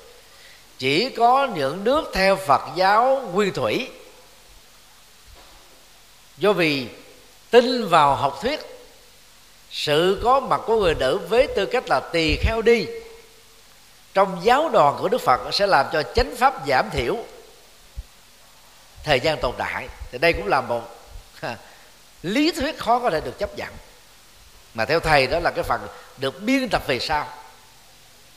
Chỉ 0.78 1.10
có 1.10 1.48
những 1.54 1.84
nước 1.84 2.10
theo 2.14 2.36
Phật 2.36 2.60
giáo 2.76 3.30
nguyên 3.32 3.52
thủy. 3.52 3.90
Do 6.38 6.52
vì 6.52 6.88
tin 7.50 7.88
vào 7.88 8.14
học 8.14 8.38
thuyết, 8.42 8.60
sự 9.70 10.20
có 10.24 10.40
mặt 10.40 10.60
của 10.66 10.80
người 10.80 10.94
nữ 10.94 11.18
với 11.28 11.46
tư 11.56 11.66
cách 11.66 11.84
là 11.88 12.00
tỳ 12.12 12.36
kheo 12.36 12.62
đi, 12.62 12.86
trong 14.14 14.40
giáo 14.42 14.68
đoàn 14.68 14.96
của 15.00 15.08
đức 15.08 15.20
phật 15.20 15.40
sẽ 15.52 15.66
làm 15.66 15.86
cho 15.92 16.02
chánh 16.02 16.36
pháp 16.36 16.54
giảm 16.68 16.90
thiểu 16.90 17.16
thời 19.04 19.20
gian 19.20 19.38
tồn 19.40 19.54
tại. 19.58 19.88
Thì 20.10 20.18
đây 20.18 20.32
cũng 20.32 20.46
là 20.46 20.60
một 20.60 20.82
lý 22.22 22.52
thuyết 22.52 22.78
khó 22.78 22.98
có 22.98 23.10
thể 23.10 23.20
được 23.20 23.38
chấp 23.38 23.58
nhận. 23.58 23.70
Mà 24.74 24.84
theo 24.84 25.00
thầy 25.00 25.26
đó 25.26 25.38
là 25.40 25.50
cái 25.50 25.64
phần 25.64 25.80
được 26.16 26.42
biên 26.42 26.68
tập 26.68 26.82
về 26.86 26.98
sau 26.98 27.28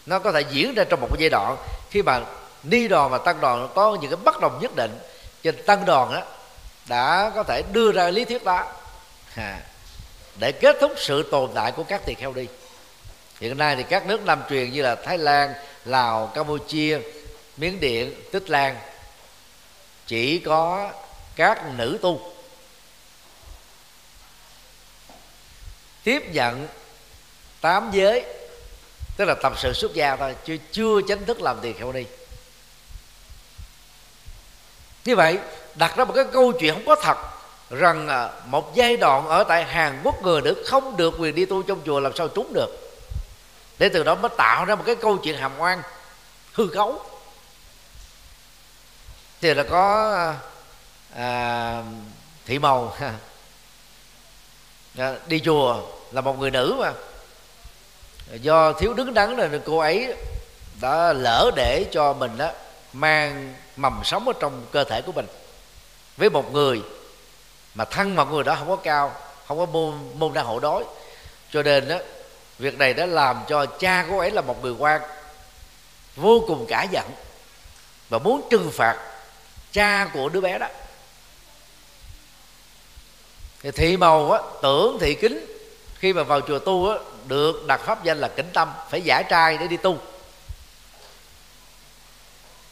nó 0.05 0.19
có 0.19 0.31
thể 0.31 0.41
diễn 0.51 0.73
ra 0.73 0.83
trong 0.83 1.01
một 1.01 1.07
cái 1.11 1.17
giai 1.19 1.29
đoạn. 1.29 1.57
Khi 1.89 2.01
mà 2.01 2.21
ni 2.63 2.87
đoàn 2.87 3.09
và 3.09 3.17
tăng 3.17 3.41
đoàn 3.41 3.69
có 3.75 3.97
những 4.01 4.11
cái 4.11 4.19
bất 4.23 4.39
đồng 4.41 4.59
nhất 4.61 4.75
định 4.75 4.99
trên 5.43 5.63
tăng 5.65 5.85
đoàn 5.85 6.11
đó 6.13 6.21
đã 6.85 7.31
có 7.35 7.43
thể 7.43 7.63
đưa 7.71 7.91
ra 7.91 8.09
lý 8.09 8.25
thuyết 8.25 8.43
đó. 8.43 8.71
Để 10.39 10.51
kết 10.51 10.77
thúc 10.81 10.91
sự 10.97 11.29
tồn 11.31 11.51
tại 11.55 11.71
của 11.71 11.83
các 11.83 12.01
tỳ 12.05 12.13
kheo 12.13 12.33
đi. 12.33 12.47
Hiện 13.39 13.57
nay 13.57 13.75
thì 13.75 13.83
các 13.83 14.05
nước 14.05 14.25
nam 14.25 14.41
truyền 14.49 14.71
như 14.71 14.81
là 14.81 14.95
thái 14.95 15.17
lan, 15.17 15.53
lào, 15.85 16.27
campuchia, 16.27 16.99
miến 17.57 17.79
điện, 17.79 18.13
tích 18.31 18.49
lan 18.49 18.77
chỉ 20.07 20.39
có 20.39 20.91
các 21.35 21.63
nữ 21.77 21.99
tu. 22.01 22.33
Tiếp 26.03 26.23
nhận 26.33 26.67
tám 27.61 27.91
giới 27.91 28.25
tức 29.17 29.25
là 29.25 29.33
tập 29.33 29.53
sự 29.57 29.73
xuất 29.73 29.93
gia 29.93 30.15
thôi 30.15 30.35
chưa 30.45 30.55
chưa 30.71 31.01
chính 31.07 31.25
thức 31.25 31.41
làm 31.41 31.57
tiền 31.61 31.75
kheo 31.79 31.91
ni 31.91 32.03
như 35.05 35.15
vậy 35.15 35.39
đặt 35.75 35.97
ra 35.97 36.05
một 36.05 36.13
cái 36.15 36.25
câu 36.33 36.51
chuyện 36.51 36.73
không 36.73 36.85
có 36.85 36.95
thật 36.95 37.17
rằng 37.69 38.07
à, 38.07 38.29
một 38.45 38.75
giai 38.75 38.97
đoạn 38.97 39.27
ở 39.27 39.43
tại 39.43 39.63
Hàn 39.63 39.99
Quốc 40.03 40.23
người 40.23 40.41
nữ 40.41 40.63
không 40.67 40.97
được 40.97 41.13
quyền 41.19 41.35
đi 41.35 41.45
tu 41.45 41.63
trong 41.63 41.81
chùa 41.85 41.99
làm 41.99 42.15
sao 42.15 42.27
trúng 42.27 42.53
được. 42.53 42.99
Để 43.77 43.89
từ 43.89 44.03
đó 44.03 44.15
mới 44.15 44.29
tạo 44.37 44.65
ra 44.65 44.75
một 44.75 44.83
cái 44.85 44.95
câu 44.95 45.17
chuyện 45.17 45.37
hàm 45.37 45.59
oan 45.59 45.81
hư 46.53 46.67
cấu 46.67 47.01
thì 49.41 49.53
là 49.53 49.63
có 49.63 50.13
à, 50.15 50.35
à 51.15 51.83
thị 52.45 52.59
màu 52.59 52.97
à, 54.97 55.15
đi 55.27 55.39
chùa 55.39 55.81
là 56.11 56.21
một 56.21 56.39
người 56.39 56.51
nữ 56.51 56.75
mà 56.79 56.93
do 58.31 58.73
thiếu 58.73 58.93
đứng 58.93 59.13
đắn 59.13 59.37
nên 59.37 59.61
cô 59.65 59.77
ấy 59.77 60.15
đã 60.81 61.13
lỡ 61.13 61.51
để 61.55 61.85
cho 61.91 62.13
mình 62.13 62.37
đó 62.37 62.51
mang 62.93 63.53
mầm 63.75 64.01
sống 64.03 64.27
ở 64.27 64.33
trong 64.39 64.65
cơ 64.71 64.83
thể 64.83 65.01
của 65.01 65.11
mình. 65.11 65.27
Với 66.17 66.29
một 66.29 66.53
người 66.53 66.81
mà 67.75 67.85
thân 67.85 68.15
một 68.15 68.31
người 68.31 68.43
đó 68.43 68.55
không 68.59 68.69
có 68.69 68.75
cao 68.75 69.15
không 69.47 69.57
có 69.57 69.65
môn 69.65 69.93
môn 70.15 70.33
đang 70.33 70.45
hộ 70.45 70.59
đói 70.59 70.83
cho 71.51 71.63
nên 71.63 71.87
đó 71.87 71.97
việc 72.59 72.77
này 72.77 72.93
đã 72.93 73.05
làm 73.05 73.43
cho 73.47 73.65
cha 73.65 74.05
của 74.09 74.19
ấy 74.19 74.31
là 74.31 74.41
một 74.41 74.63
người 74.63 74.73
quan 74.79 75.01
vô 76.15 76.43
cùng 76.47 76.65
cả 76.69 76.83
giận 76.91 77.05
và 78.09 78.19
muốn 78.19 78.47
trừng 78.49 78.71
phạt 78.71 78.97
cha 79.71 80.09
của 80.13 80.29
đứa 80.29 80.41
bé 80.41 80.57
đó. 80.57 80.67
Thì 83.61 83.71
thị 83.71 83.97
màu 83.97 84.31
á, 84.31 84.41
tưởng 84.61 84.97
thị 85.01 85.15
kính 85.15 85.45
khi 85.95 86.13
mà 86.13 86.23
vào 86.23 86.41
chùa 86.41 86.59
tu 86.59 86.89
á, 86.89 86.97
được 87.27 87.67
đặt 87.67 87.81
pháp 87.85 88.03
danh 88.03 88.17
là 88.17 88.27
kính 88.27 88.49
tâm. 88.53 88.71
Phải 88.89 89.01
giải 89.01 89.23
trai 89.29 89.57
để 89.57 89.67
đi 89.67 89.77
tu. 89.77 89.97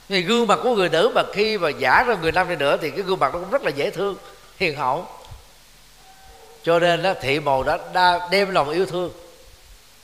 Thì 0.10 0.22
gương 0.22 0.48
mặt 0.48 0.60
của 0.64 0.76
người 0.76 0.90
nữ 0.90 1.12
mà 1.16 1.22
khi 1.34 1.58
mà 1.58 1.70
giả 1.70 2.04
ra 2.08 2.16
người 2.22 2.32
nam 2.32 2.50
đi 2.50 2.56
nữa 2.56 2.78
thì 2.82 2.90
cái 2.90 3.02
gương 3.02 3.20
mặt 3.20 3.34
nó 3.34 3.40
cũng 3.40 3.50
rất 3.50 3.64
là 3.64 3.70
dễ 3.70 3.90
thương 3.90 4.16
hiền 4.58 4.76
hậu. 4.76 5.08
Cho 6.64 6.80
nên 6.80 7.04
đó, 7.04 7.14
thị 7.22 7.40
màu 7.40 7.64
đã, 7.64 7.80
đã 7.94 8.28
đem 8.32 8.52
lòng 8.52 8.70
yêu 8.70 8.86
thương. 8.86 9.12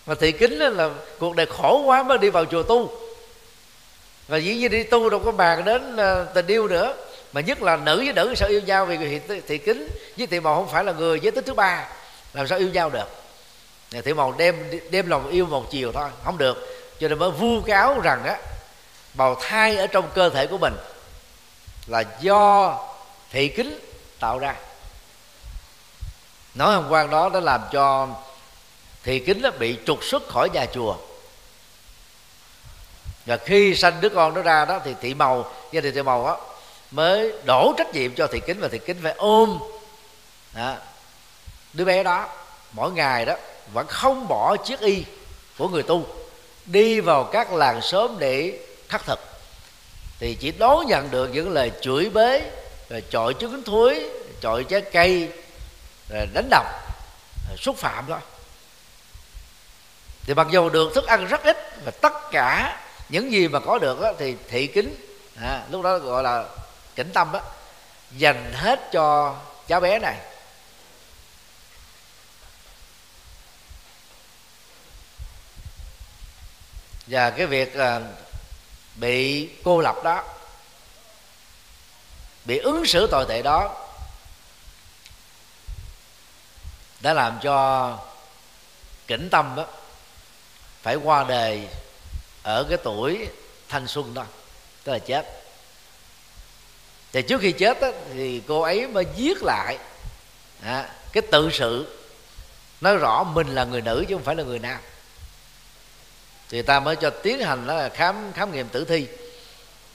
Mà 0.05 0.15
thị 0.15 0.31
kính 0.31 0.59
đó 0.59 0.69
là 0.69 0.89
cuộc 1.19 1.35
đời 1.35 1.45
khổ 1.45 1.81
quá 1.85 2.03
mới 2.03 2.17
đi 2.17 2.29
vào 2.29 2.45
chùa 2.45 2.63
tu. 2.63 2.91
Và 4.27 4.37
dĩ 4.37 4.55
nhiên 4.55 4.71
đi 4.71 4.83
tu 4.83 5.09
đâu 5.09 5.19
có 5.25 5.31
bàn 5.31 5.65
đến 5.65 5.97
à, 5.97 6.25
tình 6.33 6.47
yêu 6.47 6.67
nữa. 6.67 6.93
Mà 7.33 7.41
nhất 7.41 7.61
là 7.61 7.77
nữ 7.77 7.97
với 7.97 8.13
nữ 8.13 8.35
sao 8.35 8.49
yêu 8.49 8.61
nhau? 8.61 8.85
Vì 8.85 9.19
thị, 9.19 9.41
thị 9.47 9.57
kính 9.57 9.87
với 10.17 10.27
thị 10.27 10.39
màu 10.39 10.55
không 10.55 10.69
phải 10.73 10.83
là 10.83 10.91
người 10.91 11.19
giới 11.19 11.31
tính 11.31 11.45
thứ 11.45 11.53
ba. 11.53 11.87
Làm 12.33 12.47
sao 12.47 12.57
yêu 12.57 12.69
nhau 12.69 12.89
được? 12.89 13.05
Thị 13.91 14.13
màu 14.13 14.31
đem 14.37 14.79
đem 14.89 15.07
lòng 15.07 15.27
yêu 15.29 15.45
một 15.45 15.71
chiều 15.71 15.91
thôi 15.91 16.09
không 16.23 16.37
được. 16.37 16.57
Cho 16.99 17.07
nên 17.07 17.19
mới 17.19 17.31
vu 17.31 17.61
cáo 17.61 17.99
rằng 17.99 18.23
á 18.23 18.37
bào 19.13 19.35
thai 19.35 19.77
ở 19.77 19.87
trong 19.87 20.09
cơ 20.15 20.29
thể 20.29 20.47
của 20.47 20.57
mình 20.57 20.73
là 21.87 22.03
do 22.19 22.79
thị 23.31 23.47
kính 23.47 23.79
tạo 24.19 24.39
ra. 24.39 24.55
Nói 26.55 26.75
hôm 26.75 26.89
quan 26.89 27.09
đó 27.09 27.29
đã 27.29 27.39
làm 27.39 27.61
cho 27.71 28.07
thị 29.03 29.19
kính 29.19 29.41
nó 29.41 29.51
bị 29.51 29.77
trục 29.85 30.03
xuất 30.03 30.29
khỏi 30.29 30.49
nhà 30.49 30.65
chùa. 30.65 30.95
Và 33.25 33.37
khi 33.37 33.75
sanh 33.75 34.01
đứa 34.01 34.09
con 34.09 34.33
nó 34.33 34.41
ra 34.41 34.65
đó 34.65 34.79
thì 34.85 34.95
thị 35.01 35.13
màu 35.13 35.51
gia 35.71 35.81
đình 35.81 35.95
thị 35.95 36.01
màu 36.01 36.25
đó 36.25 36.39
mới 36.91 37.33
đổ 37.45 37.73
trách 37.77 37.93
nhiệm 37.93 38.15
cho 38.15 38.27
thị 38.27 38.41
kính 38.47 38.59
và 38.59 38.67
thị 38.67 38.79
kính 38.85 38.97
phải 39.03 39.13
ôm 39.17 39.59
đó, 40.53 40.75
đứa 41.73 41.85
bé 41.85 42.03
đó 42.03 42.29
mỗi 42.71 42.91
ngày 42.91 43.25
đó 43.25 43.35
vẫn 43.73 43.87
không 43.87 44.27
bỏ 44.27 44.57
chiếc 44.57 44.79
y 44.79 45.03
của 45.57 45.67
người 45.67 45.83
tu 45.83 46.05
đi 46.65 46.99
vào 46.99 47.23
các 47.23 47.53
làng 47.53 47.81
sớm 47.81 48.15
để 48.19 48.59
khắc 48.89 49.05
thực. 49.05 49.19
Thì 50.19 50.35
chỉ 50.35 50.51
đón 50.51 50.85
nhận 50.87 51.11
được 51.11 51.27
những 51.27 51.49
lời 51.49 51.71
chửi 51.81 52.09
bế 52.09 52.41
rồi 52.89 53.03
chọi 53.09 53.33
trứng 53.39 53.63
thối 53.65 54.09
chọi 54.41 54.63
trái 54.63 54.81
cây 54.81 55.29
rồi 56.09 56.27
đánh 56.33 56.47
đập 56.49 56.65
rồi 57.49 57.57
xúc 57.57 57.77
phạm 57.77 58.05
thôi. 58.07 58.19
Thì 60.23 60.33
mặc 60.33 60.47
dù 60.51 60.69
được 60.69 60.91
thức 60.95 61.05
ăn 61.07 61.25
rất 61.25 61.43
ít 61.43 61.57
và 61.85 61.91
tất 61.91 62.13
cả 62.31 62.79
những 63.09 63.31
gì 63.31 63.47
mà 63.47 63.59
có 63.59 63.79
được 63.79 64.01
đó, 64.01 64.13
thì 64.17 64.35
thị 64.47 64.67
kính 64.67 64.95
à, 65.41 65.61
lúc 65.71 65.81
đó 65.81 65.97
gọi 65.97 66.23
là 66.23 66.45
kính 66.95 67.09
tâm 67.13 67.31
đó 67.31 67.41
dành 68.11 68.53
hết 68.53 68.91
cho 68.91 69.35
cháu 69.67 69.79
bé 69.79 69.99
này. 69.99 70.17
Và 77.07 77.29
cái 77.29 77.45
việc 77.45 77.75
à, 77.75 77.99
bị 78.95 79.49
cô 79.63 79.81
lập 79.81 79.95
đó 80.03 80.23
bị 82.45 82.57
ứng 82.57 82.85
xử 82.85 83.07
tồi 83.11 83.25
tệ 83.29 83.41
đó 83.41 83.75
đã 86.99 87.13
làm 87.13 87.39
cho 87.41 87.99
kỉnh 89.07 89.29
tâm 89.29 89.53
đó 89.55 89.65
phải 90.81 90.95
qua 90.95 91.23
đời 91.23 91.67
ở 92.43 92.63
cái 92.69 92.77
tuổi 92.83 93.27
thanh 93.69 93.87
xuân 93.87 94.13
đó 94.13 94.25
tức 94.83 94.93
là 94.93 94.99
chết. 94.99 95.25
Thì 97.13 97.21
trước 97.21 97.41
khi 97.41 97.51
chết 97.51 97.81
đó, 97.81 97.87
thì 98.13 98.41
cô 98.47 98.61
ấy 98.61 98.87
mới 98.87 99.05
viết 99.17 99.37
lại 99.43 99.77
à, 100.63 100.89
cái 101.11 101.23
tự 101.31 101.49
sự 101.53 101.97
nói 102.81 102.97
rõ 102.97 103.23
mình 103.23 103.47
là 103.47 103.65
người 103.65 103.81
nữ 103.81 104.05
chứ 104.07 104.15
không 104.15 104.23
phải 104.23 104.35
là 104.35 104.43
người 104.43 104.59
nam 104.59 104.79
thì 106.49 106.61
ta 106.61 106.79
mới 106.79 106.95
cho 106.95 107.09
tiến 107.09 107.39
hành 107.39 107.67
đó 107.67 107.73
là 107.73 107.89
khám 107.89 108.31
khám 108.33 108.51
nghiệm 108.51 108.69
tử 108.69 108.85
thi. 108.85 109.07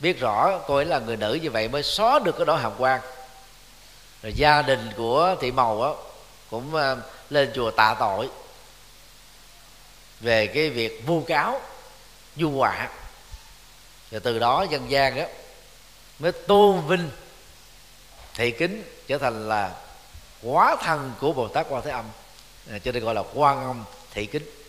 Biết 0.00 0.20
rõ 0.20 0.59
cô 0.66 0.76
ấy 0.76 0.84
là 0.84 0.98
người 0.98 1.16
nữ 1.16 1.38
như 1.42 1.50
vậy 1.50 1.68
mới 1.68 1.82
xóa 1.82 2.18
được 2.18 2.36
cái 2.36 2.46
đó 2.46 2.57
hàm 2.57 2.72
quan 2.78 3.00
rồi 4.22 4.32
gia 4.32 4.62
đình 4.62 4.90
của 4.96 5.36
thị 5.40 5.53
màu 5.53 5.82
á 5.82 5.90
cũng 6.50 6.74
ờ, 6.74 6.96
lên 7.30 7.53
chùa 7.55 7.70
tạ 7.70 7.96
tội 7.98 8.30
về 10.20 10.46
cái 10.46 10.70
việc 10.70 11.07
vu 11.07 11.20
cáo 11.20 11.61
du 12.36 12.50
họa. 12.50 12.88
Rồi 14.11 14.20
từ 14.20 14.38
đó 14.38 14.66
dân 14.70 14.90
gian 14.90 15.16
á 15.16 15.26
mới 16.18 16.32
tôn 16.32 16.86
vinh 16.86 17.11
thị 18.34 18.50
kính 18.50 18.84
trở 19.07 19.18
thành 19.18 19.48
là 19.48 19.74
quá 20.42 20.76
thân 20.82 21.12
của 21.20 21.32
bồ 21.32 21.48
tát 21.48 21.66
quan 21.68 21.82
thế 21.84 21.90
âm. 21.90 22.05
À, 22.70 22.78
cho 22.84 22.92
nên 22.92 23.05
gọi 23.05 23.14
là 23.14 23.22
quan 23.34 23.64
âm 23.64 23.84
thị 24.11 24.26
kính 24.26 24.61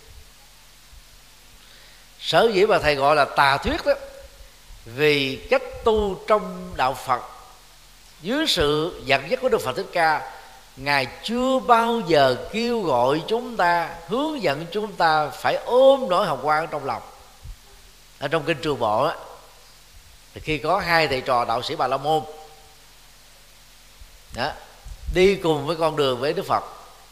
sở 2.24 2.50
dĩ 2.54 2.66
mà 2.66 2.80
thầy 2.80 2.96
gọi 2.96 3.16
là 3.16 3.26
tà 3.26 3.58
thuyết 3.58 3.86
đó 3.86 3.94
vì 4.86 5.36
cách 5.50 5.64
tu 5.84 6.20
trong 6.28 6.72
đạo 6.76 6.94
phật 6.94 7.22
dưới 8.22 8.48
sự 8.48 9.02
dẫn 9.06 9.30
dắt 9.30 9.40
của 9.42 9.50
đức 9.50 9.62
phật 9.62 9.76
thích 9.76 9.90
ca 9.94 10.32
ngài 10.78 11.08
chưa 11.24 11.60
bao 11.60 12.02
giờ 12.08 12.36
kêu 12.52 12.82
gọi 12.82 13.24
chúng 13.28 13.58
ta 13.58 13.90
hướng 14.08 14.44
dẫn 14.44 14.66
chúng 14.72 14.94
ta 14.94 15.30
phải 15.30 15.56
ôm 15.56 16.06
nỗi 16.10 16.26
hồng 16.26 16.40
quang 16.44 16.68
trong 16.72 16.86
lòng. 16.86 17.02
Ở 18.20 18.28
trong 18.28 18.44
kinh 18.44 18.58
trường 18.62 18.80
bộ 18.80 19.04
á 19.04 19.16
thì 20.34 20.42
khi 20.42 20.58
có 20.58 20.80
hai 20.80 21.08
thầy 21.08 21.22
trò 21.22 21.46
đạo 21.46 21.62
sĩ 21.62 21.76
bà 21.76 21.88
la 21.88 21.98
môn 21.98 22.24
đó, 24.36 24.52
đi 25.14 25.36
cùng 25.36 25.68
với 25.68 25.76
con 25.76 25.96
đường 25.96 26.20
với 26.20 26.34
đức 26.34 26.46
phật 26.46 26.64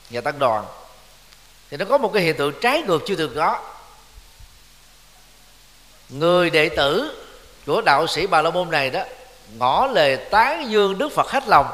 và 0.09 0.22
tăng 0.22 0.39
đoàn 0.39 0.66
thì 1.70 1.78
nó 1.78 1.86
có 1.89 1.97
một 1.97 2.12
cái 2.14 2.24
hiện 2.24 2.38
tượng 2.38 2.53
trái 2.62 2.82
ngược 2.82 2.99
chưa 3.07 3.16
từng 3.16 3.36
có 3.36 3.59
người 6.12 6.49
đệ 6.49 6.70
tử 6.70 7.18
của 7.66 7.82
đạo 7.82 8.07
sĩ 8.07 8.28
bà 8.28 8.41
la 8.41 8.49
môn 8.49 8.72
này 8.72 8.89
đó 8.89 9.03
ngỏ 9.57 9.88
lời 9.88 10.18
tán 10.18 10.72
dương 10.72 10.97
đức 10.97 11.09
phật 11.16 11.28
hết 11.28 11.47
lòng 11.47 11.68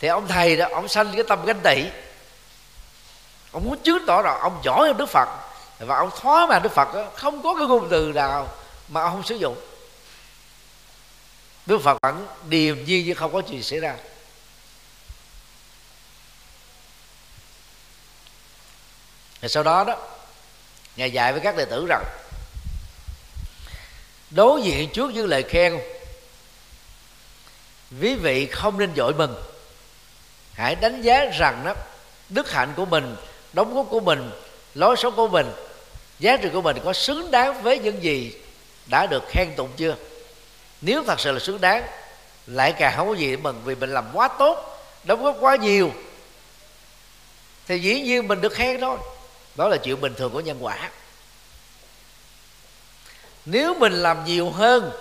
thì 0.00 0.08
ông 0.08 0.28
thầy 0.28 0.56
đó 0.56 0.66
ông 0.72 0.88
sanh 0.88 1.12
cái 1.14 1.24
tâm 1.28 1.44
ganh 1.44 1.60
tị. 1.60 1.84
Ông 3.52 3.64
muốn 3.64 3.78
chứng 3.78 4.06
tỏ 4.06 4.22
rằng 4.22 4.38
ông 4.40 4.60
giỏi 4.64 4.88
hơn 4.88 4.96
đức 4.96 5.06
phật 5.06 5.28
và 5.78 5.96
ông 5.96 6.10
thoá 6.20 6.46
mà 6.46 6.58
đức 6.58 6.72
phật 6.72 6.94
đó, 6.94 7.10
không 7.14 7.42
có 7.42 7.54
cái 7.54 7.66
ngôn 7.66 7.88
từ 7.90 8.12
nào 8.14 8.48
mà 8.88 9.02
ông 9.02 9.12
không 9.12 9.22
sử 9.22 9.34
dụng. 9.34 9.56
Đức 11.66 11.78
phật 11.78 11.98
vẫn 12.02 12.26
điềm 12.48 12.84
nhiên 12.84 13.06
như 13.06 13.14
không 13.14 13.32
có 13.32 13.40
chuyện 13.40 13.62
xảy 13.62 13.80
ra. 13.80 13.94
Rồi 19.42 19.48
sau 19.48 19.62
đó 19.62 19.84
đó 19.84 19.96
ngài 20.96 21.10
dạy 21.10 21.32
với 21.32 21.40
các 21.40 21.56
đệ 21.56 21.64
tử 21.64 21.86
rằng 21.88 22.04
đối 24.34 24.62
diện 24.62 24.88
trước 24.92 25.10
những 25.14 25.26
lời 25.26 25.42
khen, 25.42 25.78
quý 28.00 28.14
vị 28.14 28.46
không 28.46 28.78
nên 28.78 28.90
dội 28.96 29.14
mừng 29.14 29.42
hãy 30.54 30.74
đánh 30.74 31.02
giá 31.02 31.24
rằng 31.24 31.62
đó, 31.64 31.74
đức 32.28 32.50
hạnh 32.50 32.72
của 32.76 32.84
mình, 32.84 33.16
đóng 33.52 33.74
góp 33.74 33.86
của 33.90 34.00
mình, 34.00 34.30
lối 34.74 34.96
sống 34.96 35.16
của 35.16 35.28
mình, 35.28 35.52
giá 36.18 36.36
trị 36.36 36.48
của 36.52 36.62
mình 36.62 36.76
có 36.84 36.92
xứng 36.92 37.30
đáng 37.30 37.62
với 37.62 37.78
những 37.78 38.02
gì 38.02 38.32
đã 38.86 39.06
được 39.06 39.22
khen 39.28 39.54
tụng 39.56 39.70
chưa? 39.76 39.96
Nếu 40.80 41.04
thật 41.06 41.20
sự 41.20 41.32
là 41.32 41.38
xứng 41.38 41.60
đáng, 41.60 41.82
lại 42.46 42.72
càng 42.78 42.92
không 42.96 43.08
có 43.08 43.14
gì 43.14 43.30
để 43.30 43.36
mừng 43.36 43.62
vì 43.64 43.74
mình 43.74 43.90
làm 43.90 44.10
quá 44.12 44.28
tốt, 44.28 44.84
đóng 45.04 45.22
góp 45.24 45.36
quá 45.40 45.56
nhiều. 45.56 45.90
Thì 47.66 47.78
dĩ 47.78 48.00
nhiên 48.00 48.28
mình 48.28 48.40
được 48.40 48.52
khen 48.52 48.80
thôi. 48.80 48.98
Đó 49.54 49.68
là 49.68 49.76
chuyện 49.76 50.00
bình 50.00 50.14
thường 50.14 50.32
của 50.32 50.40
nhân 50.40 50.58
quả 50.60 50.90
nếu 53.44 53.74
mình 53.74 53.92
làm 53.92 54.24
nhiều 54.24 54.50
hơn 54.50 54.92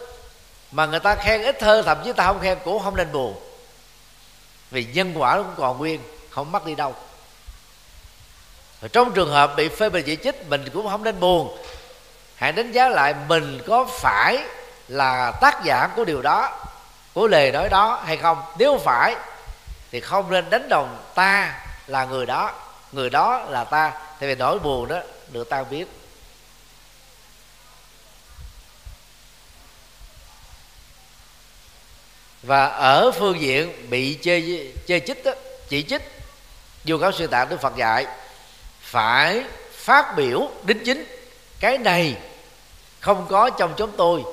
mà 0.72 0.86
người 0.86 1.00
ta 1.00 1.16
khen 1.16 1.44
ít 1.44 1.64
hơn, 1.64 1.86
thậm 1.86 1.98
chí 2.04 2.14
ta 2.14 2.26
không 2.26 2.39
khen, 2.39 2.58
cũng 2.66 2.84
không 2.84 2.96
nên 2.96 3.12
buồn. 3.12 3.36
Vì 4.72 4.86
nhân 4.94 5.14
quả 5.16 5.38
cũng 5.38 5.54
còn 5.58 5.78
nguyên, 5.78 6.02
không 6.30 6.52
mất 6.52 6.66
đi 6.66 6.76
đâu. 6.76 6.96
Và 8.82 8.88
trong 8.88 9.14
trường 9.14 9.32
hợp 9.32 9.54
bị 9.58 9.70
phê 9.70 9.89
bình 9.89 10.04
chỉ 10.06 10.18
trích, 10.24 10.50
mình 10.50 10.70
cũng 10.74 10.89
không 10.89 11.04
nên 11.04 11.20
buồn. 11.20 11.58
Hãy 12.36 12.52
đánh 12.52 12.72
giá 12.72 12.89
lại 12.89 13.16
mình 13.28 13.62
có 13.68 13.86
phải 13.86 14.44
là 14.88 15.32
tác 15.42 15.64
giả 15.64 15.89
của 15.96 16.06
điều 16.06 16.22
đó, 16.22 16.60
của 17.14 17.28
lời 17.28 17.52
nói 17.52 17.70
đó 17.70 18.02
hay 18.06 18.18
không. 18.18 18.42
Nếu 18.58 18.78
phải, 18.78 19.16
thì 19.92 20.00
không 20.00 20.32
nên 20.32 20.50
đánh 20.50 20.70
đồng 20.70 20.98
ta 21.16 21.60
là 21.88 22.06
người 22.06 22.26
đó. 22.26 22.52
Người 22.92 23.10
đó 23.10 23.46
là 23.50 23.64
ta. 23.64 23.92
Thì 24.20 24.28
vì 24.28 24.36
nỗi 24.36 24.60
buồn 24.60 24.88
đó 24.88 25.00
được 25.30 25.50
ta 25.50 25.64
biết. 25.64 26.01
Và 32.44 32.66
ở 32.66 33.12
phương 33.12 33.42
diện 33.42 33.89
bị 33.89 34.18
chê 34.22 34.42
chê 34.88 35.00
chích 35.00 35.26
đó, 35.26 35.32
chỉ 35.70 35.84
trích 35.84 36.02
dù 36.84 36.98
cáo 36.98 37.12
sư 37.12 37.28
tạng 37.28 37.50
đức 37.50 37.62
phật 37.62 37.76
dạy 37.76 38.06
phải 38.82 39.44
phát 39.72 40.16
biểu 40.16 40.50
đính 40.64 40.84
chính 40.86 41.06
cái 41.60 41.78
này 41.78 42.16
không 43.00 43.26
có 43.30 43.50
trong 43.50 43.74
chúng 43.78 43.92
tôi. 43.98 44.24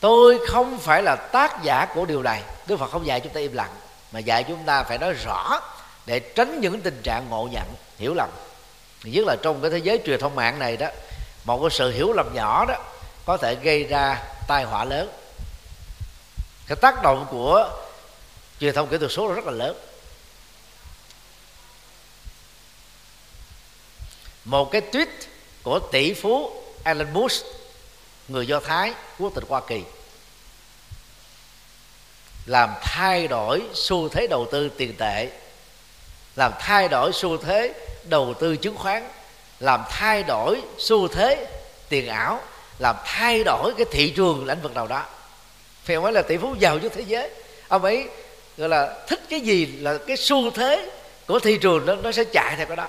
Tôi 0.00 0.38
không 0.48 0.78
phải 0.78 1.02
là 1.02 1.16
tác 1.16 1.62
giả 1.62 1.86
của 1.94 2.04
điều 2.04 2.22
này. 2.22 2.42
Đức 2.66 2.76
phật 2.76 2.90
không 2.90 3.06
dạy 3.06 3.20
chúng 3.20 3.32
ta 3.32 3.40
im 3.40 3.52
lặng 3.52 3.70
mà 4.12 4.20
dạy 4.20 4.44
chúng 4.48 4.64
ta 4.66 4.82
phải 4.82 4.98
nói 4.98 5.12
rõ 5.12 5.60
để 6.06 6.20
tránh 6.20 6.60
những 6.60 6.80
tình 6.80 7.00
trạng 7.02 7.26
ngộ 7.30 7.48
nhận 7.52 7.66
hiểu 7.98 8.14
lầm. 8.14 8.28
Nhất 9.04 9.24
là 9.26 9.36
trong 9.42 9.60
cái 9.62 9.70
thế 9.70 9.78
giới 9.78 10.00
truyền 10.06 10.20
thông 10.20 10.34
mạng 10.34 10.58
này 10.58 10.76
đó 10.76 10.86
một 11.44 11.60
cái 11.60 11.70
sự 11.70 11.90
hiểu 11.90 12.12
lầm 12.12 12.34
nhỏ 12.34 12.64
đó 12.68 12.74
có 13.26 13.36
thể 13.36 13.54
gây 13.62 13.84
ra 13.84 14.22
tai 14.48 14.64
họa 14.64 14.84
lớn 14.84 15.08
cái 16.72 16.80
tác 16.80 17.02
động 17.02 17.26
của 17.30 17.70
truyền 18.60 18.74
thông 18.74 18.88
kỹ 18.88 18.98
thuật 18.98 19.12
số 19.12 19.28
là 19.28 19.34
rất 19.34 19.44
là 19.44 19.52
lớn. 19.52 19.76
Một 24.44 24.70
cái 24.72 24.82
tweet 24.92 25.06
của 25.62 25.78
tỷ 25.78 26.14
phú 26.14 26.62
Elon 26.84 27.12
Musk, 27.12 27.46
người 28.28 28.46
Do 28.46 28.60
Thái, 28.60 28.94
quốc 29.18 29.32
tịch 29.34 29.44
Hoa 29.48 29.60
Kỳ, 29.68 29.82
làm 32.46 32.74
thay 32.82 33.28
đổi 33.28 33.62
xu 33.74 34.08
thế 34.08 34.26
đầu 34.26 34.46
tư 34.52 34.68
tiền 34.68 34.96
tệ, 34.98 35.30
làm 36.36 36.52
thay 36.60 36.88
đổi 36.88 37.10
xu 37.14 37.36
thế 37.36 37.74
đầu 38.04 38.34
tư 38.40 38.56
chứng 38.56 38.76
khoán, 38.76 39.08
làm 39.60 39.82
thay 39.90 40.22
đổi 40.22 40.62
xu 40.78 41.08
thế 41.08 41.46
tiền 41.88 42.08
ảo, 42.08 42.40
làm 42.78 42.96
thay 43.04 43.44
đổi 43.44 43.74
cái 43.76 43.86
thị 43.92 44.12
trường 44.16 44.46
lĩnh 44.46 44.60
vực 44.62 44.74
nào 44.74 44.86
đó 44.86 45.06
phải 45.84 45.96
nói 45.96 46.12
là 46.12 46.22
tỷ 46.22 46.36
phú 46.36 46.54
giàu 46.58 46.78
nhất 46.78 46.92
thế 46.94 47.02
giới. 47.02 47.30
Ông 47.68 47.84
ấy 47.84 48.08
gọi 48.56 48.68
là 48.68 49.04
thích 49.08 49.20
cái 49.28 49.40
gì 49.40 49.66
là 49.66 49.98
cái 50.06 50.16
xu 50.16 50.50
thế 50.50 50.90
của 51.26 51.38
thị 51.38 51.58
trường 51.58 51.86
nó 51.86 51.94
nó 51.94 52.12
sẽ 52.12 52.24
chạy 52.24 52.56
theo 52.56 52.66
cái 52.66 52.76
đó. 52.76 52.88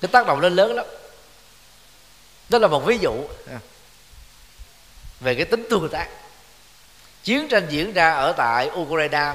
Cái 0.00 0.08
tác 0.12 0.26
động 0.26 0.40
lên 0.40 0.56
lớn 0.56 0.74
lắm. 0.74 0.86
Đó 2.48 2.58
là 2.58 2.68
một 2.68 2.80
ví 2.86 2.98
dụ 2.98 3.12
về 5.20 5.34
cái 5.34 5.44
tính 5.44 5.66
tương 5.70 5.88
tác. 5.88 6.08
Chiến 7.24 7.48
tranh 7.48 7.66
diễn 7.70 7.92
ra 7.92 8.14
ở 8.14 8.32
tại 8.32 8.70
Ukraine 8.70 9.34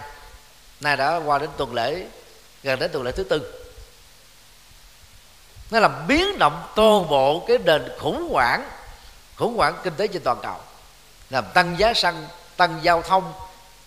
nay 0.79 0.97
đã 0.97 1.17
qua 1.25 1.39
đến 1.39 1.49
tuần 1.57 1.73
lễ 1.73 2.05
gần 2.63 2.79
đến 2.79 2.91
tuần 2.93 3.03
lễ 3.03 3.11
thứ 3.11 3.23
tư. 3.23 3.53
Nó 5.71 5.79
làm 5.79 6.07
biến 6.07 6.37
động 6.37 6.63
toàn 6.75 7.09
bộ 7.09 7.45
cái 7.47 7.57
nền 7.57 7.89
khủng 7.99 8.29
hoảng 8.31 8.69
khủng 9.35 9.57
hoảng 9.57 9.75
kinh 9.83 9.93
tế 9.95 10.07
trên 10.07 10.21
toàn 10.23 10.37
cầu 10.43 10.55
làm 11.33 11.45
tăng 11.53 11.79
giá 11.79 11.93
xăng 11.93 12.27
tăng 12.57 12.79
giao 12.81 13.01
thông 13.01 13.33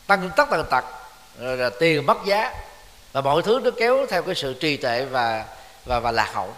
tăng 0.07 0.30
tất 0.36 0.49
tần 0.51 0.66
tật 0.70 0.84
rồi 1.40 1.57
là 1.57 1.70
tiền 1.80 2.07
mất 2.07 2.16
giá. 2.24 2.55
Và 3.12 3.20
mọi 3.20 3.42
thứ 3.42 3.61
nó 3.64 3.70
kéo 3.78 4.07
theo 4.11 4.22
cái 4.22 4.34
sự 4.34 4.55
trì 4.55 4.76
tệ 4.76 5.05
và 5.05 5.44
và 5.84 6.01
và 6.01 6.11
lạc 6.12 6.30
hậu. 6.34 6.55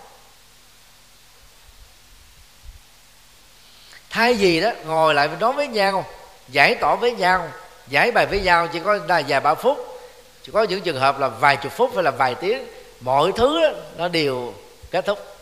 Thay 4.10 4.34
vì 4.34 4.60
đó 4.60 4.70
ngồi 4.84 5.14
lại 5.14 5.28
nói 5.40 5.52
với 5.52 5.68
nhau 5.68 6.06
giải 6.48 6.74
tỏa 6.74 6.94
với 6.94 7.12
nhau 7.12 7.48
giải 7.88 8.10
bài 8.10 8.26
với 8.26 8.40
nhau 8.40 8.68
chỉ 8.72 8.80
có 8.84 8.94
là 9.08 9.22
vài 9.28 9.40
ba 9.40 9.54
phút. 9.54 10.00
Chỉ 10.42 10.52
có 10.52 10.62
những 10.62 10.80
trường 10.80 11.00
hợp 11.00 11.20
là 11.20 11.28
vài 11.28 11.56
chục 11.56 11.72
phút 11.72 11.90
hay 11.94 12.04
là 12.04 12.10
vài 12.10 12.34
tiếng 12.34 12.66
mọi 13.00 13.32
thứ 13.36 13.60
đó, 13.60 13.68
nó 13.96 14.08
đều 14.08 14.54
kết 14.90 15.06
thúc. 15.06 15.36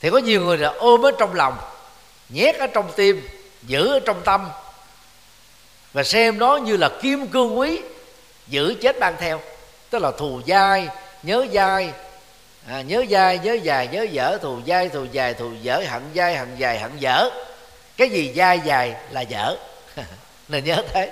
Thì 0.00 0.10
có 0.10 0.18
nhiều 0.18 0.40
người 0.40 0.58
là 0.58 0.68
ôm 0.68 1.06
ở 1.06 1.10
trong 1.18 1.34
lòng 1.34 1.58
nhét 2.28 2.56
ở 2.56 2.66
trong 2.66 2.92
tim 2.96 3.28
giữ 3.62 3.92
ở 3.92 4.00
trong 4.00 4.22
tâm 4.24 4.48
và 5.92 6.02
xem 6.02 6.38
nó 6.38 6.56
như 6.56 6.76
là 6.76 6.88
kim 7.02 7.26
cương 7.26 7.58
quý 7.58 7.80
giữ 8.46 8.74
chết 8.82 8.98
mang 8.98 9.16
theo. 9.18 9.40
Tức 9.90 9.98
là 10.02 10.10
thù 10.18 10.40
dai 10.46 10.88
nhớ 11.22 11.46
dai 11.52 11.92
à, 12.68 12.82
nhớ 12.82 13.04
dai 13.10 13.38
nhớ 13.38 13.52
dài 13.52 13.88
nhớ 13.88 14.06
dở 14.10 14.38
thù 14.42 14.60
dai 14.66 14.88
thù 14.88 15.04
dài 15.12 15.34
thù 15.34 15.52
dở 15.62 15.82
hận 15.88 16.02
dai 16.14 16.36
hận 16.36 16.56
dài 16.56 16.78
hận 16.78 16.98
dở. 16.98 17.30
Cái 17.96 18.08
gì 18.08 18.32
dai 18.36 18.60
dài 18.64 18.94
là 19.10 19.20
dở. 19.20 19.56
Nên 20.48 20.64
nhớ 20.64 20.82
thế. 20.92 21.10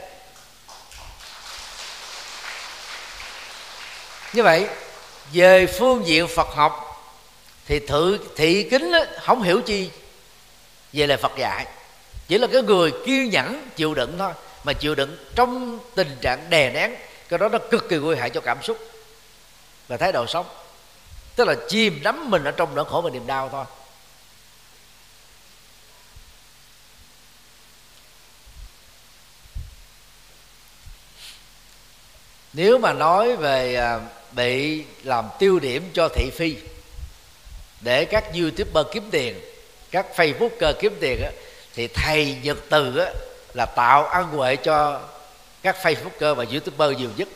Như 4.33 4.43
vậy 4.43 4.67
về 5.33 5.67
phương 5.67 6.07
diện 6.07 6.29
phật 6.29 6.49
học 6.49 6.91
thì 7.67 7.79
thự 7.79 8.19
thị 8.37 8.69
kính 8.71 8.93
đó, 8.93 9.05
không 9.21 9.43
hiểu 9.43 9.61
chi 9.61 9.91
về 10.95 11.07
lời 11.07 11.17
phật 11.17 11.33
dạy. 11.37 11.67
Chỉ 12.29 12.39
là 12.39 12.47
cái 12.53 12.63
người 12.63 12.93
kiên 13.07 13.31
nhẫn 13.31 13.69
chịu 13.77 13.95
đựng 13.95 14.15
thôi, 14.19 14.33
mà 14.65 14.73
chịu 14.73 14.95
đựng 14.95 15.17
trong 15.35 15.79
tình 15.95 16.17
trạng 16.21 16.51
đè 16.51 16.71
nén, 16.71 16.95
cái 17.29 17.39
đó 17.39 17.49
nó 17.49 17.59
cực 17.71 17.89
kỳ 17.89 17.97
nguy 17.97 18.17
hại 18.17 18.31
cho 18.31 18.41
cảm 18.41 18.63
xúc 18.63 18.79
và 19.89 19.97
thái 19.97 20.13
độ 20.13 20.27
sống. 20.27 20.47
Tức 21.37 21.49
là 21.49 21.55
chìm 21.69 22.01
đắm 22.03 22.31
mình 22.31 22.45
ở 22.45 22.51
trong 22.51 22.75
nỗi 22.75 22.85
khổ 22.85 23.01
và 23.01 23.11
niềm 23.11 23.27
đau 23.27 23.49
thôi. 23.49 23.65
Nếu 32.53 32.79
mà 32.79 32.93
nói 32.93 33.37
về 33.37 33.75
à, 33.75 34.01
bị 34.33 34.85
làm 35.03 35.29
tiêu 35.39 35.59
điểm 35.59 35.91
cho 35.95 36.09
thị 36.09 36.31
phi 36.37 36.57
để 37.81 38.05
các 38.05 38.25
youtuber 38.35 38.87
kiếm 38.93 39.09
tiền 39.11 39.54
các 39.95 40.07
facebooker 40.17 40.75
kiếm 40.81 40.97
tiền 41.01 41.23
á, 41.23 41.31
thì 41.75 41.89
thầy 41.89 42.39
nhật 42.43 42.59
từ 42.69 42.99
á, 42.99 43.13
là 43.55 43.67
tạo 43.67 44.07
ăn 44.07 44.29
huệ 44.29 44.57
cho 44.57 45.01
các 45.63 45.77
facebooker 45.83 46.35
và 46.35 46.45
youtuber 46.53 46.99
nhiều 46.99 47.11
nhất. 47.17 47.29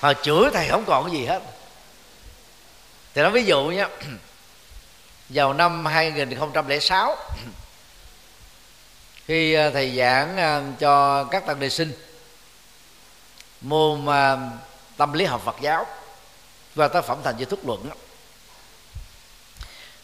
Họ 0.00 0.12
chửi 0.14 0.50
thầy 0.52 0.68
không 0.68 0.84
còn 0.86 1.04
cái 1.04 1.20
gì 1.20 1.26
hết. 1.26 1.42
Thì 3.14 3.22
nói 3.22 3.30
ví 3.30 3.44
dụ 3.44 3.64
nhé 3.64 3.86
vào 5.28 5.52
năm 5.52 5.86
2006 5.86 7.16
khi 9.26 9.54
ờ, 9.54 9.70
thầy 9.70 9.96
giảng 9.96 10.36
ờ, 10.36 10.62
cho 10.78 11.24
các 11.24 11.46
tăng 11.46 11.60
đệ 11.60 11.70
sinh 11.70 11.92
môn 13.60 14.06
ờ, 14.06 14.38
tâm 14.96 15.12
lý 15.12 15.24
học 15.24 15.42
Phật 15.44 15.56
giáo 15.60 15.86
và 16.74 16.88
tác 16.88 17.04
phẩm 17.04 17.18
thành 17.24 17.34
giới 17.38 17.46
thức 17.46 17.60
luận 17.64 17.90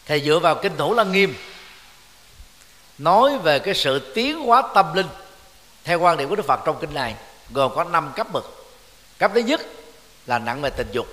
thầy 0.07 0.21
dựa 0.21 0.39
vào 0.39 0.55
kinh 0.55 0.77
thủ 0.77 0.93
lăng 0.93 1.11
nghiêm 1.11 1.35
nói 2.97 3.37
về 3.37 3.59
cái 3.59 3.73
sự 3.73 4.11
tiến 4.15 4.39
hóa 4.39 4.63
tâm 4.75 4.93
linh 4.93 5.07
theo 5.83 5.99
quan 5.99 6.17
điểm 6.17 6.29
của 6.29 6.35
đức 6.35 6.45
phật 6.45 6.59
trong 6.65 6.77
kinh 6.81 6.93
này 6.93 7.15
gồm 7.51 7.75
có 7.75 7.83
năm 7.83 8.11
cấp 8.15 8.27
bậc. 8.33 8.45
Cấp 9.17 9.31
thứ 9.33 9.39
nhất 9.39 9.61
là 10.25 10.39
nặng 10.39 10.61
về 10.61 10.69
tình 10.69 10.87
dục. 10.91 11.07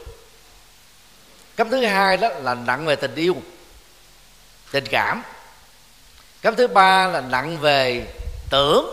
Cấp 1.56 1.66
thứ 1.70 1.84
hai 1.84 2.16
đó 2.16 2.28
là 2.28 2.54
nặng 2.54 2.86
về 2.86 2.96
tình 2.96 3.14
yêu 3.14 3.36
tình 4.70 4.84
cảm. 4.90 5.22
Cấp 6.42 6.54
thứ 6.56 6.66
ba 6.66 7.06
là 7.06 7.20
nặng 7.20 7.58
về 7.58 8.06
tưởng. 8.50 8.86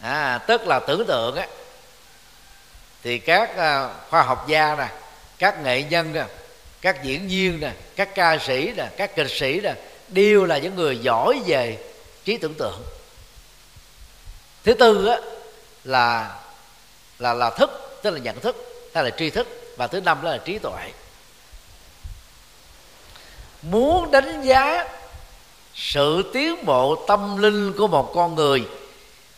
À, 0.00 0.38
tức 0.38 0.66
là 0.66 0.80
tưởng 0.86 1.06
tượng 1.06 1.36
á. 1.36 1.46
Thì 3.02 3.18
các 3.18 3.56
à, 3.56 3.88
khoa 4.10 4.22
học 4.22 4.48
gia 4.48 4.76
nè 4.76 4.88
các 5.38 5.62
nghệ 5.62 5.82
nhân 5.82 6.12
nè 6.12 6.24
các 6.86 7.02
diễn 7.02 7.28
viên 7.28 7.60
nè 7.60 7.72
các 7.96 8.14
ca 8.14 8.38
sĩ 8.38 8.72
nè 8.76 8.88
các 8.96 9.16
kịch 9.16 9.30
sĩ 9.30 9.60
nè 9.62 9.74
đều 10.08 10.44
là 10.44 10.58
những 10.58 10.74
người 10.76 10.98
giỏi 10.98 11.40
về 11.46 11.78
trí 12.24 12.36
tưởng 12.36 12.54
tượng. 12.54 12.82
Thứ 14.64 14.74
tư 14.74 15.06
á, 15.06 15.18
là 15.84 16.36
là 17.18 17.34
là 17.34 17.50
thức 17.50 18.00
tức 18.02 18.10
là 18.10 18.18
nhận 18.18 18.40
thức 18.40 18.56
hay 18.94 19.04
là 19.04 19.10
tri 19.10 19.30
thức 19.30 19.74
và 19.76 19.86
thứ 19.86 20.00
năm 20.00 20.18
đó 20.22 20.30
là 20.30 20.38
trí 20.38 20.58
tuệ. 20.58 20.92
Muốn 23.62 24.10
đánh 24.10 24.42
giá 24.42 24.88
sự 25.74 26.30
tiến 26.32 26.64
bộ 26.64 27.04
tâm 27.08 27.36
linh 27.36 27.72
của 27.72 27.86
một 27.86 28.12
con 28.14 28.34
người 28.34 28.68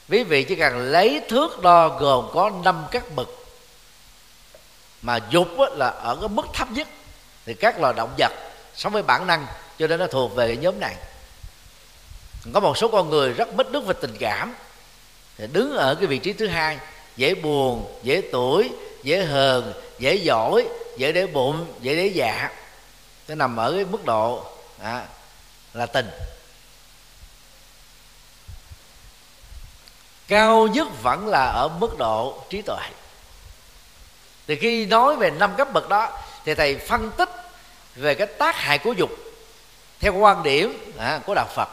quý 0.09 0.25
vị 0.25 0.43
chỉ 0.45 0.55
cần 0.55 0.79
lấy 0.79 1.21
thước 1.29 1.63
đo 1.63 1.89
gồm 1.89 2.27
có 2.35 2.51
năm 2.65 2.85
các 2.91 3.15
bậc 3.17 3.29
mà 5.03 5.21
dục 5.31 5.49
là 5.77 5.89
ở 5.89 6.17
cái 6.21 6.29
mức 6.29 6.47
thấp 6.55 6.71
nhất 6.71 6.89
thì 7.49 7.55
các 7.55 7.81
loài 7.81 7.95
động 7.97 8.15
vật 8.19 8.33
sống 8.75 8.93
với 8.93 9.03
bản 9.03 9.27
năng 9.27 9.47
cho 9.79 9.87
nên 9.87 10.01
nó 10.01 10.07
thuộc 10.07 10.35
về 10.35 10.47
cái 10.47 10.57
nhóm 10.57 10.81
này. 10.81 10.95
Có 12.55 12.61
một 12.61 12.79
số 12.79 12.89
con 12.89 13.11
người 13.11 13.33
rất 13.33 13.55
mất 13.55 13.71
nước 13.71 13.87
về 13.87 13.95
tình 14.01 14.17
cảm 14.21 14.55
thì 15.39 15.47
đứng 15.47 15.77
ở 15.77 15.95
cái 15.95 16.07
vị 16.07 16.19
trí 16.19 16.33
thứ 16.33 16.47
hai 16.47 16.79
dễ 17.17 17.35
buồn 17.35 17.99
dễ 18.03 18.23
tuổi 18.33 18.71
dễ 19.03 19.25
hờn 19.25 19.73
dễ 19.99 20.15
giỏi 20.15 20.69
dễ 20.97 21.13
để 21.13 21.27
bụng 21.27 21.67
dễ 21.81 21.97
để 21.97 22.07
dạ. 22.07 22.51
Nó 23.29 23.35
nằm 23.35 23.57
ở 23.57 23.73
cái 23.73 23.85
mức 23.85 24.05
độ 24.05 24.45
à, 24.83 25.07
là 25.75 25.87
tình. 25.87 26.11
Cao 30.29 30.67
nhất 30.67 30.89
vẫn 31.03 31.29
là 31.29 31.45
ở 31.45 31.69
mức 31.69 31.99
độ 31.99 32.43
trí 32.51 32.63
tuệ. 32.63 32.89
Thì 34.47 34.57
khi 34.57 34.87
nói 34.87 35.17
về 35.17 35.31
năm 35.31 35.55
cấp 35.57 35.73
bậc 35.73 35.89
đó 35.89 36.19
thì 36.49 36.55
thầy 36.55 36.79
phân 36.79 37.11
tích 37.17 37.29
về 37.97 38.15
cái 38.15 38.27
tác 38.27 38.57
hại 38.57 38.79
của 38.79 38.93
dục 38.93 39.11
theo 40.01 40.15
quan 40.15 40.43
điểm 40.43 40.93
à, 40.99 41.21
của 41.27 41.35
đạo 41.35 41.49
phật. 41.55 41.69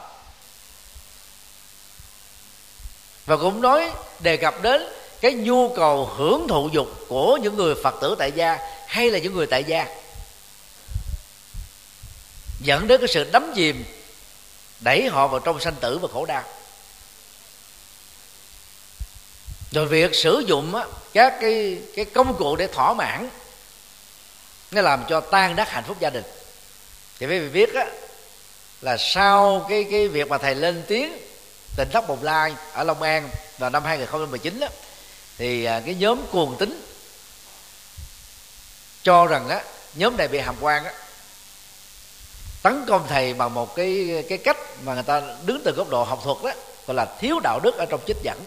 Và 3.26 3.38
cũng 3.38 3.62
nói 3.62 3.92
đề 4.20 4.38
cập 4.38 4.62
đến 4.62 4.84
cái 5.22 5.34
nhu 5.34 5.76
cầu 5.76 6.06
hưởng 6.06 6.48
thụ 6.48 6.70
dục 6.74 6.88
của 7.08 7.38
những 7.38 7.56
người 7.56 7.76
phật 7.84 7.96
tử 8.02 8.16
tại 8.20 8.32
gia 8.32 8.58
hay 8.88 9.12
là 9.12 9.20
những 9.20 9.34
người 9.34 9.48
tại 9.48 9.64
gia. 9.64 9.88
Dẫn 12.62 12.88
đến 12.88 13.02
cái 13.02 13.08
sự 13.08 13.30
đắm 13.32 13.52
chìm 13.56 13.86
đẩy 14.80 15.08
họ 15.08 15.28
vào 15.28 15.40
trong 15.40 15.60
sanh 15.60 15.76
tử 15.76 15.98
và 15.98 16.08
khổ 16.14 16.26
đau. 16.26 16.44
Rồi 19.72 19.86
việc 19.86 20.16
sử 20.16 20.44
dụng 20.48 20.76
á, 20.76 20.86
các 21.14 21.38
cái 21.42 21.78
cái 21.96 22.06
công 22.06 22.38
cụ 22.38 22.56
để 22.56 22.68
thỏa 22.68 22.94
mãn 22.94 23.30
nó 24.72 24.82
làm 24.82 25.04
cho 25.10 25.22
tan 25.22 25.56
đắc 25.56 25.70
hạnh 25.70 25.84
phúc 25.88 25.98
gia 26.00 26.10
đình. 26.10 26.24
Thì 27.20 27.26
quý 27.26 27.40
vị 27.40 27.50
biết 27.50 27.74
á 27.74 27.86
là 28.82 28.98
sau 28.98 29.66
cái 29.70 29.86
cái 29.92 30.08
việc 30.08 30.28
mà 30.28 30.38
thầy 30.38 30.56
lên 30.56 30.84
tiếng 30.88 31.18
tỉnh 31.78 31.90
thất 31.92 32.08
bồng 32.08 32.24
lai 32.24 32.56
ở 32.74 32.84
long 32.84 33.02
an 33.02 33.30
vào 33.58 33.70
năm 33.70 33.84
2019 33.84 34.60
đó, 34.60 34.68
thì 35.38 35.66
à, 35.66 35.82
cái 35.86 35.96
nhóm 35.96 36.28
cuồng 36.32 36.58
tính 36.58 36.82
cho 39.04 39.26
rằng 39.26 39.50
á 39.50 39.62
nhóm 39.96 40.18
này 40.18 40.28
bị 40.28 40.40
hàm 40.40 40.56
quan 40.62 40.86
á 40.86 40.92
tấn 42.64 42.86
công 42.88 43.08
thầy 43.08 43.34
bằng 43.34 43.54
một 43.54 43.76
cái 43.76 44.24
cái 44.30 44.38
cách 44.38 44.58
mà 44.84 44.94
người 44.94 45.04
ta 45.04 45.22
đứng 45.46 45.62
từ 45.66 45.72
góc 45.72 45.90
độ 45.90 46.04
học 46.04 46.22
thuật 46.24 46.38
đó 46.44 46.52
gọi 46.88 46.96
là 46.96 47.06
thiếu 47.20 47.40
đạo 47.44 47.60
đức 47.64 47.78
ở 47.78 47.86
trong 47.86 48.02
trích 48.08 48.18
dẫn. 48.24 48.44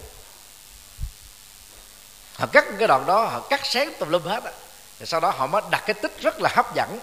Họ 2.33 2.45
cắt 2.45 2.65
cái 2.79 2.87
đoạn 2.87 3.05
đó 3.07 3.25
họ 3.25 3.39
cắt 3.49 3.61
sáng 3.63 3.93
tùm 3.99 4.09
lum 4.09 4.23
hết 4.23 4.43
á 4.43 4.51
sau 5.05 5.19
đó 5.19 5.29
họ 5.37 5.47
mới 5.47 5.61
đặt 5.71 5.83
cái 5.85 5.93
tích 5.93 6.21
rất 6.21 6.41
là 6.41 6.49
hấp 6.53 6.75
dẫn. 6.75 6.99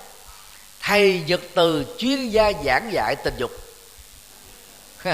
Thầy 0.80 1.22
nhật 1.26 1.40
từ, 1.54 1.96
chuyên 1.98 2.28
gia 2.28 2.52
giảng 2.64 2.92
dạy 2.92 3.16
tình 3.16 3.34
dục. 3.38 3.50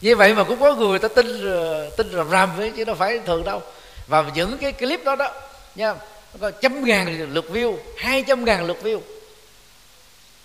Như 0.00 0.16
vậy 0.16 0.34
mà 0.34 0.44
cũng 0.44 0.60
có 0.60 0.74
người 0.74 0.98
ta 0.98 1.08
tin 1.08 1.26
tin 1.96 2.12
rầm 2.12 2.30
rầm 2.30 2.56
với 2.56 2.72
chứ 2.76 2.84
đâu 2.84 2.96
phải 2.96 3.18
thường 3.26 3.44
đâu. 3.44 3.62
Và 4.06 4.24
những 4.34 4.58
cái 4.58 4.72
clip 4.72 5.04
đó 5.04 5.16
đó, 5.16 5.34
nha 5.74 5.94
có 6.40 6.50
trăm 6.50 6.84
ngàn 6.84 7.32
lượt 7.32 7.44
view, 7.52 7.76
hai 7.96 8.24
trăm 8.28 8.44
ngàn 8.44 8.66
lượt 8.66 8.76
view. 8.82 9.00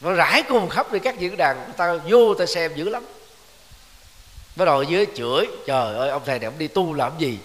Và 0.02 0.12
rải 0.12 0.44
cùng 0.44 0.70
khắp 0.70 0.92
đi 0.92 1.00
các 1.00 1.20
diễn 1.20 1.38
đàn, 1.38 1.58
người 1.58 1.74
ta 1.78 1.94
vô 2.10 2.34
ta 2.34 2.46
xem 2.46 2.72
dữ 2.76 2.90
lắm. 2.90 3.06
Bắt 4.56 4.66
đầu 4.66 4.84
dưới 4.84 5.08
chửi, 5.16 5.48
trời 5.68 5.96
ơi, 5.96 6.10
ông 6.10 6.22
thầy 6.26 6.40
này 6.40 6.46
ông 6.46 6.58
đi 6.58 6.68
tu 6.68 6.94
làm 6.94 7.12
gì? 7.20 7.38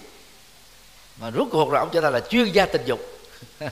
Mà 1.19 1.31
rốt 1.31 1.47
cuộc 1.51 1.71
rồi 1.71 1.79
ông 1.79 1.89
cho 1.93 2.01
ta 2.01 2.09
là 2.09 2.19
chuyên 2.19 2.51
gia 2.51 2.65
tình 2.65 2.85
dục. 2.85 2.99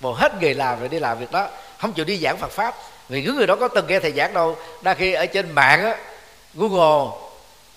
Bộ 0.00 0.12
hết 0.12 0.32
nghề 0.40 0.54
làm 0.54 0.80
rồi 0.80 0.88
đi 0.88 0.98
làm 0.98 1.18
việc 1.18 1.32
đó 1.32 1.48
không 1.78 1.92
chịu 1.92 2.04
đi 2.04 2.18
giảng 2.18 2.38
Phật 2.38 2.50
pháp. 2.50 2.74
Vì 3.08 3.22
những 3.22 3.36
người 3.36 3.46
đó 3.46 3.56
có 3.56 3.68
từng 3.68 3.86
nghe 3.86 4.00
thầy 4.00 4.12
giảng 4.12 4.34
đâu 4.34 4.56
đa 4.82 4.94
khi 4.94 5.12
ở 5.12 5.26
trên 5.26 5.52
mạng 5.52 5.84
á 5.84 5.96
Google 6.54 7.10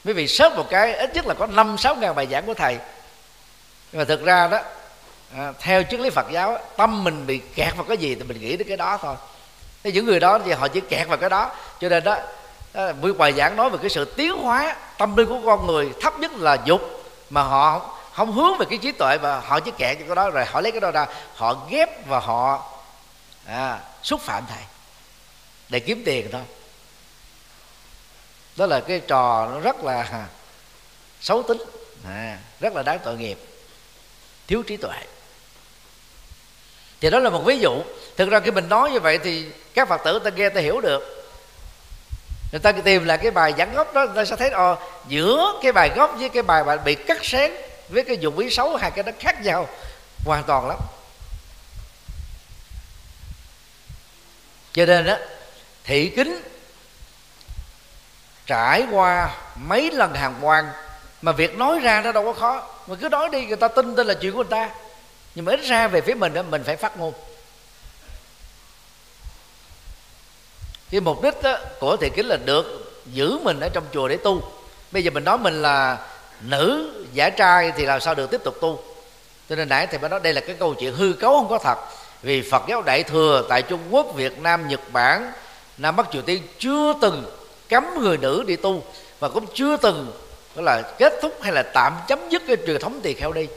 mấy 0.04 0.14
vị 0.14 0.28
sớt 0.28 0.56
một 0.56 0.66
cái 0.70 0.94
ít 0.94 1.16
nhất 1.16 1.28
là 1.28 1.34
có 1.34 1.48
năm 1.48 1.78
sáu 1.78 1.96
ngàn 1.96 2.16
bài 2.16 2.28
giảng 2.32 2.46
của 2.46 2.54
thầy. 2.54 2.78
Nhưng 3.92 4.00
mà 4.00 4.06
thực 4.06 4.26
ra 4.26 4.48
đó 4.48 4.60
à, 5.38 5.54
theo 5.60 5.84
triết 5.84 6.00
lý 6.00 6.10
Phật 6.10 6.26
giáo 6.32 6.58
tâm 6.78 7.04
mình 7.04 7.28
bị 7.28 7.42
kẹt 7.56 7.76
vào 7.76 7.84
cái 7.84 7.98
gì 7.98 8.16
thì 8.16 8.24
mình 8.24 8.42
nghĩ 8.42 8.58
đến 8.58 8.68
cái 8.68 8.78
đó 8.78 8.98
thôi. 9.02 9.16
Thế 9.84 9.92
những 9.92 10.06
người 10.06 10.20
đó 10.20 10.40
thì 10.46 10.52
họ 10.52 10.68
chỉ 10.68 10.82
kẹt 10.82 11.08
vào 11.08 11.18
cái 11.18 11.30
đó. 11.30 11.52
Cho 11.80 11.90
nên 11.90 12.04
đó 12.04 12.18
à, 12.74 12.92
buổi 13.02 13.14
bài 13.14 13.34
giảng 13.34 13.56
nói 13.56 13.70
về 13.70 13.78
cái 13.82 13.90
sự 13.90 14.06
tiến 14.06 14.38
hóa 14.38 14.76
tâm 14.98 15.16
linh 15.16 15.28
của 15.28 15.42
con 15.46 15.68
người 15.68 15.90
thấp 16.02 16.20
nhất 16.20 16.32
là 16.36 16.58
dục 16.66 16.82
mà 17.30 17.44
họ 17.44 17.98
không 18.14 18.32
hướng 18.32 18.58
về 18.58 18.66
cái 18.70 18.78
trí 18.78 18.92
tuệ 18.92 19.18
và 19.18 19.40
họ 19.40 19.60
chỉ 19.60 19.72
kẹt 19.78 19.98
cho 20.00 20.06
cái 20.06 20.16
đó 20.16 20.30
rồi 20.30 20.46
họ 20.46 20.62
lấy 20.62 20.72
cái 20.72 20.82
đó 20.82 20.92
ra 20.92 21.06
họ 21.36 21.66
ghép 21.70 22.08
và 22.08 22.20
họ 22.20 22.72
à, 23.46 23.80
xúc 24.04 24.22
phạm 24.22 24.44
thầy 24.50 24.64
để 25.70 25.80
kiếm 25.80 26.02
tiền 26.06 26.30
thôi. 26.32 26.42
Đó 28.56 28.66
là 28.66 28.80
cái 28.80 29.00
trò 29.00 29.50
nó 29.52 29.60
rất 29.60 29.84
là 29.84 30.28
xấu 31.22 31.44
tính 31.44 31.58
à, 32.06 32.38
rất 32.60 32.74
là 32.74 32.84
đáng 32.84 33.00
tội 33.04 33.18
nghiệp 33.18 33.38
thiếu 34.48 34.64
trí 34.64 34.78
tuệ. 34.78 34.98
Thì 37.02 37.10
đó 37.10 37.20
là 37.20 37.30
một 37.30 37.42
ví 37.46 37.60
dụ. 37.60 37.84
Thực 38.18 38.30
ra 38.30 38.40
khi 38.40 38.52
mình 38.52 38.70
nói 38.70 38.92
như 38.92 39.00
vậy 39.00 39.20
thì 39.24 39.46
các 39.74 39.88
phật 39.88 40.02
tử 40.04 40.20
ta 40.20 40.30
nghe 40.30 40.50
ta 40.50 40.62
hiểu 40.62 40.82
được. 40.82 41.26
Người 42.52 42.60
ta 42.60 42.72
tìm 42.72 43.06
lại 43.06 43.18
cái 43.18 43.32
bài 43.32 43.54
giảng 43.58 43.74
gốc 43.74 43.94
đó 43.94 44.06
người 44.06 44.16
ta 44.16 44.26
sẽ 44.26 44.36
thấy 44.36 44.50
ồ 44.50 44.76
giữa 45.08 45.60
cái 45.64 45.72
bài 45.72 45.90
gốc 45.96 46.16
với 46.20 46.30
cái 46.30 46.44
bài 46.44 46.64
bạn 46.64 46.80
bị 46.84 46.96
cắt 46.96 47.18
sáng 47.24 47.73
với 47.90 48.04
cái 48.04 48.18
dụng 48.18 48.40
ý 48.40 48.50
xấu 48.50 48.76
hai 48.76 48.92
cái 48.92 49.04
đó 49.04 49.12
khác 49.20 49.42
nhau, 49.42 49.70
hoàn 50.26 50.44
toàn 50.44 50.68
lắm. 50.68 50.78
Cho 54.74 54.86
nên 54.86 55.06
đó 55.06 55.18
thị 55.84 56.10
kính 56.16 56.42
trải 58.46 58.86
qua 58.92 59.36
mấy 59.56 59.92
lần 59.92 60.14
hàng 60.14 60.36
quan 60.42 60.72
mà 61.22 61.32
việc 61.32 61.58
nói 61.58 61.80
ra 61.80 62.02
nó 62.02 62.12
đâu 62.12 62.24
có 62.26 62.34
khó. 62.34 62.68
Mà 62.88 62.96
cứ 63.02 63.10
nói 63.10 63.30
đi, 63.32 63.46
người 63.46 63.58
ta 63.58 63.68
tin 63.68 63.96
tin 63.96 64.08
là 64.08 64.14
chuyện 64.14 64.32
của 64.32 64.38
người 64.38 64.50
ta. 64.50 64.70
Nhưng 65.36 65.46
mà 65.46 65.52
ít 65.52 65.62
ra 65.64 65.88
về 65.88 66.02
phía 66.02 66.14
mình 66.14 66.34
đó 66.34 66.42
mình 66.42 66.64
phải 66.64 66.76
phát 66.76 66.98
ngôn. 66.98 67.14
Cái 70.92 71.02
mục 71.02 71.24
đích 71.24 71.42
đó 71.44 71.58
của 71.80 71.98
thị 71.98 72.10
kính 72.16 72.26
là 72.26 72.38
được 72.46 72.94
giữ 73.06 73.38
mình 73.44 73.60
ở 73.60 73.70
trong 73.70 73.84
chùa 73.94 74.08
để 74.08 74.18
tu. 74.24 74.52
Bây 74.92 75.04
giờ 75.04 75.12
mình 75.12 75.24
nói 75.24 75.38
mình 75.38 75.62
là 75.62 76.08
nữ 76.42 76.94
giả 77.14 77.30
trai 77.30 77.72
thì 77.76 77.86
làm 77.86 78.02
sao 78.02 78.16
được 78.16 78.32
tiếp 78.32 78.42
tục 78.44 78.56
tu? 78.62 78.80
Cho 79.50 79.56
nên 79.56 79.70
nãy 79.70 79.88
thì 79.88 79.98
mới 79.98 80.10
nói 80.10 80.20
đây 80.24 80.34
là 80.34 80.42
cái 80.42 80.56
câu 80.60 80.74
chuyện 80.74 80.96
hư 80.96 81.14
cấu 81.14 81.32
không 81.32 81.50
có 81.50 81.60
thật. 81.64 81.78
Vì 82.22 82.42
phật 82.52 82.64
giáo 82.68 82.82
đại 82.82 83.04
thừa 83.04 83.46
tại 83.50 83.62
trung 83.62 83.80
quốc 83.92 84.16
việt 84.16 84.40
nam 84.40 84.68
nhật 84.68 84.80
bản 84.92 85.32
nam 85.78 85.96
bắc 85.96 86.12
triều 86.12 86.22
tiên 86.22 86.44
chưa 86.60 86.94
từng 87.02 87.26
cấm 87.70 87.86
người 88.02 88.18
nữ 88.18 88.44
đi 88.48 88.56
tu 88.56 88.84
và 89.20 89.30
cũng 89.30 89.46
chưa 89.54 89.78
từng 89.78 90.12
đó 90.56 90.62
là 90.62 90.82
kết 90.98 91.14
thúc 91.22 91.34
hay 91.42 91.52
là 91.52 91.64
tạm 91.64 91.94
chấm 92.08 92.20
dứt 92.30 92.44
cái 92.48 92.58
truyền 92.68 92.82
thống 92.82 93.00
tỳ 93.04 93.14
kheo 93.14 93.32
đi 93.32 93.48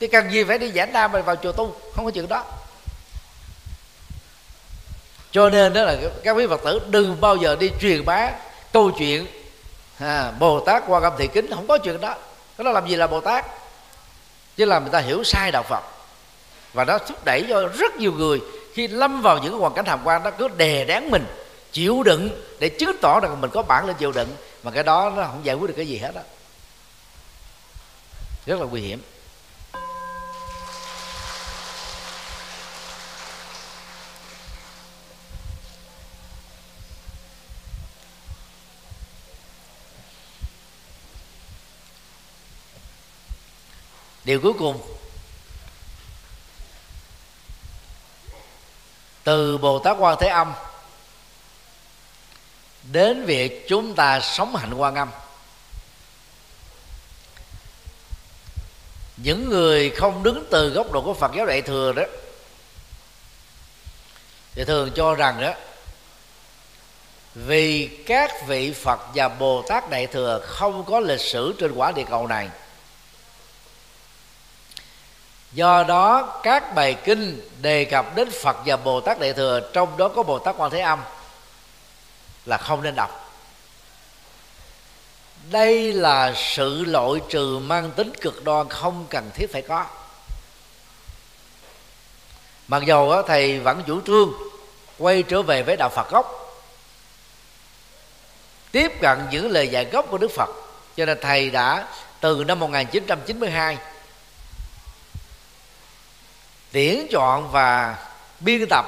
thì 0.00 0.06
cần 0.06 0.32
gì 0.32 0.44
phải 0.44 0.58
đi 0.58 0.72
giảng 0.72 0.92
nam 0.92 1.12
vào 1.12 1.36
chùa 1.36 1.52
tu? 1.52 1.74
Không 1.94 2.04
có 2.04 2.10
chuyện 2.10 2.28
đó. 2.28 2.44
Cho 5.30 5.50
nên 5.50 5.72
đó 5.72 5.84
là 5.84 5.96
các 6.24 6.32
quý 6.32 6.46
phật 6.46 6.60
tử 6.64 6.80
đừng 6.88 7.20
bao 7.20 7.36
giờ 7.36 7.56
đi 7.60 7.70
truyền 7.80 8.04
bá 8.04 8.30
câu 8.72 8.90
chuyện 8.98 9.26
à, 9.98 10.32
bồ 10.38 10.60
tát 10.60 10.82
qua 10.86 11.00
âm 11.00 11.12
thị 11.18 11.28
kính 11.32 11.46
không 11.54 11.66
có 11.66 11.78
chuyện 11.78 12.00
đó 12.00 12.14
cái 12.58 12.64
đó 12.64 12.70
làm 12.70 12.88
gì 12.88 12.96
là 12.96 13.06
bồ 13.06 13.20
tát? 13.20 13.46
Chứ 14.56 14.64
làm 14.64 14.82
người 14.82 14.92
ta 14.92 14.98
hiểu 14.98 15.24
sai 15.24 15.50
đạo 15.52 15.62
phật. 15.62 15.82
Và 16.72 16.84
nó 16.84 16.98
thúc 16.98 17.24
đẩy 17.24 17.46
cho 17.48 17.68
rất 17.68 17.96
nhiều 17.96 18.12
người 18.12 18.40
khi 18.74 18.88
lâm 18.88 19.22
vào 19.22 19.38
những 19.38 19.58
hoàn 19.58 19.74
cảnh 19.74 19.84
hàm 19.84 20.00
quan 20.04 20.22
nó 20.22 20.30
cứ 20.30 20.48
đè 20.48 20.84
đán 20.84 21.10
mình, 21.10 21.26
chịu 21.72 22.02
đựng 22.02 22.30
để 22.58 22.68
chứng 22.68 22.96
tỏ 23.00 23.20
rằng 23.20 23.40
mình 23.40 23.50
có 23.50 23.62
bản 23.62 23.86
lên 23.86 23.96
chịu 23.96 24.12
đựng. 24.12 24.28
Mà 24.62 24.70
cái 24.70 24.82
đó 24.82 25.12
nó 25.16 25.22
không 25.22 25.40
giải 25.44 25.56
quyết 25.56 25.68
được 25.68 25.74
cái 25.76 25.86
gì 25.86 25.98
hết 25.98 26.14
đó 26.14 26.20
rất 28.46 28.60
là 28.60 28.66
nguy 28.66 28.80
hiểm. 28.80 29.02
Điều 44.28 44.40
cuối 44.40 44.52
cùng. 44.58 44.80
Từ 49.24 49.58
bồ 49.58 49.78
tát 49.78 49.96
quan 50.00 50.16
thế 50.20 50.28
âm 50.28 50.52
đến 52.82 53.24
việc 53.24 53.66
chúng 53.68 53.94
ta 53.94 54.20
sống 54.20 54.56
hạnh 54.56 54.74
quan 54.74 54.94
âm. 54.94 55.10
Những 59.16 59.48
người 59.50 59.90
không 59.90 60.22
đứng 60.22 60.46
từ 60.50 60.68
góc 60.70 60.92
độ 60.92 61.00
của 61.00 61.14
phật 61.14 61.30
giáo 61.36 61.46
đại 61.46 61.62
thừa 61.62 61.92
đó 61.92 62.02
thì 64.54 64.64
thường 64.64 64.90
cho 64.96 65.14
rằng 65.14 65.40
đó, 65.40 65.52
vì 67.34 67.86
các 68.06 68.46
vị 68.46 68.72
phật 68.72 69.00
và 69.14 69.28
bồ 69.28 69.62
tát 69.68 69.90
đại 69.90 70.06
thừa 70.06 70.40
không 70.46 70.84
có 70.84 71.00
lịch 71.00 71.20
sử 71.20 71.54
trên 71.58 71.72
quả 71.72 71.92
địa 71.92 72.04
cầu 72.10 72.26
này 72.26 72.48
do 75.52 75.84
đó 75.88 76.40
các 76.42 76.74
bài 76.74 76.96
kinh 77.04 77.48
đề 77.62 77.84
cập 77.84 78.16
đến 78.16 78.30
phật 78.42 78.56
và 78.66 78.76
bồ 78.76 79.00
tát 79.00 79.20
đại 79.20 79.32
thừa 79.32 79.60
trong 79.72 79.96
đó 79.96 80.08
có 80.08 80.22
bồ 80.22 80.38
tát 80.38 80.54
quan 80.58 80.70
thế 80.70 80.80
âm 80.80 81.00
là 82.46 82.56
không 82.56 82.82
nên 82.82 82.94
đọc. 82.94 83.34
Đây 85.50 85.92
là 85.92 86.34
sự 86.36 86.84
loại 86.84 87.20
trừ 87.28 87.58
mang 87.58 87.90
tính 87.90 88.12
cực 88.20 88.44
đoan 88.44 88.68
không 88.68 89.06
cần 89.10 89.30
thiết 89.34 89.52
phải 89.52 89.62
có. 89.62 89.86
Mặc 92.68 92.82
dầu 92.86 93.10
đó, 93.10 93.22
thầy 93.22 93.60
vẫn 93.60 93.82
chủ 93.86 94.00
trương 94.06 94.32
quay 94.98 95.22
trở 95.22 95.42
về 95.42 95.62
với 95.62 95.76
đạo 95.76 95.88
phật 95.88 96.10
gốc 96.10 96.48
tiếp 98.72 98.92
cận 99.00 99.18
những 99.30 99.50
lời 99.50 99.68
dạy 99.68 99.84
gốc 99.84 100.06
của 100.10 100.18
đức 100.18 100.30
phật 100.30 100.50
cho 100.96 101.06
nên 101.06 101.18
thầy 101.20 101.50
đã 101.50 101.86
từ 102.20 102.44
năm 102.44 102.58
1992 102.58 103.78
tuyển 106.72 107.06
chọn 107.10 107.50
và 107.50 107.98
biên 108.40 108.66
tập 108.70 108.86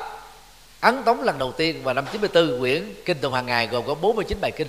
ấn 0.81 1.03
tống 1.03 1.23
lần 1.23 1.39
đầu 1.39 1.53
tiên 1.53 1.83
vào 1.83 1.95
năm 1.95 2.05
94 2.13 2.61
quyển 2.61 2.95
kinh 3.05 3.19
tụng 3.19 3.35
hàng 3.35 3.47
ngày 3.47 3.67
gồm 3.67 3.87
có 3.87 3.95
49 3.95 4.39
bài 4.41 4.53
kinh. 4.57 4.69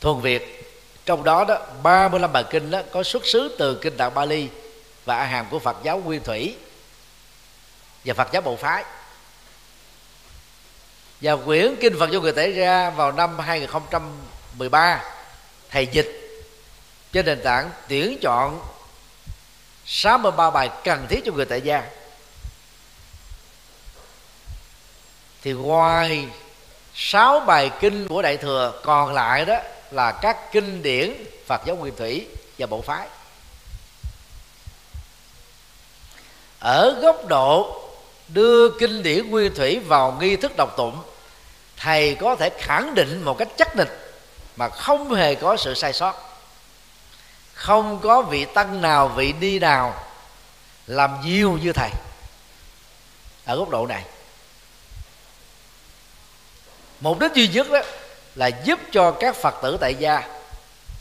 Thuần 0.00 0.20
Việt, 0.20 0.72
trong 1.06 1.24
đó 1.24 1.44
đó 1.48 1.58
35 1.82 2.32
bài 2.32 2.44
kinh 2.50 2.70
đó 2.70 2.82
có 2.92 3.02
xuất 3.02 3.26
xứ 3.26 3.56
từ 3.58 3.78
kinh 3.82 3.96
tạng 3.96 4.14
Bali 4.14 4.48
và 5.04 5.16
a 5.16 5.24
hàm 5.24 5.46
của 5.50 5.58
Phật 5.58 5.76
giáo 5.82 5.98
Nguyên 5.98 6.22
Thủy 6.22 6.56
và 8.04 8.14
Phật 8.14 8.28
giáo 8.32 8.42
Bộ 8.42 8.56
Phái. 8.56 8.84
Và 11.20 11.36
quyển 11.36 11.76
kinh 11.80 11.98
Phật 11.98 12.10
cho 12.12 12.20
người 12.20 12.32
tể 12.32 12.50
ra 12.50 12.90
vào 12.90 13.12
năm 13.12 13.38
2013 13.38 15.04
thầy 15.70 15.86
dịch 15.86 16.20
trên 17.12 17.26
nền 17.26 17.40
tảng 17.44 17.70
tuyển 17.88 18.18
chọn 18.22 18.60
63 19.86 20.50
bài 20.50 20.70
cần 20.84 21.06
thiết 21.08 21.20
cho 21.26 21.32
người 21.32 21.44
tại 21.44 21.60
gia. 21.60 21.82
Thì 25.42 25.52
ngoài 25.52 26.28
sáu 26.94 27.40
bài 27.40 27.70
kinh 27.80 28.08
của 28.08 28.22
đại 28.22 28.36
thừa, 28.36 28.80
còn 28.84 29.14
lại 29.14 29.44
đó 29.44 29.56
là 29.90 30.12
các 30.12 30.52
kinh 30.52 30.82
điển 30.82 31.14
Phật 31.46 31.60
giáo 31.66 31.76
Nguyên 31.76 31.96
Thủy 31.96 32.26
và 32.58 32.66
bộ 32.66 32.82
phái. 32.82 33.08
Ở 36.58 37.00
góc 37.02 37.26
độ 37.26 37.80
đưa 38.28 38.78
kinh 38.78 39.02
điển 39.02 39.30
Nguyên 39.30 39.54
Thủy 39.54 39.78
vào 39.78 40.16
nghi 40.20 40.36
thức 40.36 40.52
đọc 40.56 40.74
tụng, 40.76 41.02
thầy 41.76 42.14
có 42.14 42.36
thể 42.36 42.50
khẳng 42.58 42.94
định 42.94 43.24
một 43.24 43.38
cách 43.38 43.48
chắc 43.56 43.76
định 43.76 43.88
mà 44.56 44.68
không 44.68 45.14
hề 45.14 45.34
có 45.34 45.56
sự 45.56 45.74
sai 45.74 45.92
sót 45.92 46.33
không 47.64 48.00
có 48.02 48.22
vị 48.22 48.44
tăng 48.44 48.80
nào, 48.80 49.08
vị 49.08 49.32
đi 49.32 49.58
nào 49.58 49.94
làm 50.86 51.20
nhiều 51.24 51.58
như 51.62 51.72
thầy. 51.72 51.90
Ở 53.44 53.56
góc 53.56 53.68
độ 53.68 53.86
này, 53.86 54.04
mục 57.00 57.18
đích 57.18 57.34
duy 57.34 57.48
nhất 57.48 57.70
đó 57.70 57.78
là 58.34 58.46
giúp 58.46 58.78
cho 58.92 59.10
các 59.10 59.36
phật 59.36 59.54
tử 59.62 59.76
tại 59.80 59.94
gia 59.94 60.28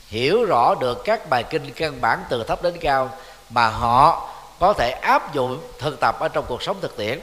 hiểu 0.07 0.45
rõ 0.45 0.75
được 0.75 1.01
các 1.05 1.29
bài 1.29 1.43
kinh 1.43 1.73
căn 1.73 2.01
bản 2.01 2.23
từ 2.29 2.43
thấp 2.43 2.63
đến 2.63 2.77
cao 2.81 3.17
mà 3.49 3.67
họ 3.67 4.33
có 4.59 4.73
thể 4.73 4.91
áp 4.91 5.33
dụng 5.33 5.61
thực 5.79 5.99
tập 5.99 6.15
ở 6.19 6.27
trong 6.27 6.45
cuộc 6.47 6.63
sống 6.63 6.81
thực 6.81 6.97
tiễn. 6.97 7.19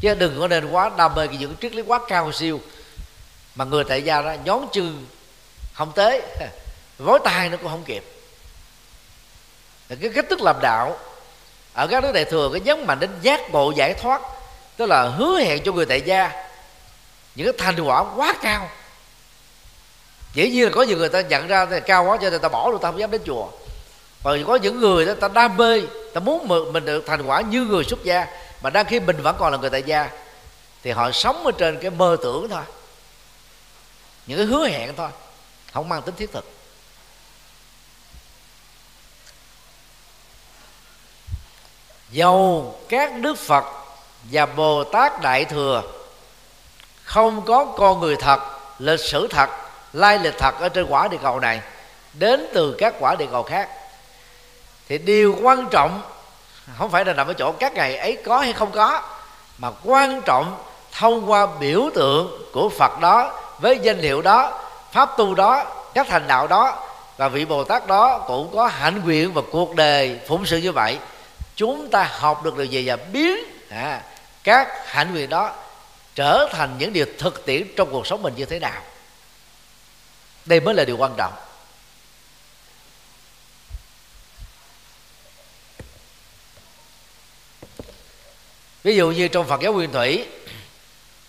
Chứ 0.00 0.14
đừng 0.14 0.40
có 0.40 0.48
nên 0.48 0.70
quá 0.70 0.90
đam 0.96 1.14
mê 1.14 1.28
những 1.28 1.56
triết 1.60 1.74
lý 1.74 1.82
quá 1.82 2.00
cao 2.08 2.32
siêu 2.32 2.60
mà 3.54 3.64
người 3.64 3.84
tại 3.84 4.02
gia 4.02 4.22
đó 4.22 4.34
nhón 4.44 4.66
chân 4.72 5.06
không 5.72 5.92
tới. 5.94 6.22
Vối 6.98 7.18
tay 7.24 7.48
nó 7.48 7.56
cũng 7.56 7.70
không 7.70 7.84
kịp. 7.84 8.04
Cái 10.00 10.10
cách 10.14 10.26
thức 10.30 10.40
làm 10.40 10.56
đạo, 10.62 10.98
ở 11.74 11.86
các 11.86 12.02
nước 12.02 12.12
đại 12.12 12.24
thừa 12.24 12.50
cái 12.52 12.60
nhấn 12.60 12.86
mạnh 12.86 13.00
đến 13.00 13.10
giác 13.22 13.40
ngộ 13.50 13.72
giải 13.76 13.94
thoát, 13.94 14.22
tức 14.76 14.86
là 14.86 15.02
hứa 15.02 15.38
hẹn 15.38 15.62
cho 15.64 15.72
người 15.72 15.86
tại 15.86 16.00
gia. 16.00 16.46
Những 17.34 17.46
cái 17.46 17.54
thành 17.58 17.86
quả 17.86 18.04
quá 18.16 18.34
cao. 18.42 18.70
Dĩ 20.34 20.50
nhiên 20.50 20.64
là 20.64 20.70
có 20.74 20.82
nhiều 20.82 20.98
người 20.98 21.08
ta 21.08 21.20
nhận 21.20 21.46
ra 21.46 21.64
là 21.64 21.80
cao 21.80 22.04
quá 22.04 22.18
cho 22.22 22.30
nên 22.30 22.40
ta 22.40 22.48
bỏ 22.48 22.68
luôn, 22.70 22.82
ta 22.82 22.90
không 22.90 23.00
dám 23.00 23.10
đến 23.10 23.20
chùa. 23.26 23.48
Còn 24.24 24.44
có 24.46 24.56
những 24.56 24.80
người 24.80 25.06
đó 25.06 25.12
ta 25.20 25.28
đam 25.28 25.56
mê, 25.56 25.80
ta 26.14 26.20
muốn 26.20 26.48
mình 26.72 26.84
được 26.84 27.04
thành 27.06 27.22
quả 27.26 27.40
như 27.40 27.64
người 27.64 27.84
xuất 27.84 28.04
gia, 28.04 28.26
mà 28.62 28.70
đang 28.70 28.86
khi 28.86 29.00
mình 29.00 29.22
vẫn 29.22 29.36
còn 29.38 29.52
là 29.52 29.58
người 29.58 29.70
tại 29.70 29.82
gia, 29.82 30.10
thì 30.82 30.90
họ 30.90 31.10
sống 31.12 31.46
ở 31.46 31.52
trên 31.58 31.78
cái 31.78 31.90
mơ 31.90 32.16
tưởng 32.22 32.48
thôi. 32.48 32.62
Những 34.26 34.38
cái 34.38 34.46
hứa 34.46 34.68
hẹn 34.68 34.96
thôi 34.96 35.08
không 35.72 35.88
mang 35.88 36.02
tính 36.02 36.14
thiết 36.14 36.32
thực. 36.32 36.44
Dầu 42.10 42.74
các 42.88 43.12
đức 43.16 43.38
phật 43.38 43.64
và 44.22 44.46
bồ 44.46 44.84
tát 44.84 45.20
đại 45.22 45.44
thừa 45.44 45.82
không 47.04 47.44
có 47.44 47.64
con 47.64 48.00
người 48.00 48.16
thật, 48.16 48.40
lịch 48.78 49.00
sử 49.00 49.28
thật, 49.30 49.50
lai 49.92 50.18
lịch 50.18 50.38
thật 50.38 50.54
ở 50.60 50.68
trên 50.68 50.86
quả 50.88 51.08
địa 51.08 51.18
cầu 51.22 51.40
này, 51.40 51.60
đến 52.12 52.46
từ 52.54 52.74
các 52.78 52.94
quả 53.00 53.14
địa 53.14 53.26
cầu 53.32 53.42
khác, 53.42 53.68
thì 54.88 54.98
điều 54.98 55.36
quan 55.42 55.68
trọng 55.70 56.02
không 56.78 56.90
phải 56.90 57.04
là 57.04 57.12
nằm 57.12 57.26
ở 57.26 57.32
chỗ 57.32 57.52
các 57.52 57.74
ngày 57.74 57.96
ấy 57.96 58.18
có 58.24 58.38
hay 58.38 58.52
không 58.52 58.70
có, 58.72 59.02
mà 59.58 59.70
quan 59.84 60.22
trọng 60.22 60.62
thông 60.92 61.30
qua 61.30 61.46
biểu 61.60 61.90
tượng 61.94 62.50
của 62.52 62.68
phật 62.68 63.00
đó 63.00 63.40
với 63.58 63.78
danh 63.82 63.98
hiệu 63.98 64.22
đó 64.22 64.60
pháp 64.92 65.16
tu 65.16 65.34
đó 65.34 65.64
các 65.94 66.06
thành 66.10 66.26
đạo 66.26 66.46
đó 66.46 66.88
và 67.16 67.28
vị 67.28 67.44
bồ 67.44 67.64
tát 67.64 67.86
đó 67.86 68.24
cũng 68.26 68.56
có 68.56 68.66
hạnh 68.66 69.04
nguyện 69.04 69.32
và 69.32 69.42
cuộc 69.52 69.74
đời 69.74 70.20
phụng 70.26 70.46
sự 70.46 70.58
như 70.58 70.72
vậy. 70.72 70.98
Chúng 71.56 71.90
ta 71.90 72.10
học 72.12 72.44
được 72.44 72.56
điều 72.56 72.66
gì 72.66 72.88
và 72.88 72.96
biến 72.96 73.38
à, 73.68 74.02
các 74.44 74.68
hạnh 74.86 75.12
nguyện 75.12 75.28
đó 75.30 75.54
trở 76.14 76.48
thành 76.52 76.78
những 76.78 76.92
điều 76.92 77.06
thực 77.18 77.46
tiễn 77.46 77.66
trong 77.76 77.92
cuộc 77.92 78.06
sống 78.06 78.22
mình 78.22 78.34
như 78.36 78.44
thế 78.44 78.58
nào? 78.58 78.82
Đây 80.44 80.60
mới 80.60 80.74
là 80.74 80.84
điều 80.84 80.96
quan 80.96 81.14
trọng. 81.16 81.32
Ví 88.82 88.96
dụ 88.96 89.10
như 89.10 89.28
trong 89.28 89.48
phật 89.48 89.60
giáo 89.60 89.72
nguyên 89.72 89.92
thủy 89.92 90.26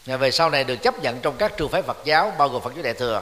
về 0.06 0.32
sau 0.32 0.50
này 0.50 0.64
được 0.64 0.76
chấp 0.76 1.00
nhận 1.00 1.20
trong 1.20 1.38
các 1.38 1.58
trường 1.58 1.70
phái 1.70 1.82
phật 1.82 1.98
giáo 2.04 2.34
bao 2.38 2.50
gồm 2.50 2.62
phật 2.62 2.74
giáo 2.76 2.84
đại 2.84 2.94
thừa 2.94 3.22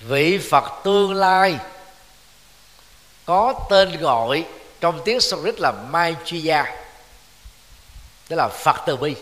vị 0.00 0.38
phật 0.38 0.64
tương 0.84 1.14
lai 1.14 1.58
có 3.24 3.54
tên 3.70 4.00
gọi 4.00 4.44
trong 4.80 5.00
tiếng 5.04 5.20
Sanskrit 5.20 5.60
là 5.60 5.72
Maitreya 5.90 6.76
tức 8.28 8.36
là 8.36 8.48
Phật 8.48 8.76
từ 8.86 8.96
bi. 8.96 9.14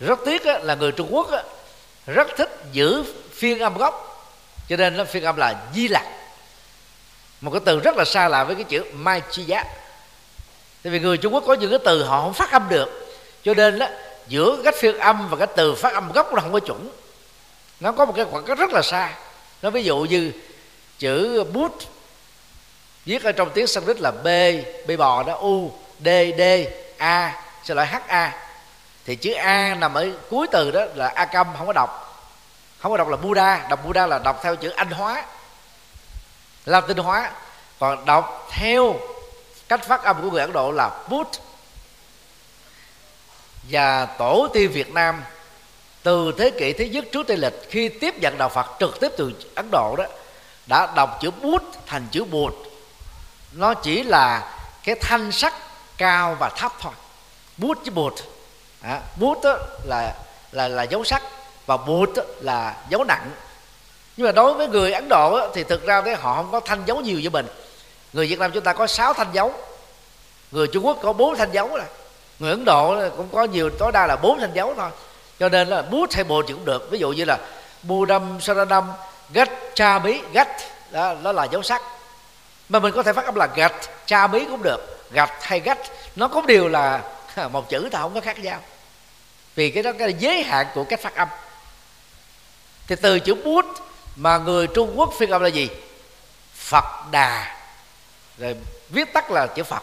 Rất 0.00 0.18
tiếc 0.24 0.46
là 0.46 0.74
người 0.74 0.92
Trung 0.92 1.08
Quốc 1.10 1.30
rất 2.06 2.28
thích 2.36 2.64
giữ 2.72 3.04
phiên 3.32 3.58
âm 3.58 3.78
gốc 3.78 4.08
cho 4.68 4.76
nên 4.76 4.96
nó 4.96 5.04
phiên 5.04 5.24
âm 5.24 5.36
là 5.36 5.62
Di 5.74 5.88
Lặc. 5.88 6.06
Một 7.40 7.50
cái 7.50 7.60
từ 7.64 7.80
rất 7.80 7.96
là 7.96 8.04
xa 8.04 8.28
lạ 8.28 8.44
với 8.44 8.54
cái 8.54 8.64
chữ 8.64 8.84
Maitreya 8.92 9.64
tại 10.82 10.92
vì 10.92 11.00
người 11.00 11.16
Trung 11.16 11.34
Quốc 11.34 11.44
có 11.46 11.54
những 11.54 11.70
cái 11.70 11.78
từ 11.84 12.04
họ 12.04 12.22
không 12.22 12.34
phát 12.34 12.50
âm 12.50 12.68
được 12.68 13.16
cho 13.44 13.54
nên 13.54 13.78
đó, 13.78 13.86
giữa 14.28 14.56
cách 14.64 14.74
phiên 14.78 14.98
âm 14.98 15.28
và 15.28 15.36
cái 15.36 15.46
từ 15.56 15.74
phát 15.74 15.94
âm 15.94 16.12
gốc 16.12 16.34
nó 16.34 16.40
không 16.40 16.52
có 16.52 16.60
chuẩn 16.60 16.88
nó 17.82 17.92
có 17.92 18.04
một 18.04 18.12
cái 18.16 18.24
khoảng 18.30 18.44
cách 18.44 18.58
rất 18.58 18.70
là 18.70 18.82
xa. 18.82 19.10
Nó 19.62 19.70
ví 19.70 19.84
dụ 19.84 19.98
như 19.98 20.32
chữ 20.98 21.44
bút 21.52 21.78
viết 23.04 23.24
ở 23.24 23.32
trong 23.32 23.50
tiếng 23.54 23.66
Sanskrit 23.66 24.00
là 24.00 24.10
b 24.10 24.26
b 24.86 24.98
bò 24.98 25.22
đó, 25.22 25.34
u, 25.34 25.72
d 26.00 26.08
d, 26.38 26.42
a, 26.98 27.42
sẽ 27.64 27.74
loại 27.74 27.86
h, 27.86 27.96
a. 28.06 28.38
Thì 29.04 29.16
chữ 29.16 29.32
a 29.32 29.74
nằm 29.74 29.94
ở 29.94 30.08
cuối 30.30 30.46
từ 30.52 30.70
đó 30.70 30.84
là 30.94 31.08
a 31.08 31.24
câm 31.24 31.46
không 31.58 31.66
có 31.66 31.72
đọc. 31.72 32.08
Không 32.78 32.92
có 32.92 32.98
đọc 32.98 33.08
là 33.08 33.16
buddha, 33.16 33.66
đọc 33.70 33.84
buddha 33.84 34.06
là 34.06 34.18
đọc 34.18 34.40
theo 34.42 34.56
chữ 34.56 34.70
anh 34.70 34.90
hóa, 34.90 35.24
latin 36.66 36.96
hóa. 36.96 37.30
Còn 37.78 38.04
đọc 38.04 38.48
theo 38.50 39.00
cách 39.68 39.84
phát 39.88 40.02
âm 40.02 40.22
của 40.22 40.30
người 40.30 40.40
ấn 40.40 40.52
độ 40.52 40.72
là 40.72 40.90
bút. 41.08 41.30
Và 43.70 44.06
tổ 44.06 44.48
tiên 44.52 44.72
việt 44.72 44.92
nam 44.92 45.22
từ 46.02 46.32
thế 46.38 46.50
kỷ 46.50 46.72
thứ 46.72 46.84
nhất 46.84 47.04
trước 47.12 47.26
tây 47.26 47.36
lịch 47.36 47.68
khi 47.70 47.88
tiếp 47.88 48.14
nhận 48.20 48.38
đạo 48.38 48.48
phật 48.48 48.66
trực 48.80 49.00
tiếp 49.00 49.12
từ 49.16 49.32
ấn 49.54 49.68
độ 49.72 49.94
đó 49.98 50.04
đã 50.66 50.92
đọc 50.96 51.18
chữ 51.20 51.30
bút 51.42 51.62
thành 51.86 52.06
chữ 52.10 52.24
bụt. 52.24 52.54
Nó 53.52 53.74
chỉ 53.74 54.02
là 54.02 54.54
cái 54.84 54.94
thanh 55.00 55.32
sắc 55.32 55.54
cao 55.98 56.36
và 56.40 56.48
thấp 56.48 56.72
thôi. 56.80 56.92
Bút 57.56 57.78
với 57.80 57.90
bụt. 57.90 58.14
À, 58.82 59.00
bút 59.16 59.42
đó 59.42 59.56
là 59.84 60.14
là 60.52 60.68
là 60.68 60.82
dấu 60.82 61.04
sắc 61.04 61.22
và 61.66 61.76
bụt 61.76 62.10
là 62.40 62.76
dấu 62.88 63.04
nặng. 63.04 63.30
Nhưng 64.16 64.26
mà 64.26 64.32
đối 64.32 64.54
với 64.54 64.68
người 64.68 64.92
ấn 64.92 65.08
độ 65.08 65.48
thì 65.54 65.64
thực 65.64 65.86
ra 65.86 66.02
thế 66.02 66.14
họ 66.14 66.34
không 66.34 66.52
có 66.52 66.60
thanh 66.60 66.82
dấu 66.86 67.00
nhiều 67.00 67.20
như 67.20 67.30
mình. 67.30 67.46
Người 68.12 68.26
việt 68.26 68.38
nam 68.38 68.50
chúng 68.54 68.64
ta 68.64 68.72
có 68.72 68.86
sáu 68.86 69.12
thanh 69.12 69.32
dấu. 69.32 69.52
Người 70.50 70.66
trung 70.66 70.86
quốc 70.86 70.98
có 71.02 71.12
bốn 71.12 71.36
thanh 71.36 71.52
dấu 71.52 71.76
là 71.76 71.84
người 72.38 72.50
ấn 72.50 72.64
độ 72.64 73.08
cũng 73.16 73.28
có 73.32 73.44
nhiều 73.44 73.70
tối 73.70 73.92
đa 73.92 74.06
là 74.06 74.16
bốn 74.16 74.40
thanh 74.40 74.54
dấu 74.54 74.74
thôi 74.76 74.90
cho 75.42 75.48
nên 75.48 75.68
là 75.68 75.82
bút 75.82 76.12
hay 76.12 76.24
bồ 76.24 76.42
thì 76.42 76.54
cũng 76.54 76.64
được. 76.64 76.90
Ví 76.90 76.98
dụ 76.98 77.12
như 77.12 77.24
là 77.24 77.38
budam 77.82 78.40
saranam 78.40 78.92
gạch 79.32 79.50
cha 79.74 79.98
bí 79.98 80.20
gạch 80.32 80.56
đó, 80.90 81.14
đó 81.22 81.32
là 81.32 81.44
dấu 81.44 81.62
sắc. 81.62 81.82
Mà 82.68 82.78
mình 82.78 82.92
có 82.96 83.02
thể 83.02 83.12
phát 83.12 83.24
âm 83.24 83.34
là 83.34 83.48
gạch 83.54 83.74
cha 84.06 84.26
bí 84.26 84.44
cũng 84.44 84.62
được. 84.62 85.10
Gạch 85.12 85.32
hay 85.40 85.60
gạch 85.60 85.78
nó 86.16 86.28
cũng 86.28 86.46
đều 86.46 86.68
là 86.68 87.02
một 87.52 87.68
chữ 87.68 87.88
ta 87.92 87.98
không 87.98 88.14
có 88.14 88.20
khác 88.20 88.38
nhau. 88.38 88.60
Vì 89.54 89.70
cái 89.70 89.82
đó 89.82 89.92
cái 89.98 90.14
giới 90.18 90.42
hạn 90.42 90.66
của 90.74 90.84
cách 90.84 91.00
phát 91.00 91.14
âm. 91.14 91.28
Thì 92.86 92.96
từ 92.96 93.18
chữ 93.18 93.34
bút 93.34 93.66
mà 94.16 94.38
người 94.38 94.66
trung 94.66 94.92
quốc 94.96 95.10
phiên 95.18 95.30
âm 95.30 95.42
là 95.42 95.48
gì? 95.48 95.68
Phật 96.54 96.84
đà. 97.10 97.56
Rồi 98.38 98.56
viết 98.90 99.12
tắt 99.12 99.30
là 99.30 99.46
chữ 99.46 99.62
phật. 99.62 99.82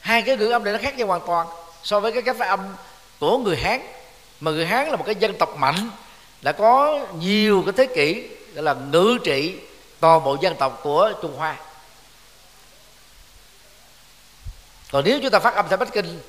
Hai 0.00 0.22
cái 0.22 0.36
ngữ 0.36 0.50
âm 0.50 0.64
này 0.64 0.72
nó 0.72 0.78
khác 0.82 0.96
nhau 0.96 1.06
hoàn 1.06 1.26
toàn 1.26 1.46
so 1.82 2.00
với 2.00 2.12
cái 2.12 2.22
cách 2.22 2.36
phát 2.38 2.48
âm 2.48 2.60
của 3.18 3.38
người 3.38 3.56
hán 3.56 3.99
mà 4.40 4.50
người 4.50 4.66
hán 4.66 4.88
là 4.88 4.96
một 4.96 5.04
cái 5.06 5.14
dân 5.14 5.38
tộc 5.38 5.56
mạnh 5.56 5.90
đã 6.42 6.52
có 6.52 7.00
nhiều 7.18 7.62
cái 7.66 7.72
thế 7.76 7.94
kỷ 7.94 8.28
gọi 8.54 8.64
là 8.64 8.74
ngự 8.74 9.18
trị 9.24 9.54
toàn 10.00 10.24
bộ 10.24 10.36
dân 10.40 10.56
tộc 10.56 10.80
của 10.82 11.12
trung 11.22 11.36
hoa. 11.36 11.56
Còn 14.92 15.04
nếu 15.04 15.20
chúng 15.22 15.30
ta 15.30 15.38
phát 15.38 15.54
âm 15.54 15.68
theo 15.68 15.76
bắc 15.76 15.92
kinh 15.92 16.20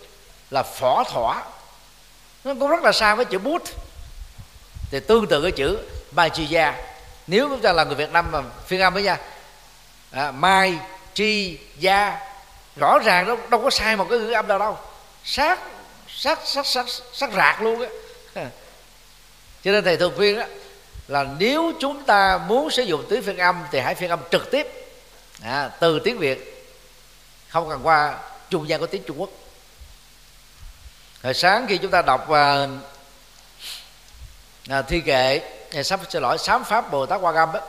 là 0.50 0.64
phỏ 0.64 1.04
thỏa 1.04 1.44
nó 2.44 2.54
cũng 2.60 2.70
rất 2.70 2.84
là 2.84 2.92
xa 2.92 3.16
với 3.16 3.26
chữ 3.26 3.40
bút. 3.40 3.62
Thì 4.92 5.00
tương 5.00 5.28
tự 5.28 5.42
cái 5.42 5.52
chữ 5.52 5.80
mai 6.12 6.30
chi 6.30 6.46
gia 6.46 6.76
nếu 7.28 7.50
chúng 7.50 7.62
ta 7.62 7.74
là 7.74 7.84
người 7.84 7.96
việt 7.96 8.12
nam 8.12 8.32
mà 8.32 8.42
phiên 8.68 8.82
âm 8.82 8.94
với 8.94 9.04
nha 9.04 9.18
à, 10.12 10.32
mai 10.32 10.80
chi 11.14 11.60
gia 11.78 12.20
rõ 12.76 13.00
ràng 13.00 13.28
đâu, 13.28 13.38
đâu 13.50 13.62
có 13.62 13.70
sai 13.70 13.96
một 13.96 14.08
cái 14.10 14.20
ngữ 14.20 14.32
âm 14.32 14.48
nào 14.48 14.60
đâu. 14.60 14.78
Sát 15.24 15.60
sát 16.22 16.40
sát 16.46 16.66
sát 16.66 16.86
sát 17.14 17.30
rạc 17.36 17.62
luôn 17.62 17.82
á. 18.36 18.46
Cho 19.64 19.72
nên 19.72 19.84
thầy 19.84 19.98
thường 19.98 20.14
khuyên 20.16 20.40
đó 20.40 20.46
là 21.08 21.26
nếu 21.40 21.72
chúng 21.80 22.04
ta 22.04 22.38
muốn 22.38 22.72
sử 22.72 22.84
dụng 22.84 23.06
tiếng 23.10 23.24
phiên 23.24 23.38
âm 23.38 23.64
thì 23.72 23.80
hãy 23.80 23.96
phiên 23.96 24.10
âm 24.10 24.20
trực 24.32 24.52
tiếp. 24.52 24.68
À, 25.44 25.70
từ 25.80 26.00
tiếng 26.00 26.18
việt 26.18 26.68
không 27.50 27.70
cần 27.70 27.80
qua 27.84 28.20
trung 28.50 28.70
gian 28.70 28.80
của 28.80 28.88
tiếng 28.88 29.04
trung 29.04 29.22
quốc. 29.22 29.30
Hồi 31.24 31.34
sáng 31.34 31.66
khi 31.70 31.78
chúng 31.78 31.92
ta 31.92 32.02
đọc 32.02 32.30
à, 32.30 32.68
à, 34.70 34.82
thi 34.82 35.02
kệ 35.02 35.42
à, 35.74 35.84
sắp 35.84 36.00
xin 36.10 36.22
lỗi 36.22 36.38
sám 36.38 36.64
pháp 36.64 36.92
bồ 36.92 37.06
tát 37.06 37.22
quan 37.22 37.36
âm 37.36 37.52
đó, 37.52 37.60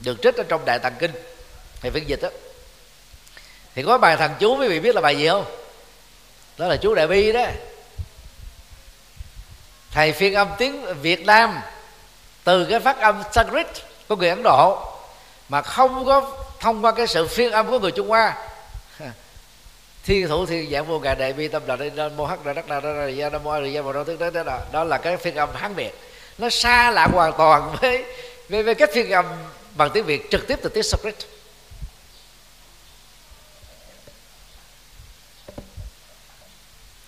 được 0.00 0.16
trích 0.22 0.36
ở 0.36 0.44
trong 0.48 0.64
đại 0.64 0.78
tạng 0.78 0.94
kinh 0.98 1.12
thầy 1.80 1.90
phiên 1.90 2.08
dịch 2.08 2.22
đó 2.22 2.28
thì 3.74 3.82
có 3.82 3.98
bài 3.98 4.16
thằng 4.16 4.34
chú 4.40 4.56
quý 4.56 4.68
vị 4.68 4.80
biết 4.80 4.94
là 4.94 5.00
bài 5.00 5.18
gì 5.18 5.28
không? 5.28 5.44
Đó 6.58 6.66
là 6.66 6.76
chú 6.76 6.94
đại 6.94 7.06
bi 7.06 7.32
đó 7.32 7.46
thầy 9.92 10.12
phiên 10.12 10.34
âm 10.34 10.48
tiếng 10.58 11.00
việt 11.02 11.26
nam 11.26 11.60
từ 12.44 12.64
cái 12.64 12.80
phát 12.80 12.98
âm 12.98 13.22
sanskrit 13.32 13.66
của 14.08 14.16
người 14.16 14.28
ấn 14.28 14.42
độ 14.42 14.78
mà 15.48 15.62
không 15.62 16.04
có 16.04 16.32
thông 16.60 16.84
qua 16.84 16.92
cái 16.92 17.06
sự 17.06 17.26
phiên 17.26 17.52
âm 17.52 17.70
của 17.70 17.78
người 17.78 17.90
trung 17.90 18.08
hoa. 18.08 18.36
Thiên 20.04 20.28
thủ 20.28 20.46
thiên 20.46 20.70
giảng 20.70 20.86
vô 20.86 20.98
ngài 20.98 21.14
đại 21.14 21.32
bi 21.32 21.48
tâm 21.48 21.62
đạo 21.66 21.76
đây 21.76 21.90
nên 21.94 22.16
mô 22.16 22.26
hắc 22.26 22.44
đại 22.44 22.54
đắc 22.54 22.68
đa 22.68 22.80
ra 22.80 23.06
ra 23.06 23.30
nam 23.30 23.44
mô 23.44 23.50
a 23.50 23.60
di 23.62 23.74
đà 23.74 23.82
phật 23.82 23.92
đó, 23.92 24.30
đó, 24.30 24.42
đó, 24.42 24.58
đó 24.72 24.84
là 24.84 24.98
cái 24.98 25.16
phiên 25.16 25.34
âm 25.34 25.48
hán 25.54 25.74
việt. 25.74 26.00
Nó 26.38 26.50
xa 26.50 26.90
lạ 26.90 27.08
hoàn 27.12 27.32
toàn 27.38 27.76
với 27.80 28.04
với, 28.48 28.62
với 28.62 28.74
cách 28.74 28.90
phiên 28.92 29.10
âm 29.10 29.26
bằng 29.76 29.90
tiếng 29.94 30.04
việt 30.04 30.30
trực 30.30 30.46
tiếp 30.46 30.58
từ 30.62 30.68
tiếng 30.68 30.82
sanskrit. 30.82 31.14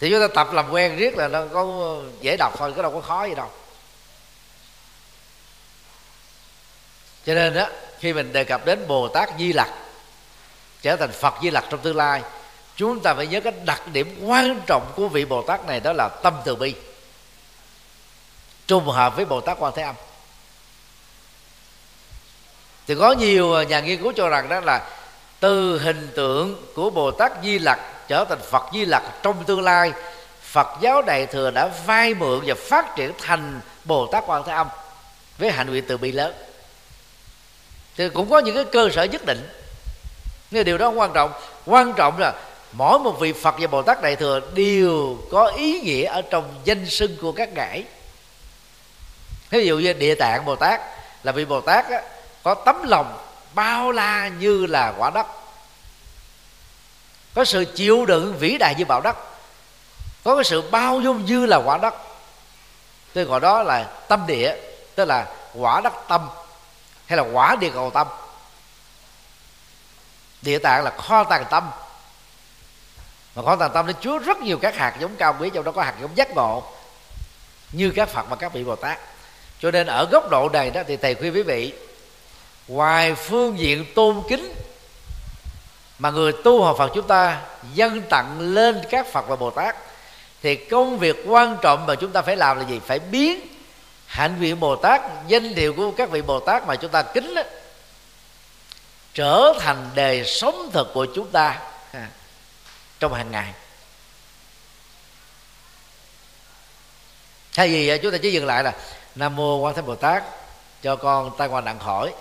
Thì 0.03 0.11
chúng 0.11 0.21
ta 0.21 0.29
tập 0.35 0.53
làm 0.53 0.71
quen 0.71 0.97
riết 0.97 1.17
là 1.17 1.29
nó 1.29 1.45
có 1.53 1.97
dễ 2.21 2.37
đọc 2.39 2.53
thôi 2.59 2.73
có 2.77 2.83
đâu 2.83 2.93
có 2.93 3.01
khó 3.01 3.25
gì 3.25 3.35
đâu. 3.35 3.51
Cho 7.27 7.35
nên 7.35 7.55
đó 7.55 7.67
khi 7.99 8.13
mình 8.13 8.33
đề 8.33 8.45
cập 8.45 8.65
đến 8.65 8.89
bồ 8.89 9.09
tát 9.09 9.31
di 9.39 9.53
lặc, 9.53 9.69
trở 10.83 10.97
thành 10.97 11.13
phật 11.13 11.35
di 11.43 11.51
lặc 11.51 11.65
trong 11.71 11.81
tương 11.81 11.97
lai, 11.97 12.23
chúng 12.77 13.01
ta 13.01 13.15
phải 13.15 13.27
nhớ 13.27 13.41
cái 13.41 13.53
đặc 13.65 13.83
điểm 13.93 14.19
quan 14.23 14.61
trọng 14.67 14.93
của 14.97 15.09
vị 15.09 15.25
bồ 15.25 15.43
tát 15.43 15.67
này 15.67 15.81
đó 15.81 15.93
là 15.93 16.09
tâm 16.09 16.35
từ 16.45 16.57
bi. 16.57 16.75
Trùng 18.67 18.89
hợp 18.89 19.17
với 19.17 19.25
bồ 19.25 19.41
tát 19.41 19.57
quan 19.61 19.73
thế 19.77 19.83
âm. 19.83 19.95
Thì 22.87 22.95
có 22.95 23.13
nhiều 23.13 23.63
nhà 23.63 23.81
nghiên 23.81 24.03
cứu 24.03 24.13
cho 24.17 24.29
rằng 24.29 24.49
đó 24.49 24.61
là 24.61 24.91
từ 25.41 25.79
hình 25.79 26.13
tượng 26.17 26.67
của 26.75 26.91
bồ 26.91 27.11
tát 27.11 27.33
di 27.43 27.59
lặc 27.59 27.79
trở 28.13 28.25
thành 28.25 28.39
phật 28.51 28.63
di 28.73 28.85
lặc 28.85 29.03
trong 29.23 29.45
tương 29.45 29.63
lai. 29.63 29.93
Phật 30.43 30.69
giáo 30.81 31.03
đại 31.03 31.27
thừa 31.27 31.51
đã 31.51 31.71
vay 31.87 32.15
mượn 32.15 32.41
và 32.47 32.55
phát 32.69 32.97
triển 32.97 33.13
thành 33.21 33.61
bồ 33.85 34.07
tát 34.07 34.25
quan 34.27 34.43
thế 34.47 34.53
âm 34.53 34.69
với 35.39 35.51
hạnh 35.51 35.71
nguyện 35.71 35.85
từ 35.89 35.97
bi 35.97 36.13
lớn. 36.13 36.35
Thì 37.97 38.09
cũng 38.09 38.31
có 38.31 38.39
những 38.39 38.55
cái 38.55 38.65
cơ 38.65 38.89
sở 38.95 39.03
nhất 39.03 39.27
định. 39.27 39.49
Nhưng 40.51 40.65
điều 40.65 40.79
đó 40.79 40.87
không 40.87 40.99
quan 40.99 41.11
trọng. 41.15 41.33
Quan 41.67 41.93
trọng 41.93 42.19
là 42.19 42.33
mỗi 42.73 42.99
một 42.99 43.21
vị 43.21 43.33
phật 43.33 43.55
và 43.59 43.67
bồ 43.67 43.83
tát 43.83 44.03
đại 44.03 44.17
thừa 44.17 44.41
đều 44.55 45.19
có 45.31 45.47
ý 45.47 45.81
nghĩa 45.81 46.05
ở 46.05 46.23
trong 46.23 46.55
danh 46.65 46.87
xưng 46.87 47.17
của 47.23 47.33
các 47.33 47.53
ngài. 47.53 47.85
Ví 49.51 49.67
dụ 49.67 49.79
như 49.79 49.93
địa 49.93 50.15
tạng 50.15 50.45
bồ 50.45 50.57
tát 50.57 50.81
là 51.23 51.33
vị 51.33 51.45
bồ 51.45 51.61
tát 51.61 51.91
á, 51.91 52.03
có 52.43 52.55
tấm 52.55 52.83
lòng 52.89 53.19
bao 53.55 53.93
la 53.93 54.29
như 54.29 54.67
là 54.67 54.95
quả 54.99 55.11
đất 55.11 55.27
có 57.35 57.45
sự 57.45 57.65
chịu 57.65 58.07
đựng 58.07 58.37
vĩ 58.39 58.59
đại 58.59 58.75
như 58.79 58.85
bạo 58.85 59.01
đất 59.01 59.17
có 60.25 60.35
cái 60.35 60.45
sự 60.45 60.71
bao 60.71 61.01
dung 61.01 61.25
như 61.25 61.47
là 61.47 61.57
quả 61.57 61.79
đất 61.79 61.95
tôi 63.15 63.25
gọi 63.25 63.41
đó 63.41 63.63
là 63.63 63.85
tâm 64.09 64.27
địa, 64.27 64.57
tức 64.95 65.05
là 65.05 65.27
quả 65.55 65.81
đất 65.85 65.93
tâm, 66.09 66.29
hay 67.07 67.17
là 67.17 67.23
quả 67.33 67.57
địa 67.61 67.71
cầu 67.75 67.91
tâm. 67.91 68.07
Địa 70.43 70.59
tạng 70.59 70.85
là 70.85 70.91
kho 70.91 71.25
tàng 71.25 71.45
tâm. 71.51 71.71
Mà 73.35 73.43
kho 73.43 73.57
tàng 73.57 73.71
tâm 73.75 73.87
nó 73.87 73.93
chứa 73.93 74.19
rất 74.19 74.41
nhiều 74.41 74.59
các 74.59 74.77
hạt 74.77 74.97
giống 75.01 75.17
cao 75.17 75.37
quý, 75.41 75.51
trong 75.55 75.65
đó 75.65 75.73
có 75.73 75.83
hạt 75.83 75.95
giống 76.01 76.17
giác 76.17 76.31
ngộ, 76.31 76.63
như 77.73 77.93
các 77.97 78.09
phật 78.09 78.27
và 78.29 78.37
các 78.37 78.53
vị 78.53 78.65
bồ 78.65 78.77
tát. 78.77 78.99
Cho 79.61 79.71
nên 79.71 79.87
ở 79.87 80.09
góc 80.13 80.31
độ 80.31 80.49
này 80.49 80.71
đó, 80.71 80.83
thì 80.87 80.97
thầy 80.97 81.15
khuyên 81.15 81.35
quý 81.35 81.43
vị, 81.43 81.73
ngoài 82.69 83.15
phương 83.15 83.59
diện 83.59 83.95
tôn 83.95 84.23
kính 84.29 84.53
mà 86.03 86.11
người 86.11 86.33
tu 86.33 86.63
học 86.63 86.77
Phật 86.79 86.91
chúng 86.95 87.07
ta 87.07 87.41
dâng 87.75 88.03
tặng 88.11 88.41
lên 88.41 88.83
các 88.91 89.07
Phật 89.13 89.29
và 89.29 89.37
Bồ 89.37 89.51
Tát 89.51 89.77
thì 90.43 90.57
công 90.57 90.99
việc 90.99 91.17
quan 91.27 91.57
trọng 91.63 91.87
mà 91.87 91.95
chúng 91.95 92.13
ta 92.13 92.23
phải 92.23 92.37
làm 92.37 92.59
là 92.59 92.65
gì? 92.65 92.81
Phải 92.87 92.99
biến 92.99 93.41
hạnh 94.07 94.39
nguyện 94.39 94.61
Bồ 94.61 94.77
Tát 94.77 95.03
danh 95.27 95.55
hiệu 95.55 95.75
của 95.75 95.91
các 95.91 96.11
vị 96.11 96.23
Bồ 96.23 96.41
Tát 96.41 96.67
mà 96.67 96.77
chúng 96.77 96.91
ta 96.91 97.03
kính 97.03 97.35
đó, 97.35 97.43
trở 99.15 99.53
thành 99.61 99.91
đề 99.95 100.25
sống 100.25 100.71
thực 100.73 100.95
của 100.95 101.07
chúng 101.15 101.31
ta 101.31 101.61
trong 103.01 103.15
hàng 103.15 103.31
ngày. 103.31 103.53
Thay 107.55 107.69
vì 107.69 107.99
chúng 108.03 108.13
ta 108.13 108.19
chỉ 108.23 108.33
dừng 108.33 108.47
lại 108.47 108.65
là 108.65 108.73
nam 109.15 109.37
mô 109.37 109.57
quan 109.57 109.75
thế 109.75 109.83
bồ 109.83 109.95
tát 109.95 110.25
cho 110.83 110.97
con 110.97 111.31
tai 111.39 111.49
qua 111.49 111.61
nạn 111.61 111.79
khỏi 111.79 112.13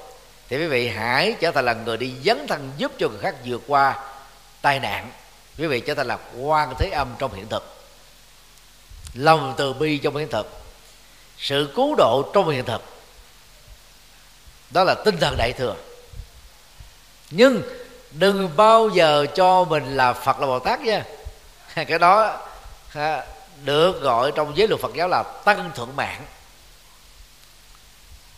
thì 0.52 0.58
quý 0.58 0.68
vị 0.68 0.90
hãy 0.90 1.36
trở 1.40 1.52
thành 1.52 1.66
là 1.66 1.74
người 1.74 1.98
đi 1.98 2.14
dấn 2.26 2.48
thân 2.48 2.72
giúp 2.78 2.92
cho 2.98 3.10
người 3.10 3.20
khác 3.22 3.36
vượt 3.46 3.62
qua 3.68 4.00
tai 4.62 4.80
nạn. 4.80 5.12
Quý 5.58 5.68
vị 5.68 5.80
trở 5.80 5.94
thành 5.94 6.08
là 6.08 6.18
quan 6.40 6.74
thế 6.80 6.90
âm 6.90 7.16
trong 7.20 7.34
hiện 7.34 7.48
thực. 7.48 7.84
Lòng 9.14 9.54
từ 9.58 9.74
bi 9.74 9.98
trong 9.98 10.16
hiện 10.16 10.28
thực. 10.30 10.64
Sự 11.38 11.74
cứu 11.76 11.96
độ 11.96 12.32
trong 12.34 12.50
hiện 12.50 12.66
thực. 12.66 12.82
Đó 14.70 14.84
là 14.84 14.96
tinh 15.06 15.18
thần 15.18 15.36
đại 15.38 15.54
thừa. 15.54 15.76
Nhưng 17.30 17.64
đừng 18.12 18.50
bao 18.56 18.90
giờ 18.90 19.26
cho 19.36 19.64
mình 19.64 19.98
là 19.98 20.14
phật, 20.14 20.40
là 20.40 20.48
bồ 20.48 20.60
tát 20.60 20.82
nha. 20.82 21.04
Cái 21.76 22.00
đó 22.00 22.40
được 23.64 24.02
gọi 24.02 24.32
trong 24.36 24.58
giới 24.58 24.68
luật 24.68 24.82
phật 24.82 24.94
giáo 24.96 25.08
là 25.08 25.24
tăng 25.46 25.72
thượng 25.76 25.96
mạng. 25.96 26.26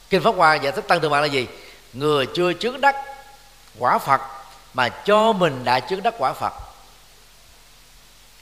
Kinh 0.09 0.23
pháp 0.23 0.35
hoa 0.35 0.55
giải 0.55 0.71
thích 0.71 0.85
tăng 0.87 1.01
thượng 1.01 1.11
mạng 1.11 1.21
là 1.21 1.27
gì? 1.27 1.47
Người 1.93 2.25
chưa 2.35 2.53
chứng 2.53 2.81
đắc 2.81 2.95
quả 3.79 3.97
phật 3.97 4.21
mà 4.73 4.89
cho 4.89 5.33
mình 5.33 5.63
đã 5.63 5.79
chứng 5.79 6.03
đắc 6.03 6.13
quả 6.17 6.33
phật. 6.33 6.53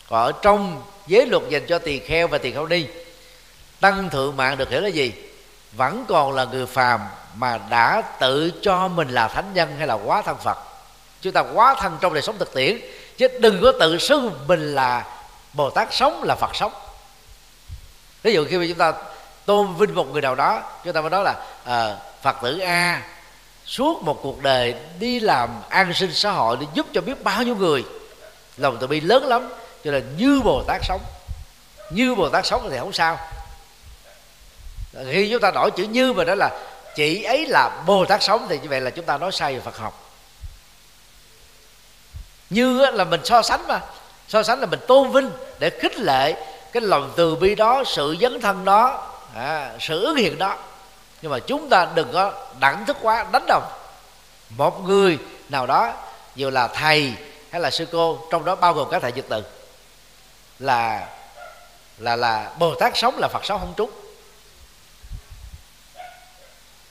Còn 0.10 0.24
ở 0.24 0.32
trong 0.42 0.84
giới 1.08 1.26
luật 1.26 1.44
dành 1.50 1.66
cho 1.68 1.80
tỳ 1.80 2.00
kheo 2.00 2.28
và 2.28 2.38
tỳ 2.38 2.52
kheo 2.52 2.68
ni 2.68 2.86
tăng 3.80 4.10
thượng 4.10 4.38
mạng 4.38 4.58
được 4.58 4.70
hiểu 4.70 4.82
là 4.82 4.90
gì? 4.90 5.14
Vẫn 5.72 6.06
còn 6.08 6.34
là 6.34 6.46
người 6.46 6.66
phàm 6.66 7.02
mà 7.36 7.60
đã 7.70 8.02
tự 8.20 8.52
cho 8.62 8.88
mình 8.88 9.10
là 9.10 9.28
thánh 9.28 9.54
nhân 9.54 9.76
hay 9.78 9.88
là 9.88 9.94
quá 9.94 10.22
thân 10.22 10.38
phật. 10.38 10.58
Chúng 11.22 11.34
ta 11.34 11.44
quá 11.54 11.76
thân 11.80 11.98
trong 12.02 12.14
đời 12.14 12.22
sống 12.22 12.38
thực 12.38 12.54
tiễn 12.54 12.78
chứ 13.18 13.28
đừng 13.40 13.62
có 13.62 13.74
tự 13.80 13.98
xưng 13.98 14.32
mình 14.48 14.76
là 14.76 15.06
bồ 15.54 15.70
tát 15.70 15.94
sống 15.94 16.24
là 16.24 16.36
phật 16.36 16.56
sống. 16.56 16.74
Ví 18.24 18.34
dụ 18.34 18.46
khi 18.50 18.58
mà 18.58 18.66
chúng 18.68 18.78
ta 18.78 18.94
tôn 19.46 19.76
vinh 19.76 19.96
một 19.96 20.08
người 20.12 20.22
nào 20.22 20.36
đó 20.36 20.64
chúng 20.84 20.94
ta 20.94 21.02
mới 21.02 21.10
nói 21.10 21.24
là 21.24 21.36
à, 21.66 21.96
phật 22.22 22.36
tử 22.42 22.60
a 22.60 23.02
suốt 23.72 24.04
một 24.04 24.20
cuộc 24.24 24.42
đời 24.42 24.76
đi 25.00 25.20
làm 25.20 25.50
an 25.70 25.94
sinh 25.94 26.14
xã 26.14 26.32
hội 26.32 26.58
để 26.60 26.68
giúp 26.74 26.86
cho 26.94 27.02
biết 27.02 27.24
bao 27.24 27.44
nhiêu 27.44 27.56
người. 27.56 27.84
Lòng 28.58 28.78
từ 28.82 28.88
bi 28.88 29.02
lớn 29.02 29.26
lắm 29.26 29.50
cho 29.84 29.92
nên 29.92 30.18
như 30.18 30.42
bồ 30.44 30.64
tát 30.68 30.82
sống. 30.84 31.02
Như 31.92 32.16
bồ 32.16 32.30
tát 32.30 32.46
sống 32.46 32.68
thì 32.72 32.78
không 32.78 32.94
sao. 32.94 33.20
Khi 35.12 35.30
chúng 35.32 35.42
ta 35.42 35.52
đổi 35.52 35.72
chữ 35.72 35.84
như 35.84 36.14
mà 36.14 36.24
đó 36.24 36.36
là 36.36 36.60
chị 36.96 37.24
ấy 37.24 37.46
là 37.48 37.84
bồ 37.86 38.06
tát 38.06 38.24
sống 38.24 38.46
thì 38.50 38.60
như 38.60 38.70
vậy 38.70 38.82
là 38.82 38.90
chúng 38.90 39.06
ta 39.06 39.18
nói 39.18 39.32
sai 39.32 39.54
về 39.54 39.60
phật 39.60 39.78
học. 39.78 40.10
Như 42.50 42.86
là 42.92 43.04
mình 43.04 43.22
so 43.24 43.42
sánh 43.42 43.68
mà. 43.68 43.80
So 44.28 44.44
sánh 44.44 44.60
là 44.60 44.66
mình 44.66 44.80
tôn 44.88 45.12
vinh 45.12 45.30
để 45.60 45.70
khích 45.70 46.00
lệ 46.00 46.34
cái 46.72 46.82
lòng 46.82 47.14
từ 47.16 47.36
bi 47.36 47.56
đó 47.56 47.84
sự 47.86 48.16
dấn 48.22 48.42
thân 48.42 48.66
đó 48.66 49.08
à, 49.36 49.72
sự 49.80 50.04
ứng 50.04 50.16
hiện 50.16 50.38
đó 50.38 50.58
nhưng 51.22 51.32
mà 51.32 51.40
chúng 51.40 51.70
ta 51.70 51.88
đừng 51.96 52.14
có 52.14 52.48
đẳng 52.60 52.86
thức 52.86 52.98
quá, 53.02 53.26
đánh 53.32 53.46
đồng. 53.48 53.72
Một 54.50 54.84
người 54.84 55.20
nào 55.50 55.68
đó, 55.68 55.94
dù 56.36 56.50
là 56.50 56.68
thầy 56.68 57.14
hay 57.52 57.62
là 57.62 57.72
sư 57.72 57.88
cô, 57.92 58.28
trong 58.32 58.46
đó 58.46 58.56
bao 58.56 58.74
gồm 58.74 58.88
các 58.92 59.02
thầy 59.02 59.12
dịch 59.12 59.26
từ, 59.30 59.44
là 60.60 61.08
là 61.98 62.16
là 62.16 62.52
bồ 62.60 62.76
tát 62.76 62.98
sống 62.98 63.18
là 63.20 63.28
phật 63.28 63.46
sống 63.46 63.60
không 63.60 63.74
trúng. 63.78 63.92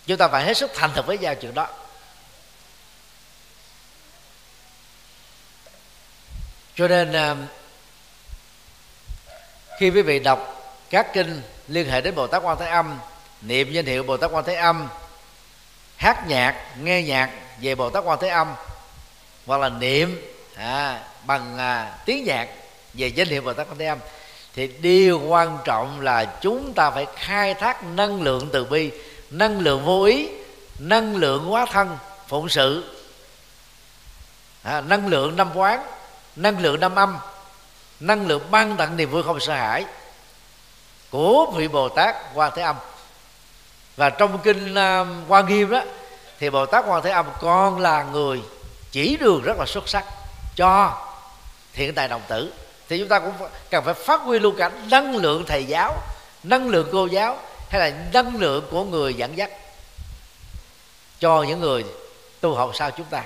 Chúng 0.07 0.16
ta 0.16 0.28
phải 0.28 0.44
hết 0.44 0.57
sức 0.57 0.70
thành 0.74 0.90
thực 0.94 1.07
với 1.07 1.19
giao 1.19 1.35
chuyện 1.35 1.55
đó. 1.55 1.66
Cho 6.74 6.89
nên 6.89 7.12
à, 7.12 7.36
khi 9.78 9.90
quý 9.90 10.02
vị 10.02 10.19
đọc 10.19 10.73
các 10.90 11.07
kinh 11.12 11.43
liên 11.69 11.90
hệ 11.90 12.01
đến 12.01 12.15
bồ 12.15 12.27
tát 12.27 12.43
quan 12.43 12.59
thế 12.59 12.69
âm 12.69 12.98
niệm 13.43 13.73
danh 13.73 13.87
hiệu 13.87 14.03
bồ 14.03 14.17
tát 14.17 14.31
quan 14.33 14.45
thế 14.45 14.55
âm 14.55 14.89
hát 15.97 16.29
nhạc 16.29 16.57
nghe 16.83 17.03
nhạc 17.03 17.31
về 17.61 17.75
bồ 17.75 17.91
tát 17.91 18.05
quan 18.05 18.19
thế 18.21 18.29
âm 18.29 18.55
hoặc 19.47 19.61
là 19.61 19.69
niệm 19.69 20.23
à, 20.57 21.03
bằng 21.27 21.59
à, 21.59 21.99
tiếng 22.05 22.25
nhạc 22.25 22.49
về 22.95 23.07
danh 23.07 23.29
hiệu 23.29 23.43
bồ 23.43 23.53
tát 23.53 23.69
quan 23.69 23.79
thế 23.79 23.87
âm 23.87 23.99
thì 24.55 24.67
điều 24.67 25.21
quan 25.21 25.59
trọng 25.65 26.01
là 26.01 26.25
chúng 26.25 26.73
ta 26.75 26.91
phải 26.91 27.07
khai 27.17 27.55
thác 27.55 27.85
năng 27.85 28.23
lượng 28.23 28.49
từ 28.53 28.65
bi 28.65 28.91
năng 29.31 29.61
lượng 29.61 29.85
vô 29.85 30.05
ý 30.05 30.29
năng 30.79 31.17
lượng 31.17 31.45
hóa 31.45 31.67
thân 31.67 31.99
phụng 32.29 32.49
sự. 32.49 32.97
À, 34.62 34.81
năng 34.81 35.07
lượng 35.07 35.37
năm 35.37 35.51
quán 35.57 35.87
năng 36.37 36.59
lượng 36.59 36.81
năm 36.81 36.95
âm 36.95 37.19
năng 38.01 38.27
lượng 38.27 38.51
ban 38.51 38.77
tặng 38.77 38.97
niềm 38.97 39.11
vui 39.11 39.23
không 39.23 39.41
sợ 39.41 39.55
hãi 39.55 39.85
của 41.11 41.53
vị 41.57 41.69
bồ 41.69 41.89
tát 41.89 42.17
quan 42.35 42.53
thế 42.57 42.62
âm 42.62 42.77
và 44.01 44.10
trong 44.10 44.39
kinh 44.39 44.74
à, 44.74 45.05
quan 45.28 45.47
nghiêm 45.47 45.70
đó, 45.70 45.82
thì 46.39 46.51
bồ 46.51 46.66
tát 46.66 46.85
quan 46.89 47.02
thế 47.02 47.10
âm 47.10 47.27
con 47.40 47.78
là 47.78 48.02
người 48.02 48.40
chỉ 48.90 49.16
đường 49.16 49.43
rất 49.43 49.59
là 49.59 49.66
xuất 49.66 49.89
sắc 49.89 50.05
cho 50.56 50.98
thiện 51.72 51.94
tài 51.94 52.09
đồng 52.09 52.22
tử. 52.28 52.52
Thì 52.89 52.98
chúng 52.98 53.09
ta 53.09 53.18
cũng 53.18 53.32
cần 53.70 53.85
phải 53.85 53.94
phát 53.94 54.20
huy 54.20 54.39
luôn 54.39 54.56
cả 54.59 54.70
năng 54.90 55.16
lượng 55.16 55.44
thầy 55.47 55.64
giáo, 55.64 55.97
năng 56.43 56.68
lượng 56.68 56.89
cô 56.93 57.06
giáo, 57.06 57.39
hay 57.70 57.81
là 57.81 57.97
năng 58.12 58.36
lượng 58.36 58.64
của 58.70 58.85
người 58.85 59.14
dẫn 59.14 59.36
dắt 59.36 59.51
cho 61.18 61.43
những 61.43 61.60
người 61.60 61.85
tu 62.40 62.55
học 62.55 62.70
sau 62.74 62.90
chúng 62.90 63.06
ta. 63.06 63.22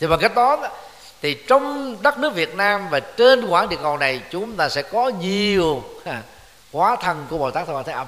Thì 0.00 0.06
bằng 0.06 0.20
cách 0.20 0.34
đó, 0.34 0.68
thì 1.22 1.34
trong 1.34 1.96
đất 2.02 2.18
nước 2.18 2.34
Việt 2.34 2.54
Nam 2.54 2.88
và 2.90 3.00
trên 3.00 3.46
quãng 3.46 3.68
địa 3.68 3.78
cầu 3.82 3.98
này, 3.98 4.20
chúng 4.30 4.56
ta 4.56 4.68
sẽ 4.68 4.82
có 4.82 5.08
nhiều 5.08 5.82
hóa 6.72 6.96
thân 7.02 7.26
của 7.30 7.38
Bồ 7.38 7.50
Tát 7.50 7.66
Thọ 7.66 7.82
Thế 7.82 7.92
Âm 7.92 8.06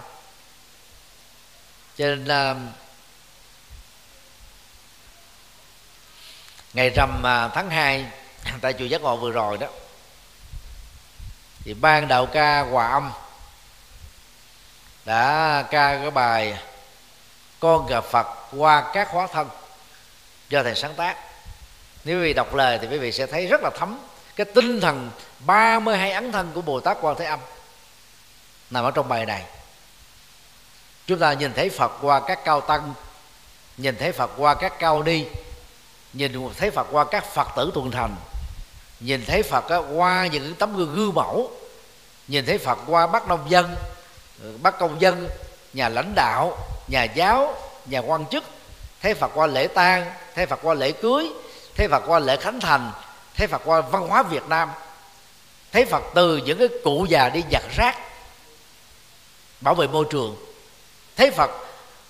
cho 1.99 2.05
nên 2.05 2.25
là 2.25 2.57
ngày 6.73 6.91
rằm 6.91 7.27
à, 7.27 7.49
tháng 7.49 7.71
2 7.71 8.07
tại 8.61 8.73
chùa 8.73 8.85
giác 8.85 9.03
ngộ 9.03 9.17
vừa 9.17 9.31
rồi 9.31 9.59
đó, 9.59 9.67
thì 11.65 11.75
ban 11.75 12.09
đạo 12.09 12.27
ca 12.27 12.61
hòa 12.61 12.89
âm 12.89 13.11
đã 15.05 15.65
ca 15.71 15.97
cái 15.97 16.11
bài 16.11 16.59
con 17.61 17.87
gặp 17.87 18.05
phật 18.05 18.27
qua 18.57 18.91
các 18.95 19.09
hóa 19.11 19.27
thân 19.33 19.49
do 20.49 20.63
thầy 20.63 20.75
sáng 20.75 20.95
tác. 20.95 21.17
Nếu 22.05 22.19
quý 22.19 22.23
vị 22.23 22.33
đọc 22.33 22.55
lời 22.55 22.79
thì 22.83 22.87
quý 22.87 22.99
vị 22.99 23.13
sẽ 23.13 23.27
thấy 23.27 23.47
rất 23.47 23.61
là 23.63 23.71
thấm 23.79 23.99
cái 24.37 24.47
tinh 24.55 24.81
thần 24.81 25.11
32 25.39 26.13
ấn 26.13 26.33
thân 26.33 26.53
của 26.55 26.63
Bồ 26.63 26.81
Tát 26.81 26.97
Quan 27.01 27.17
Thế 27.19 27.25
Âm 27.25 27.41
nằm 28.71 28.85
ở 28.85 28.91
trong 28.91 29.09
bài 29.09 29.27
này 29.27 29.45
chúng 31.07 31.19
ta 31.19 31.33
nhìn 31.33 31.53
thấy 31.53 31.71
Phật 31.71 31.93
qua 32.03 32.21
các 32.21 32.45
cao 32.45 32.61
tăng, 32.61 32.95
nhìn 33.77 33.97
thấy 33.97 34.13
Phật 34.13 34.31
qua 34.37 34.55
các 34.55 34.79
cao 34.79 35.03
ni, 35.03 35.25
nhìn 36.13 36.55
thấy 36.59 36.71
Phật 36.71 36.87
qua 36.91 37.05
các 37.05 37.35
Phật 37.35 37.49
tử 37.57 37.71
tuần 37.75 37.91
thành, 37.91 38.17
nhìn 39.01 39.25
thấy 39.27 39.43
Phật 39.43 39.65
qua 39.95 40.27
những 40.27 40.55
tấm 40.55 40.77
gương 40.77 40.95
gương 40.95 41.15
mẫu, 41.15 41.51
nhìn 42.29 42.47
thấy 42.47 42.59
Phật 42.59 42.79
qua 42.87 43.07
bác 43.07 43.29
nông 43.29 43.51
dân 43.51 43.77
ừ, 44.43 44.59
bác 44.63 44.79
công 44.79 45.01
dân, 45.01 45.29
nhà 45.73 45.89
lãnh 45.89 46.13
đạo, 46.15 46.59
nhà 46.89 47.03
giáo, 47.05 47.55
nhà 47.87 47.99
quan 47.99 48.27
chức, 48.27 48.45
thấy 49.03 49.15
Phật 49.15 49.31
qua 49.35 49.47
lễ 49.47 49.67
tang, 49.67 50.13
thấy 50.35 50.47
Phật 50.47 50.59
qua 50.63 50.75
lễ 50.75 50.93
cưới, 50.93 51.31
thấy 51.77 51.89
phật 51.89 52.03
qua 52.07 52.19
lễ 52.19 52.37
khánh 52.37 52.61
thành, 52.61 52.93
thấy 53.37 53.47
phật 53.47 53.63
qua 53.65 53.81
văn 53.81 54.09
hóa 54.09 54.23
việt 54.23 54.49
nam, 54.49 54.71
thấy 55.73 55.85
phật 55.85 56.03
từ 56.15 56.37
những 56.37 56.59
cái 56.59 56.69
cụ 56.85 57.07
già 57.09 57.29
đi 57.29 57.43
nhặt 57.51 57.63
rác, 57.77 57.99
bảo 59.61 59.75
vệ 59.75 59.87
môi 59.87 60.05
trường 60.11 60.37
thấy 61.17 61.31
phật 61.31 61.51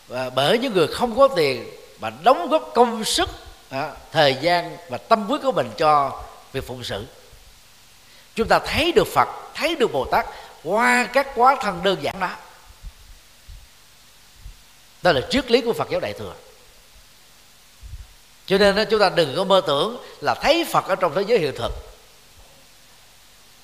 và 0.09 0.31
bởi 0.31 0.59
những 0.59 0.74
người 0.74 0.86
không 0.86 1.16
có 1.16 1.28
tiền 1.36 1.70
mà 2.01 2.10
đóng 2.22 2.48
góp 2.48 2.70
công 2.74 3.05
sức 3.05 3.31
à, 3.70 3.90
thời 4.12 4.36
gian 4.40 4.76
và 4.89 4.98
tâm 4.98 5.22
huyết 5.22 5.40
của 5.43 5.52
mình 5.52 5.70
cho 5.76 6.22
việc 6.52 6.66
phụng 6.66 6.85
sự. 6.85 7.06
Chúng 8.35 8.48
ta 8.48 8.59
thấy 8.59 8.93
được 8.93 9.06
phật 9.06 9.28
thấy 9.55 9.76
được 9.76 9.93
bồ 9.93 10.05
tát 10.05 10.26
qua 10.64 11.09
các 11.12 11.28
quá 11.35 11.56
thân 11.60 11.81
đơn 11.82 12.02
giản 12.02 12.20
đó. 12.20 12.31
Đó 15.02 15.12
là 15.12 15.20
triết 15.31 15.51
lý 15.51 15.60
của 15.60 15.72
phật 15.72 15.89
giáo 15.90 16.01
đại 16.01 16.12
thừa. 16.12 16.35
Cho 18.47 18.59
nên 18.59 18.86
chúng 18.90 19.01
ta 19.01 19.09
đừng 19.09 19.36
có 19.36 19.44
mơ 19.44 19.62
tưởng 19.66 19.98
là 20.20 20.35
thấy 20.35 20.66
phật 20.72 20.85
ở 20.85 20.94
trong 20.94 21.14
thế 21.14 21.22
giới 21.26 21.39
hiện 21.39 21.55
thực. 21.56 21.72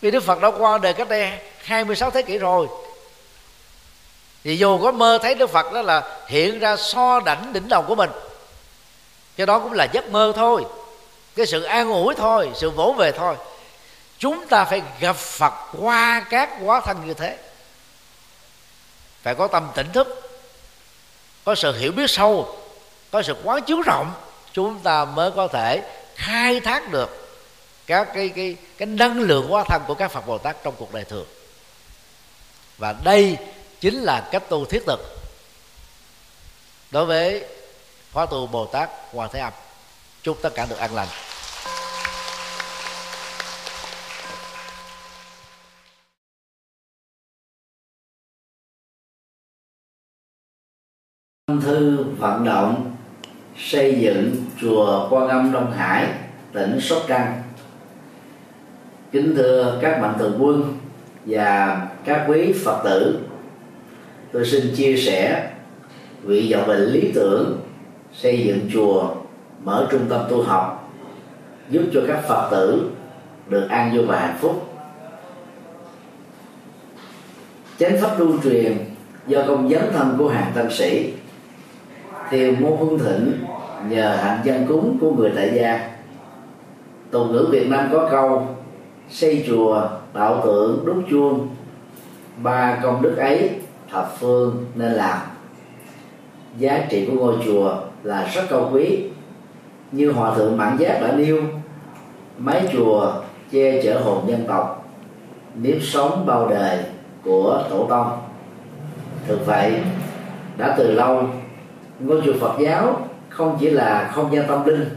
Vì 0.01 0.11
đức 0.11 0.25
phật 0.25 0.41
đã 0.41 0.51
qua 0.59 0.79
đời 0.79 0.93
cách 0.93 1.09
đây 1.09 1.33
26 1.59 2.11
thế 2.11 2.23
kỷ 2.23 2.39
rồi 2.39 2.69
thì 4.45 4.57
dù 4.57 4.79
có 4.83 4.93
mơ 4.93 5.19
thấy 5.23 5.35
đức 5.35 5.51
phật 5.51 5.73
đó 5.73 5.83
là 5.83 6.19
hiện 6.27 6.59
ra 6.59 6.77
so 6.77 7.21
đảnh 7.21 7.53
đỉnh 7.53 7.69
đầu 7.69 7.83
của 7.83 7.95
mình, 7.95 8.11
cái 9.37 9.47
đó 9.47 9.59
cũng 9.59 9.73
là 9.73 9.87
giấc 9.93 10.11
mơ 10.11 10.33
thôi, 10.37 10.65
cái 11.37 11.47
sự 11.47 11.63
an 11.63 11.91
ủi 11.91 12.15
thôi, 12.15 12.51
sự 12.55 12.71
vỗ 12.71 12.95
về 12.99 13.13
thôi. 13.13 13.37
Chúng 14.19 14.47
ta 14.47 14.65
phải 14.65 14.83
gặp 15.01 15.17
phật 15.17 15.53
qua 15.79 16.27
các 16.31 16.51
quá 16.65 16.81
thân 16.81 17.07
như 17.07 17.15
thế. 17.15 17.39
Phải 19.23 19.35
có 19.35 19.47
tâm 19.47 19.69
tỉnh 19.75 19.93
thức, 19.93 20.31
có 21.45 21.55
sự 21.55 21.79
hiểu 21.79 21.93
biết 21.93 22.11
sâu, 22.11 22.59
có 23.11 23.23
sự 23.23 23.37
quán 23.45 23.63
chiếu 23.63 23.83
rộng, 23.83 24.13
chúng 24.53 24.79
ta 24.79 25.05
mới 25.05 25.31
có 25.31 25.49
thể 25.49 25.83
khai 26.15 26.61
thác 26.61 26.91
được 26.91 27.39
các 27.87 28.09
cái 28.15 28.29
cái 28.29 28.57
cái 28.79 28.87
năng 28.87 29.21
lượng 29.21 29.49
hóa 29.49 29.65
thân 29.69 29.83
của 29.87 29.95
các 29.95 30.11
Phật 30.11 30.27
Bồ 30.27 30.39
Tát 30.39 30.57
trong 30.63 30.75
cuộc 30.79 30.95
đời 30.95 31.05
thường. 31.05 31.27
Và 32.79 32.95
đây 33.05 33.37
chính 33.81 33.95
là 33.95 34.29
cách 34.33 34.43
tu 34.49 34.65
thiết 34.65 34.83
thực. 34.87 35.01
Đối 36.91 37.07
với 37.07 37.45
khóa 38.13 38.27
tu 38.27 38.47
Bồ 38.47 38.67
Tát 38.67 38.91
Hoàng 39.13 39.31
Thế 39.33 39.41
Âm, 39.41 39.53
chúc 40.23 40.39
tất 40.43 40.51
cả 40.55 40.67
được 40.71 40.79
an 40.79 40.95
lành. 40.95 41.09
Thư 51.63 52.05
vận 52.19 52.45
động 52.45 52.97
xây 53.59 54.01
dựng 54.01 54.47
chùa 54.61 55.09
Quan 55.11 55.29
Âm 55.29 55.53
Đông 55.53 55.73
Hải, 55.73 56.07
tỉnh 56.53 56.81
Sóc 56.81 57.03
Trăng. 57.09 57.43
Kính 59.13 59.35
thưa 59.37 59.79
các 59.83 60.01
mạnh 60.01 60.15
thường 60.19 60.39
quân 60.41 60.79
và 61.27 61.81
các 62.05 62.25
quý 62.29 62.55
phật 62.65 62.83
tử 62.85 63.30
tôi 64.33 64.47
xin 64.47 64.75
chia 64.77 64.97
sẻ 64.97 65.51
vị 66.23 66.53
vọng 66.53 66.69
bệnh 66.69 66.81
lý 66.81 67.13
tưởng 67.15 67.61
xây 68.13 68.43
dựng 68.47 68.71
chùa, 68.73 69.15
mở 69.65 69.89
trung 69.91 70.07
tâm 70.09 70.21
tu 70.31 70.43
học, 70.43 70.93
giúp 71.71 71.83
cho 71.95 72.01
các 72.09 72.21
phật 72.29 72.49
tử 72.51 72.91
được 73.49 73.67
an 73.69 73.97
vui 73.97 74.05
và 74.07 74.21
hạnh 74.21 74.37
phúc. 74.41 74.67
Chánh 77.79 78.01
pháp 78.01 78.19
lưu 78.19 78.33
truyền 78.45 78.79
do 79.27 79.43
công 79.47 79.69
dấn 79.69 79.83
thân 79.93 80.15
của 80.19 80.29
hàng 80.29 80.53
tân 80.55 80.71
sĩ 80.71 81.13
thì 82.31 82.51
môn 82.51 82.73
hương 82.81 82.99
thịnh 82.99 83.33
nhờ 83.89 84.17
hạnh 84.17 84.41
dân 84.45 84.67
cúng 84.69 84.99
của 85.01 85.13
người 85.15 85.31
tại 85.37 85.51
gia. 85.55 85.91
Tục 87.11 87.27
ngữ 87.31 87.49
việt 87.51 87.69
nam 87.69 87.89
có 87.93 88.09
câu, 88.11 88.57
xây 89.11 89.45
chùa 89.47 89.89
tạo 90.13 90.41
tượng 90.45 90.83
đúc 90.85 91.03
chuông. 91.11 91.49
Ba 92.43 92.79
công 92.83 93.03
đức 93.03 93.17
ấy 93.17 93.51
thập 93.91 94.17
phương 94.19 94.67
nên 94.75 94.93
làm. 94.93 95.19
Giá 96.59 96.87
trị 96.91 97.07
của 97.07 97.13
ngôi 97.13 97.37
chùa 97.45 97.77
là 98.03 98.31
rất 98.35 98.43
cao 98.51 98.71
quý. 98.73 99.05
Như 99.93 100.13
hòa 100.13 100.35
thượng 100.35 100.57
mãn 100.57 100.77
giác 100.77 100.99
đã 101.03 101.13
nêu 101.13 101.43
mái 102.39 102.69
chùa 102.73 103.13
che 103.53 103.83
chở 103.83 104.01
hồn 104.01 104.29
dân 104.29 104.45
tộc, 104.49 104.89
nếp 105.55 105.77
sống 105.83 106.27
bao 106.27 106.49
đời 106.49 106.79
của 107.25 107.65
tổ 107.71 107.87
tông. 107.91 108.19
Thực 109.27 109.47
vậy, 109.47 109.75
đã 110.57 110.75
từ 110.79 110.93
lâu, 110.93 111.23
ngôi 112.01 112.23
chùa 112.25 112.35
phật 112.41 112.55
giáo 112.61 113.07
không 113.29 113.57
chỉ 113.61 113.71
là 113.71 114.11
không 114.15 114.35
gian 114.35 114.45
tâm 114.49 114.65
linh, 114.65 114.89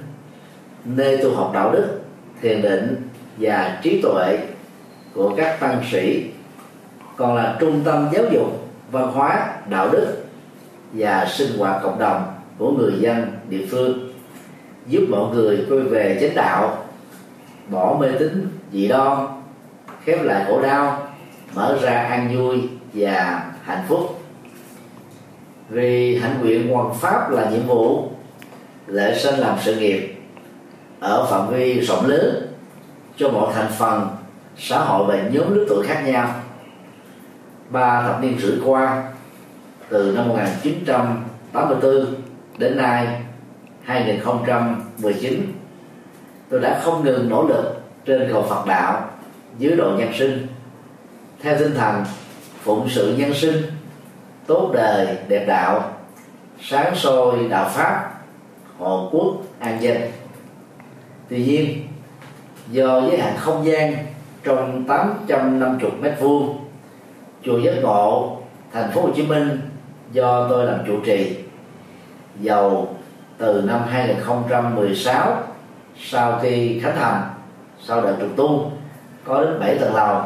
nơi 0.85 1.17
tu 1.17 1.35
học 1.35 1.51
đạo 1.53 1.71
đức, 1.71 1.99
thiền 2.41 2.61
định 2.61 3.09
và 3.37 3.79
trí 3.83 4.01
tuệ 4.01 4.39
của 5.13 5.33
các 5.37 5.59
tăng 5.59 5.83
sĩ, 5.91 6.25
còn 7.17 7.35
là 7.35 7.57
trung 7.59 7.81
tâm 7.85 8.07
giáo 8.13 8.23
dục 8.31 8.62
văn 8.93 9.11
hóa, 9.11 9.53
đạo 9.69 9.89
đức 9.91 10.23
và 10.93 11.27
sinh 11.29 11.57
hoạt 11.57 11.83
cộng 11.83 11.99
đồng 11.99 12.33
của 12.57 12.71
người 12.71 12.93
dân 12.99 13.31
địa 13.49 13.65
phương, 13.71 14.13
giúp 14.87 15.03
mọi 15.09 15.35
người 15.35 15.65
quay 15.69 15.79
về 15.79 16.17
chánh 16.21 16.35
đạo, 16.35 16.85
bỏ 17.69 17.97
mê 17.99 18.07
tín 18.19 18.47
dị 18.71 18.87
đoan, 18.87 19.27
khép 20.03 20.23
lại 20.23 20.45
khổ 20.47 20.61
đau, 20.61 21.07
mở 21.53 21.77
ra 21.81 22.01
an 22.01 22.35
vui 22.35 22.61
và 22.93 23.43
hạnh 23.63 23.83
phúc. 23.87 24.21
Vì 25.69 26.19
hạnh 26.19 26.35
nguyện 26.41 26.73
hoàn 26.73 26.95
pháp 26.95 27.31
là 27.31 27.49
nhiệm 27.49 27.67
vụ 27.67 28.09
lệ 28.87 29.19
sinh 29.19 29.35
làm 29.35 29.57
sự 29.61 29.75
nghiệp, 29.75 30.15
ở 30.99 31.25
phạm 31.25 31.49
vi 31.49 31.79
rộng 31.79 32.05
lớn 32.05 32.47
cho 33.17 33.29
mọi 33.29 33.53
thành 33.53 33.71
phần 33.77 34.07
xã 34.57 34.79
hội 34.79 35.05
và 35.07 35.29
nhóm 35.31 35.53
lứa 35.53 35.65
tuổi 35.69 35.87
khác 35.87 36.03
nhau 36.05 36.42
ba 37.69 38.03
thập 38.03 38.21
niên 38.21 38.39
rưỡi 38.39 38.57
qua, 38.65 39.03
từ 39.89 40.11
năm 40.15 40.27
1984 40.27 42.15
đến 42.57 42.77
nay 42.77 43.21
2019 43.83 45.53
tôi 46.49 46.59
đã 46.59 46.79
không 46.83 47.03
ngừng 47.03 47.29
nỗ 47.29 47.47
lực 47.47 47.81
trên 48.05 48.29
cầu 48.31 48.45
Phật 48.49 48.65
đạo, 48.67 49.09
dưới 49.57 49.75
độ 49.75 49.91
nhân 49.97 50.11
sinh. 50.13 50.47
Theo 51.41 51.57
tinh 51.59 51.73
thần 51.75 52.03
phụng 52.63 52.89
sự 52.89 53.15
nhân 53.17 53.33
sinh, 53.33 53.55
tốt 54.47 54.71
đời, 54.73 55.17
đẹp 55.27 55.45
đạo, 55.47 55.93
sáng 56.61 56.95
soi 56.95 57.47
đạo 57.49 57.69
pháp, 57.69 58.13
hộ 58.77 59.09
quốc, 59.11 59.37
an 59.59 59.81
dân. 59.81 59.97
Tuy 61.29 61.45
nhiên, 61.45 61.87
do 62.71 63.01
giới 63.01 63.17
hạn 63.17 63.33
không 63.37 63.65
gian 63.65 63.95
trong 64.43 64.85
850 64.87 65.91
mét 66.01 66.13
vuông 66.19 66.62
chùa 67.45 67.57
Giác 67.57 67.73
Ngộ, 67.81 68.37
thành 68.73 68.91
phố 68.91 69.01
Hồ 69.01 69.09
Chí 69.15 69.23
Minh 69.23 69.59
do 70.11 70.47
tôi 70.49 70.65
làm 70.65 70.79
chủ 70.87 70.99
trì 71.05 71.35
giàu 72.41 72.95
từ 73.37 73.61
năm 73.65 73.81
2016 73.89 75.43
sau 75.99 76.39
khi 76.41 76.79
khánh 76.79 76.95
thành, 76.95 77.21
sau 77.81 78.01
đợt 78.01 78.15
trùng 78.19 78.33
tu. 78.35 78.71
Có 79.25 79.41
đến 79.41 79.59
7 79.59 79.77
tầng 79.77 79.95
lầu, 79.95 80.21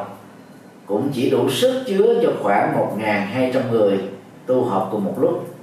cũng 0.86 1.10
chỉ 1.14 1.30
đủ 1.30 1.50
sức 1.50 1.84
chứa 1.88 2.20
cho 2.24 2.32
khoảng 2.42 2.98
1.200 3.00 3.72
người 3.72 4.00
tu 4.46 4.64
học 4.64 4.90
cùng 4.92 5.04
một 5.04 5.16
lúc. 5.20 5.56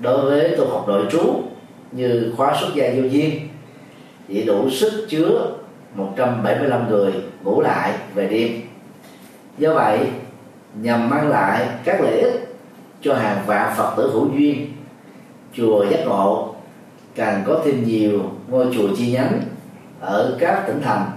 Đối 0.00 0.20
với 0.20 0.56
tu 0.56 0.68
học 0.68 0.84
nội 0.88 1.06
trú 1.10 1.42
như 1.92 2.32
khóa 2.36 2.56
xuất 2.60 2.68
gia 2.74 2.90
vô 2.96 3.02
duyên, 3.02 3.48
chỉ 4.28 4.42
đủ 4.44 4.70
sức 4.70 5.06
chứa 5.08 5.50
175 5.94 6.88
người 6.88 7.12
ngủ 7.44 7.60
lại 7.60 7.92
về 8.14 8.26
đêm 8.26 8.67
do 9.58 9.74
vậy, 9.74 9.98
nhằm 10.74 11.10
mang 11.10 11.28
lại 11.28 11.68
các 11.84 12.00
lợi 12.00 12.20
ích 12.20 12.56
cho 13.02 13.14
hàng 13.14 13.42
vạn 13.46 13.74
phật 13.76 13.94
tử 13.96 14.10
hữu 14.12 14.30
duyên, 14.32 14.72
chùa 15.52 15.84
giác 15.90 16.00
ngộ 16.06 16.54
càng 17.14 17.42
có 17.46 17.60
thêm 17.64 17.84
nhiều 17.84 18.20
ngôi 18.48 18.66
chùa 18.74 18.88
chi 18.96 19.12
nhánh 19.12 19.40
ở 20.00 20.36
các 20.40 20.64
tỉnh 20.66 20.80
thành 20.82 21.10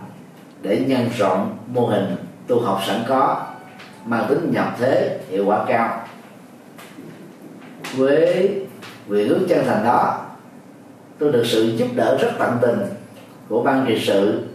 để 0.61 0.83
nhân 0.87 1.09
rộng 1.17 1.57
mô 1.67 1.87
hình 1.87 2.15
tu 2.47 2.61
học 2.61 2.81
sẵn 2.87 3.03
có, 3.07 3.45
mang 4.05 4.25
tính 4.29 4.51
nhập 4.51 4.75
thế, 4.79 5.19
hiệu 5.29 5.45
quả 5.45 5.65
cao. 5.67 6.03
Với 7.95 8.55
nguyện 9.07 9.29
ước 9.29 9.45
chân 9.49 9.65
thành 9.65 9.83
đó, 9.83 10.25
tôi 11.19 11.31
được 11.31 11.43
sự 11.45 11.63
giúp 11.77 11.87
đỡ 11.95 12.17
rất 12.21 12.31
tận 12.39 12.57
tình 12.61 12.79
của 13.49 13.63
ban 13.63 13.85
trị 13.87 14.03
sự 14.05 14.47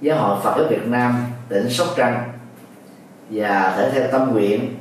giáo 0.00 0.18
hội 0.18 0.38
Phật 0.42 0.54
giáo 0.56 0.66
Việt 0.68 0.86
Nam 0.86 1.24
tỉnh 1.48 1.70
Sóc 1.70 1.88
Trăng 1.96 2.33
và 3.30 3.74
thể 3.76 3.90
theo 3.90 4.08
tâm 4.12 4.32
nguyện 4.32 4.74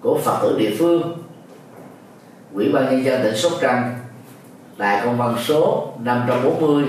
của 0.00 0.18
Phật 0.24 0.38
tử 0.42 0.58
địa 0.58 0.74
phương. 0.78 1.18
Ủy 2.54 2.72
ban 2.72 2.84
nhân 2.84 3.04
dân 3.04 3.22
tỉnh 3.22 3.36
Sóc 3.36 3.52
Trăng 3.60 3.98
tại 4.78 5.00
công 5.04 5.18
văn 5.18 5.36
số 5.44 5.92
540 6.00 6.84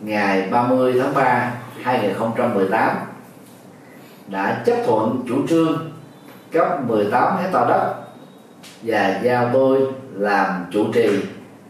ngày 0.00 0.48
30 0.50 0.94
tháng 1.00 1.14
3 1.14 1.52
2018 1.82 2.96
đã 4.26 4.62
chấp 4.66 4.76
thuận 4.86 5.24
chủ 5.28 5.46
trương 5.48 5.90
cấp 6.52 6.66
18 6.88 7.36
hecta 7.36 7.64
đất 7.68 7.94
và 8.82 9.20
giao 9.22 9.50
tôi 9.52 9.80
làm 10.14 10.64
chủ 10.72 10.92
trì 10.92 11.08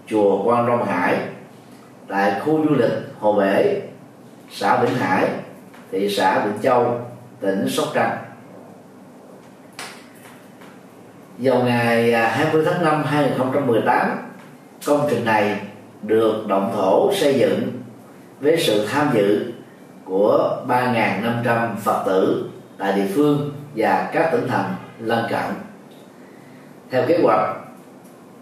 chùa 0.07 0.43
Quan 0.45 0.67
Long 0.67 0.85
Hải 0.87 1.19
tại 2.09 2.41
khu 2.41 2.65
du 2.69 2.75
lịch 2.75 2.93
Hồ 3.21 3.33
Bể, 3.33 3.81
xã 4.51 4.83
Vĩnh 4.83 4.95
Hải, 4.95 5.29
thị 5.91 6.15
xã 6.17 6.45
Vĩnh 6.45 6.63
Châu, 6.63 7.01
tỉnh 7.41 7.69
Sóc 7.69 7.87
Trăng 7.95 8.19
vào 11.39 11.63
ngày 11.63 12.13
à, 12.13 12.29
20 12.29 12.63
tháng 12.67 12.85
5 12.85 13.05
2018 13.05 14.19
công 14.87 15.07
trình 15.11 15.25
này 15.25 15.61
được 16.03 16.47
động 16.49 16.73
thổ 16.75 17.13
xây 17.15 17.35
dựng 17.39 17.73
với 18.41 18.57
sự 18.61 18.87
tham 18.87 19.11
dự 19.15 19.53
của 20.05 20.65
3.500 20.69 21.77
Phật 21.77 22.03
tử 22.07 22.51
tại 22.79 22.93
địa 22.93 23.07
phương 23.15 23.53
và 23.77 24.11
các 24.13 24.29
tỉnh 24.33 24.49
thành 24.49 24.75
lân 24.99 25.25
cận. 25.31 25.55
Theo 26.91 27.05
kế 27.09 27.19
hoạch, 27.23 27.57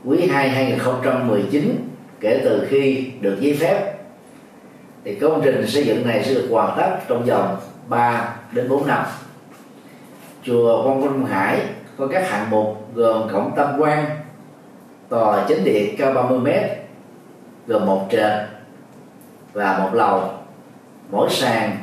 quý 0.04 0.26
2 0.26 0.48
2019 0.48 1.88
kể 2.20 2.40
từ 2.44 2.66
khi 2.70 3.10
được 3.20 3.36
giấy 3.40 3.56
phép 3.60 3.94
thì 5.04 5.14
công 5.14 5.40
trình 5.44 5.66
xây 5.66 5.84
dựng 5.84 6.08
này 6.08 6.24
sẽ 6.24 6.34
được 6.34 6.48
hoàn 6.50 6.78
tất 6.78 6.98
trong 7.08 7.24
vòng 7.24 7.56
3 7.88 8.34
đến 8.52 8.68
4 8.68 8.86
năm 8.86 9.04
chùa 10.42 10.82
Quang 10.84 11.00
Minh 11.00 11.26
Hải 11.26 11.60
có 11.96 12.06
các 12.06 12.30
hạng 12.30 12.50
mục 12.50 12.79
gồm 12.94 13.28
cổng 13.32 13.52
tam 13.56 13.80
quan, 13.80 14.04
tòa 15.08 15.44
chính 15.48 15.64
điện 15.64 15.94
cao 15.98 16.12
30 16.12 16.38
mét, 16.38 16.70
gồm 17.66 17.86
một 17.86 18.06
trệt 18.10 18.32
và 19.52 19.78
một 19.78 19.90
lầu. 19.92 20.22
Mỗi 21.10 21.30
sàn 21.30 21.78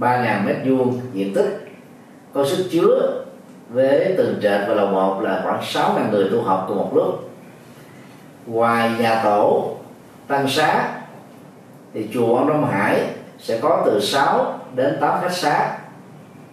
3.000 0.00 0.44
mét 0.46 0.56
vuông 0.64 1.00
diện 1.12 1.34
tích, 1.34 1.68
có 2.32 2.44
sức 2.44 2.68
chứa 2.70 3.22
với 3.68 4.14
từng 4.16 4.38
trệt 4.42 4.60
và 4.68 4.74
lầu 4.74 4.86
một 4.86 5.20
là 5.20 5.40
khoảng 5.44 5.60
6.000 5.60 6.10
người 6.10 6.28
tu 6.32 6.42
học 6.42 6.64
cùng 6.68 6.76
một 6.76 6.90
lúc. 6.94 7.30
Ngoài 8.46 8.90
nhà 8.98 9.20
tổ, 9.24 9.76
tăng 10.28 10.48
xá, 10.48 10.88
thì 11.94 12.08
chùa 12.14 12.36
ông 12.36 12.48
Đông 12.48 12.66
Hải 12.66 13.00
sẽ 13.38 13.58
có 13.62 13.82
từ 13.86 14.00
6 14.00 14.58
đến 14.74 14.96
8 15.00 15.20
khách 15.22 15.32
xá, 15.32 15.78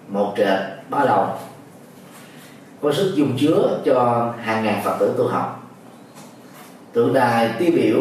một 0.08 0.34
trệt, 0.38 0.60
ba 0.90 1.04
lầu 1.04 1.28
có 2.84 2.91
sức 2.91 3.14
dung 3.15 3.38
chứa 3.38 3.80
cho 3.85 4.30
hàng 4.41 4.64
ngàn 4.64 4.81
phật 4.84 4.97
tử 4.99 5.14
tu 5.18 5.27
học. 5.27 5.69
Tượng 6.93 7.14
đài 7.14 7.49
tiêu 7.60 7.72
biểu 7.76 7.99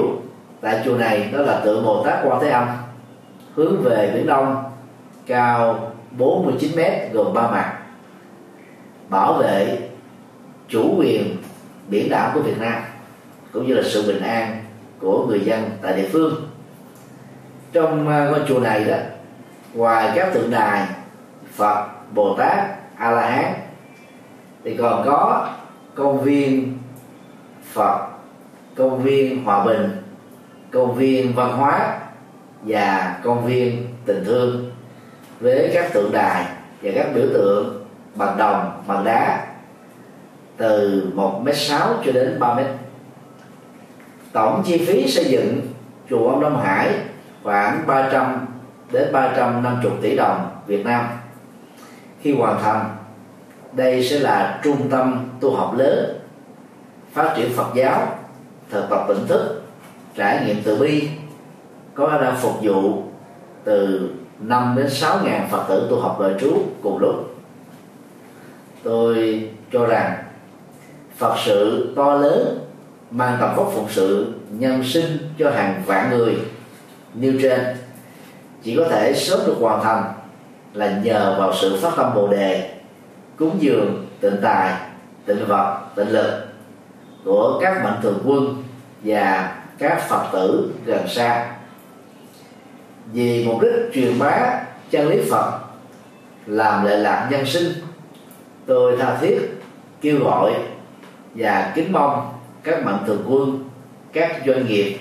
tại 0.60 0.82
chùa 0.84 0.96
này 0.96 1.30
đó 1.32 1.38
là 1.38 1.60
tượng 1.64 1.84
Bồ 1.84 2.04
Tát 2.04 2.18
Quan 2.24 2.40
Thế 2.40 2.48
Âm, 2.48 2.68
hướng 3.54 3.82
về 3.82 4.10
biển 4.14 4.26
đông, 4.26 4.64
cao 5.26 5.92
49 6.10 6.76
mét, 6.76 7.12
gồm 7.12 7.34
ba 7.34 7.50
mặt, 7.50 7.78
bảo 9.08 9.32
vệ 9.32 9.78
chủ 10.68 10.94
quyền 10.98 11.36
biển 11.88 12.08
đảo 12.10 12.30
của 12.34 12.40
Việt 12.40 12.58
Nam, 12.58 12.82
cũng 13.52 13.66
như 13.66 13.74
là 13.74 13.82
sự 13.84 14.06
bình 14.06 14.22
an 14.22 14.64
của 15.00 15.26
người 15.26 15.40
dân 15.40 15.70
tại 15.82 15.96
địa 15.96 16.08
phương. 16.12 16.34
Trong 17.72 18.08
à, 18.08 18.28
ngôi 18.30 18.40
chùa 18.48 18.58
này 18.58 18.84
đó, 18.84 18.96
ngoài 19.74 20.12
các 20.14 20.34
tượng 20.34 20.50
đài 20.50 20.86
Phật, 21.54 21.86
Bồ 22.14 22.36
Tát, 22.38 22.58
A 22.96 23.10
La 23.10 23.30
Hán 23.30 23.54
thì 24.64 24.76
còn 24.76 25.02
có 25.06 25.48
công 25.94 26.20
viên 26.20 26.78
Phật, 27.72 28.06
công 28.76 29.02
viên 29.02 29.44
Hòa 29.44 29.64
Bình, 29.64 29.90
công 30.70 30.94
viên 30.94 31.34
văn 31.34 31.52
hóa 31.56 31.98
và 32.62 33.18
công 33.22 33.46
viên 33.46 33.88
tình 34.06 34.24
thương. 34.24 34.70
Với 35.40 35.70
các 35.74 35.92
tượng 35.92 36.12
đài 36.12 36.46
và 36.82 36.90
các 36.94 37.06
biểu 37.14 37.26
tượng 37.32 37.84
bằng 38.14 38.38
đồng, 38.38 38.82
bằng 38.86 39.04
đá, 39.04 39.46
từ 40.56 41.06
1 41.14 41.42
m 41.44 41.48
sáu 41.52 41.94
cho 42.04 42.12
đến 42.12 42.40
3 42.40 42.54
mét. 42.54 42.66
Tổng 44.32 44.62
chi 44.66 44.84
phí 44.86 45.10
xây 45.10 45.24
dựng 45.24 45.60
chùa 46.10 46.30
ông 46.30 46.40
Đông 46.40 46.62
Hải 46.62 46.90
khoảng 47.42 47.86
300 47.86 48.46
đến 48.92 49.12
350 49.12 49.92
tỷ 50.02 50.16
đồng 50.16 50.50
Việt 50.66 50.84
Nam. 50.84 51.06
Khi 52.22 52.34
hoàn 52.34 52.62
thành 52.62 52.90
đây 53.72 54.04
sẽ 54.04 54.18
là 54.18 54.60
trung 54.64 54.90
tâm 54.90 55.30
tu 55.40 55.54
học 55.54 55.74
lớn, 55.78 56.18
phát 57.12 57.34
triển 57.36 57.52
Phật 57.52 57.74
giáo 57.74 58.18
thực 58.70 58.90
tập 58.90 59.04
tỉnh 59.08 59.26
thức, 59.26 59.62
trải 60.16 60.44
nghiệm 60.46 60.62
từ 60.64 60.76
bi, 60.76 61.08
có 61.94 62.18
đã 62.22 62.36
phục 62.40 62.52
vụ 62.62 63.02
từ 63.64 64.10
5 64.38 64.74
đến 64.76 64.90
6 64.90 65.18
ngàn 65.24 65.48
Phật 65.50 65.64
tử 65.68 65.86
tu 65.90 66.00
học 66.00 66.20
đời 66.20 66.34
trú 66.40 66.62
cùng 66.82 66.98
lúc. 66.98 67.36
Tôi 68.82 69.48
cho 69.72 69.86
rằng 69.86 70.24
Phật 71.16 71.34
sự 71.44 71.92
to 71.96 72.14
lớn 72.14 72.58
mang 73.10 73.36
tầm 73.40 73.56
vóc 73.56 73.72
phụng 73.74 73.88
sự 73.90 74.32
nhân 74.50 74.84
sinh 74.84 75.18
cho 75.38 75.50
hàng 75.50 75.82
vạn 75.86 76.10
người 76.10 76.36
như 77.14 77.38
trên, 77.42 77.60
chỉ 78.62 78.76
có 78.76 78.84
thể 78.90 79.14
sớm 79.14 79.40
được 79.46 79.56
hoàn 79.60 79.84
thành 79.84 80.04
là 80.74 80.98
nhờ 81.04 81.36
vào 81.38 81.54
sự 81.60 81.78
phát 81.80 81.90
tâm 81.96 82.14
bồ 82.14 82.28
đề 82.28 82.81
cúng 83.36 83.56
dường 83.60 84.06
tịnh 84.20 84.36
tài 84.42 84.74
tịnh 85.26 85.46
vật 85.46 85.80
tịnh 85.96 86.08
lực 86.08 86.46
của 87.24 87.58
các 87.62 87.84
mạnh 87.84 87.98
thường 88.02 88.22
quân 88.24 88.62
và 89.04 89.54
các 89.78 90.08
phật 90.08 90.26
tử 90.32 90.70
gần 90.84 91.08
xa. 91.08 91.54
Vì 93.12 93.44
mục 93.44 93.60
đích 93.60 93.92
truyền 93.94 94.18
bá 94.18 94.60
chân 94.90 95.08
lý 95.08 95.30
phật, 95.30 95.58
làm 96.46 96.84
lệ 96.84 96.96
lạc 96.96 97.28
nhân 97.30 97.46
sinh, 97.46 97.72
tôi 98.66 98.96
tha 98.96 99.16
thiết 99.20 99.38
kêu 100.00 100.18
gọi 100.24 100.52
và 101.34 101.72
kính 101.74 101.92
mong 101.92 102.32
các 102.62 102.84
mạnh 102.84 102.98
thường 103.06 103.24
quân, 103.28 103.64
các 104.12 104.36
doanh 104.46 104.66
nghiệp, 104.66 104.98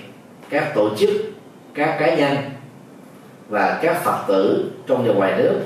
các 0.50 0.72
tổ 0.74 0.96
chức, 0.96 1.10
các 1.74 1.96
cá 2.00 2.14
nhân 2.14 2.36
và 3.48 3.78
các 3.82 4.04
phật 4.04 4.24
tử 4.28 4.70
trong 4.86 5.06
và 5.06 5.14
ngoài 5.14 5.34
nước 5.38 5.60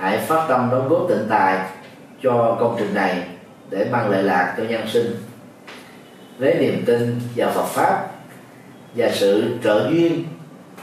hãy 0.00 0.18
phát 0.18 0.46
tâm 0.48 0.68
đóng 0.70 0.88
góp 0.88 1.08
tịnh 1.08 1.26
tài 1.28 1.58
cho 2.22 2.56
công 2.60 2.76
trình 2.78 2.94
này 2.94 3.22
để 3.70 3.88
mang 3.92 4.10
lợi 4.10 4.22
lạc 4.22 4.54
cho 4.56 4.62
nhân 4.64 4.88
sinh. 4.88 5.06
Với 6.38 6.54
niềm 6.54 6.82
tin 6.86 7.20
vào 7.36 7.50
Phật 7.50 7.64
pháp 7.64 8.06
và 8.96 9.10
sự 9.12 9.58
trợ 9.64 9.88
duyên 9.90 10.24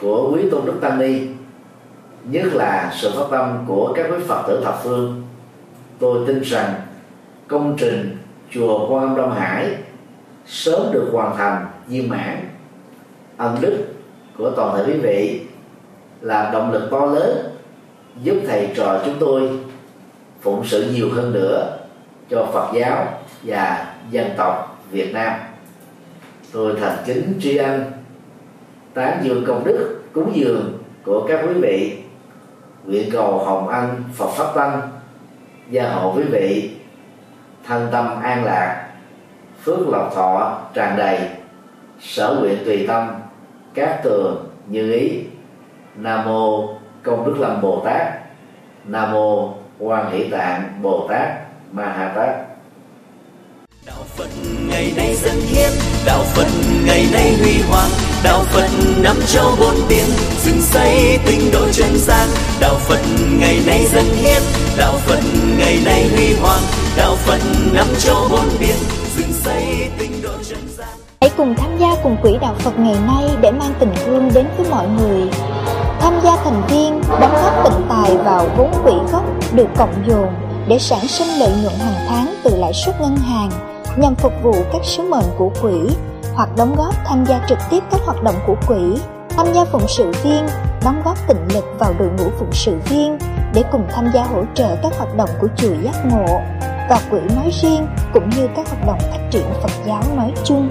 của 0.01 0.31
quý 0.33 0.41
tôn 0.51 0.65
đức 0.65 0.77
tăng 0.81 0.99
ni, 0.99 1.21
nhất 2.23 2.45
là 2.53 2.91
sự 2.95 3.11
phát 3.15 3.25
tâm 3.31 3.63
của 3.67 3.93
các 3.95 4.05
quý 4.11 4.17
phật 4.27 4.43
tử 4.47 4.61
thập 4.65 4.79
phương, 4.83 5.23
tôi 5.99 6.27
tin 6.27 6.41
rằng 6.41 6.73
công 7.47 7.75
trình 7.79 8.17
chùa 8.51 8.89
Quan 8.89 9.03
Âm 9.03 9.15
Đông 9.15 9.35
Hải 9.35 9.75
sớm 10.45 10.81
được 10.91 11.09
hoàn 11.13 11.37
thành 11.37 11.65
viên 11.87 12.09
mãn. 12.09 12.49
Ân 13.37 13.57
đức 13.61 13.85
của 14.37 14.51
toàn 14.55 14.77
thể 14.77 14.93
quý 14.93 14.99
vị 14.99 15.41
là 16.21 16.49
động 16.53 16.71
lực 16.71 16.87
to 16.91 17.05
lớn 17.05 17.56
giúp 18.23 18.37
thầy 18.47 18.69
trò 18.75 19.01
chúng 19.05 19.15
tôi 19.19 19.49
phụng 20.41 20.65
sự 20.65 20.91
nhiều 20.93 21.09
hơn 21.13 21.33
nữa 21.33 21.77
cho 22.29 22.47
Phật 22.53 22.71
giáo 22.73 23.07
và 23.43 23.93
dân 24.11 24.29
tộc 24.37 24.83
Việt 24.91 25.13
Nam. 25.13 25.33
Tôi 26.51 26.75
thành 26.79 26.97
kính 27.05 27.33
tri 27.41 27.57
ân, 27.57 27.83
tán 28.93 29.19
dương 29.23 29.43
công 29.47 29.63
đức, 29.63 30.01
cúng 30.13 30.31
dường 30.35 30.77
của 31.05 31.25
các 31.27 31.39
quý 31.47 31.53
vị. 31.53 31.97
Nguyện 32.85 33.09
cầu 33.11 33.37
hồng 33.37 33.67
ân 33.67 34.03
Phật 34.15 34.29
pháp 34.29 34.55
tăng 34.55 34.81
gia 35.69 35.89
hộ 35.89 36.13
quý 36.17 36.23
vị, 36.23 36.71
thân 37.65 37.87
tâm 37.91 38.21
an 38.21 38.45
lạc, 38.45 38.89
phước 39.63 39.87
lộc 39.87 40.15
thọ 40.15 40.61
tràn 40.73 40.97
đầy, 40.97 41.19
sở 41.99 42.37
nguyện 42.39 42.57
tùy 42.65 42.87
tâm, 42.87 43.07
các 43.73 43.99
tường 44.03 44.49
như 44.67 44.93
ý. 44.93 45.23
Nam 45.95 46.25
mô 46.25 46.76
công 47.07 47.25
đức 47.25 47.35
lâm 47.39 47.61
bồ 47.61 47.81
tát. 47.85 48.07
Nam 48.85 49.11
mô 49.11 49.53
quan 49.79 50.11
hỷ 50.11 50.23
tạng 50.23 50.79
bồ 50.81 51.07
tát 51.09 51.29
ma 51.71 51.83
ha 51.83 52.11
tát. 52.15 52.35
Đạo 53.85 54.03
phật 54.15 54.29
ngày 54.69 54.93
nay 54.95 55.15
dân 55.15 55.35
hiến 55.35 55.69
đạo 56.05 56.23
phật 56.23 56.47
ngày 56.85 57.05
nay 57.13 57.33
huy 57.41 57.61
hoàng 57.69 57.89
đạo 58.23 58.43
phật 58.43 58.69
năm 59.03 59.15
châu 59.27 59.51
bốn 59.59 59.75
biển 59.89 60.05
dựng 60.43 60.61
xây 60.61 61.19
tinh 61.25 61.49
độ 61.53 61.67
chân 61.71 61.97
gian. 61.97 62.27
Đạo 62.59 62.75
phật 62.75 62.99
ngày 63.39 63.59
nay 63.67 63.85
dân 63.85 64.05
hiến 64.05 64.41
đạo 64.77 64.93
phật 64.97 65.19
ngày 65.59 65.79
nay 65.85 66.09
huy 66.15 66.33
hoàng 66.33 66.61
đạo 66.97 67.15
phật 67.15 67.39
năm 67.73 67.87
châu 67.99 68.27
bốn 68.31 68.45
biển 68.59 68.75
dựng 69.17 69.33
xây 69.33 69.89
tinh 69.99 70.11
độ 70.23 70.33
chân 70.49 70.59
gian. 70.77 70.87
Hãy 71.21 71.29
cùng 71.37 71.55
tham 71.57 71.77
gia 71.79 71.87
cùng 72.03 72.17
quỹ 72.21 72.37
đạo 72.41 72.55
phật 72.59 72.79
ngày 72.79 72.95
nay 73.07 73.29
để 73.41 73.51
mang 73.51 73.73
tình 73.79 73.91
thương 74.05 74.31
đến 74.33 74.45
với 74.57 74.69
mọi 74.69 74.87
người 74.87 75.29
tham 75.99 76.19
gia 76.23 76.35
thành 76.35 76.61
viên 76.67 77.01
đóng 77.19 77.33
góp 77.43 77.63
tịnh 77.63 77.85
tài 77.89 78.17
vào 78.17 78.47
vốn 78.57 78.71
quỹ 78.83 78.93
gốc 79.11 79.23
được 79.53 79.67
cộng 79.77 80.03
dồn 80.07 80.27
để 80.67 80.79
sản 80.79 81.07
sinh 81.07 81.27
lợi 81.39 81.51
nhuận 81.61 81.73
hàng 81.79 82.05
tháng 82.07 82.33
từ 82.43 82.55
lãi 82.55 82.73
suất 82.73 83.01
ngân 83.01 83.17
hàng 83.17 83.49
nhằm 83.97 84.15
phục 84.15 84.33
vụ 84.43 84.53
các 84.73 84.81
sứ 84.83 85.03
mệnh 85.03 85.25
của 85.37 85.51
quỹ 85.61 85.95
hoặc 86.35 86.49
đóng 86.57 86.75
góp 86.75 86.93
tham 87.05 87.25
gia 87.25 87.45
trực 87.49 87.57
tiếp 87.69 87.83
các 87.91 88.01
hoạt 88.05 88.23
động 88.23 88.35
của 88.47 88.55
quỹ 88.67 88.97
tham 89.29 89.53
gia 89.53 89.65
phụng 89.65 89.87
sự 89.87 90.11
viên, 90.23 90.47
đóng 90.83 91.01
góp 91.05 91.17
tịnh 91.27 91.47
lực 91.53 91.65
vào 91.79 91.93
đội 91.99 92.09
ngũ 92.09 92.29
phụng 92.39 92.53
sự 92.53 92.79
viên 92.89 93.17
để 93.53 93.63
cùng 93.71 93.87
tham 93.91 94.07
gia 94.13 94.23
hỗ 94.23 94.43
trợ 94.53 94.75
các 94.83 94.97
hoạt 94.97 95.15
động 95.15 95.29
của 95.41 95.47
chùa 95.57 95.73
giác 95.83 96.05
ngộ 96.05 96.41
và 96.89 97.01
quỹ 97.11 97.19
nói 97.35 97.49
riêng 97.61 97.87
cũng 98.13 98.29
như 98.29 98.47
các 98.55 98.69
hoạt 98.69 98.87
động 98.87 98.99
phát 99.11 99.19
triển 99.31 99.45
Phật 99.61 99.71
giáo 99.85 100.03
nói 100.15 100.33
chung. 100.43 100.69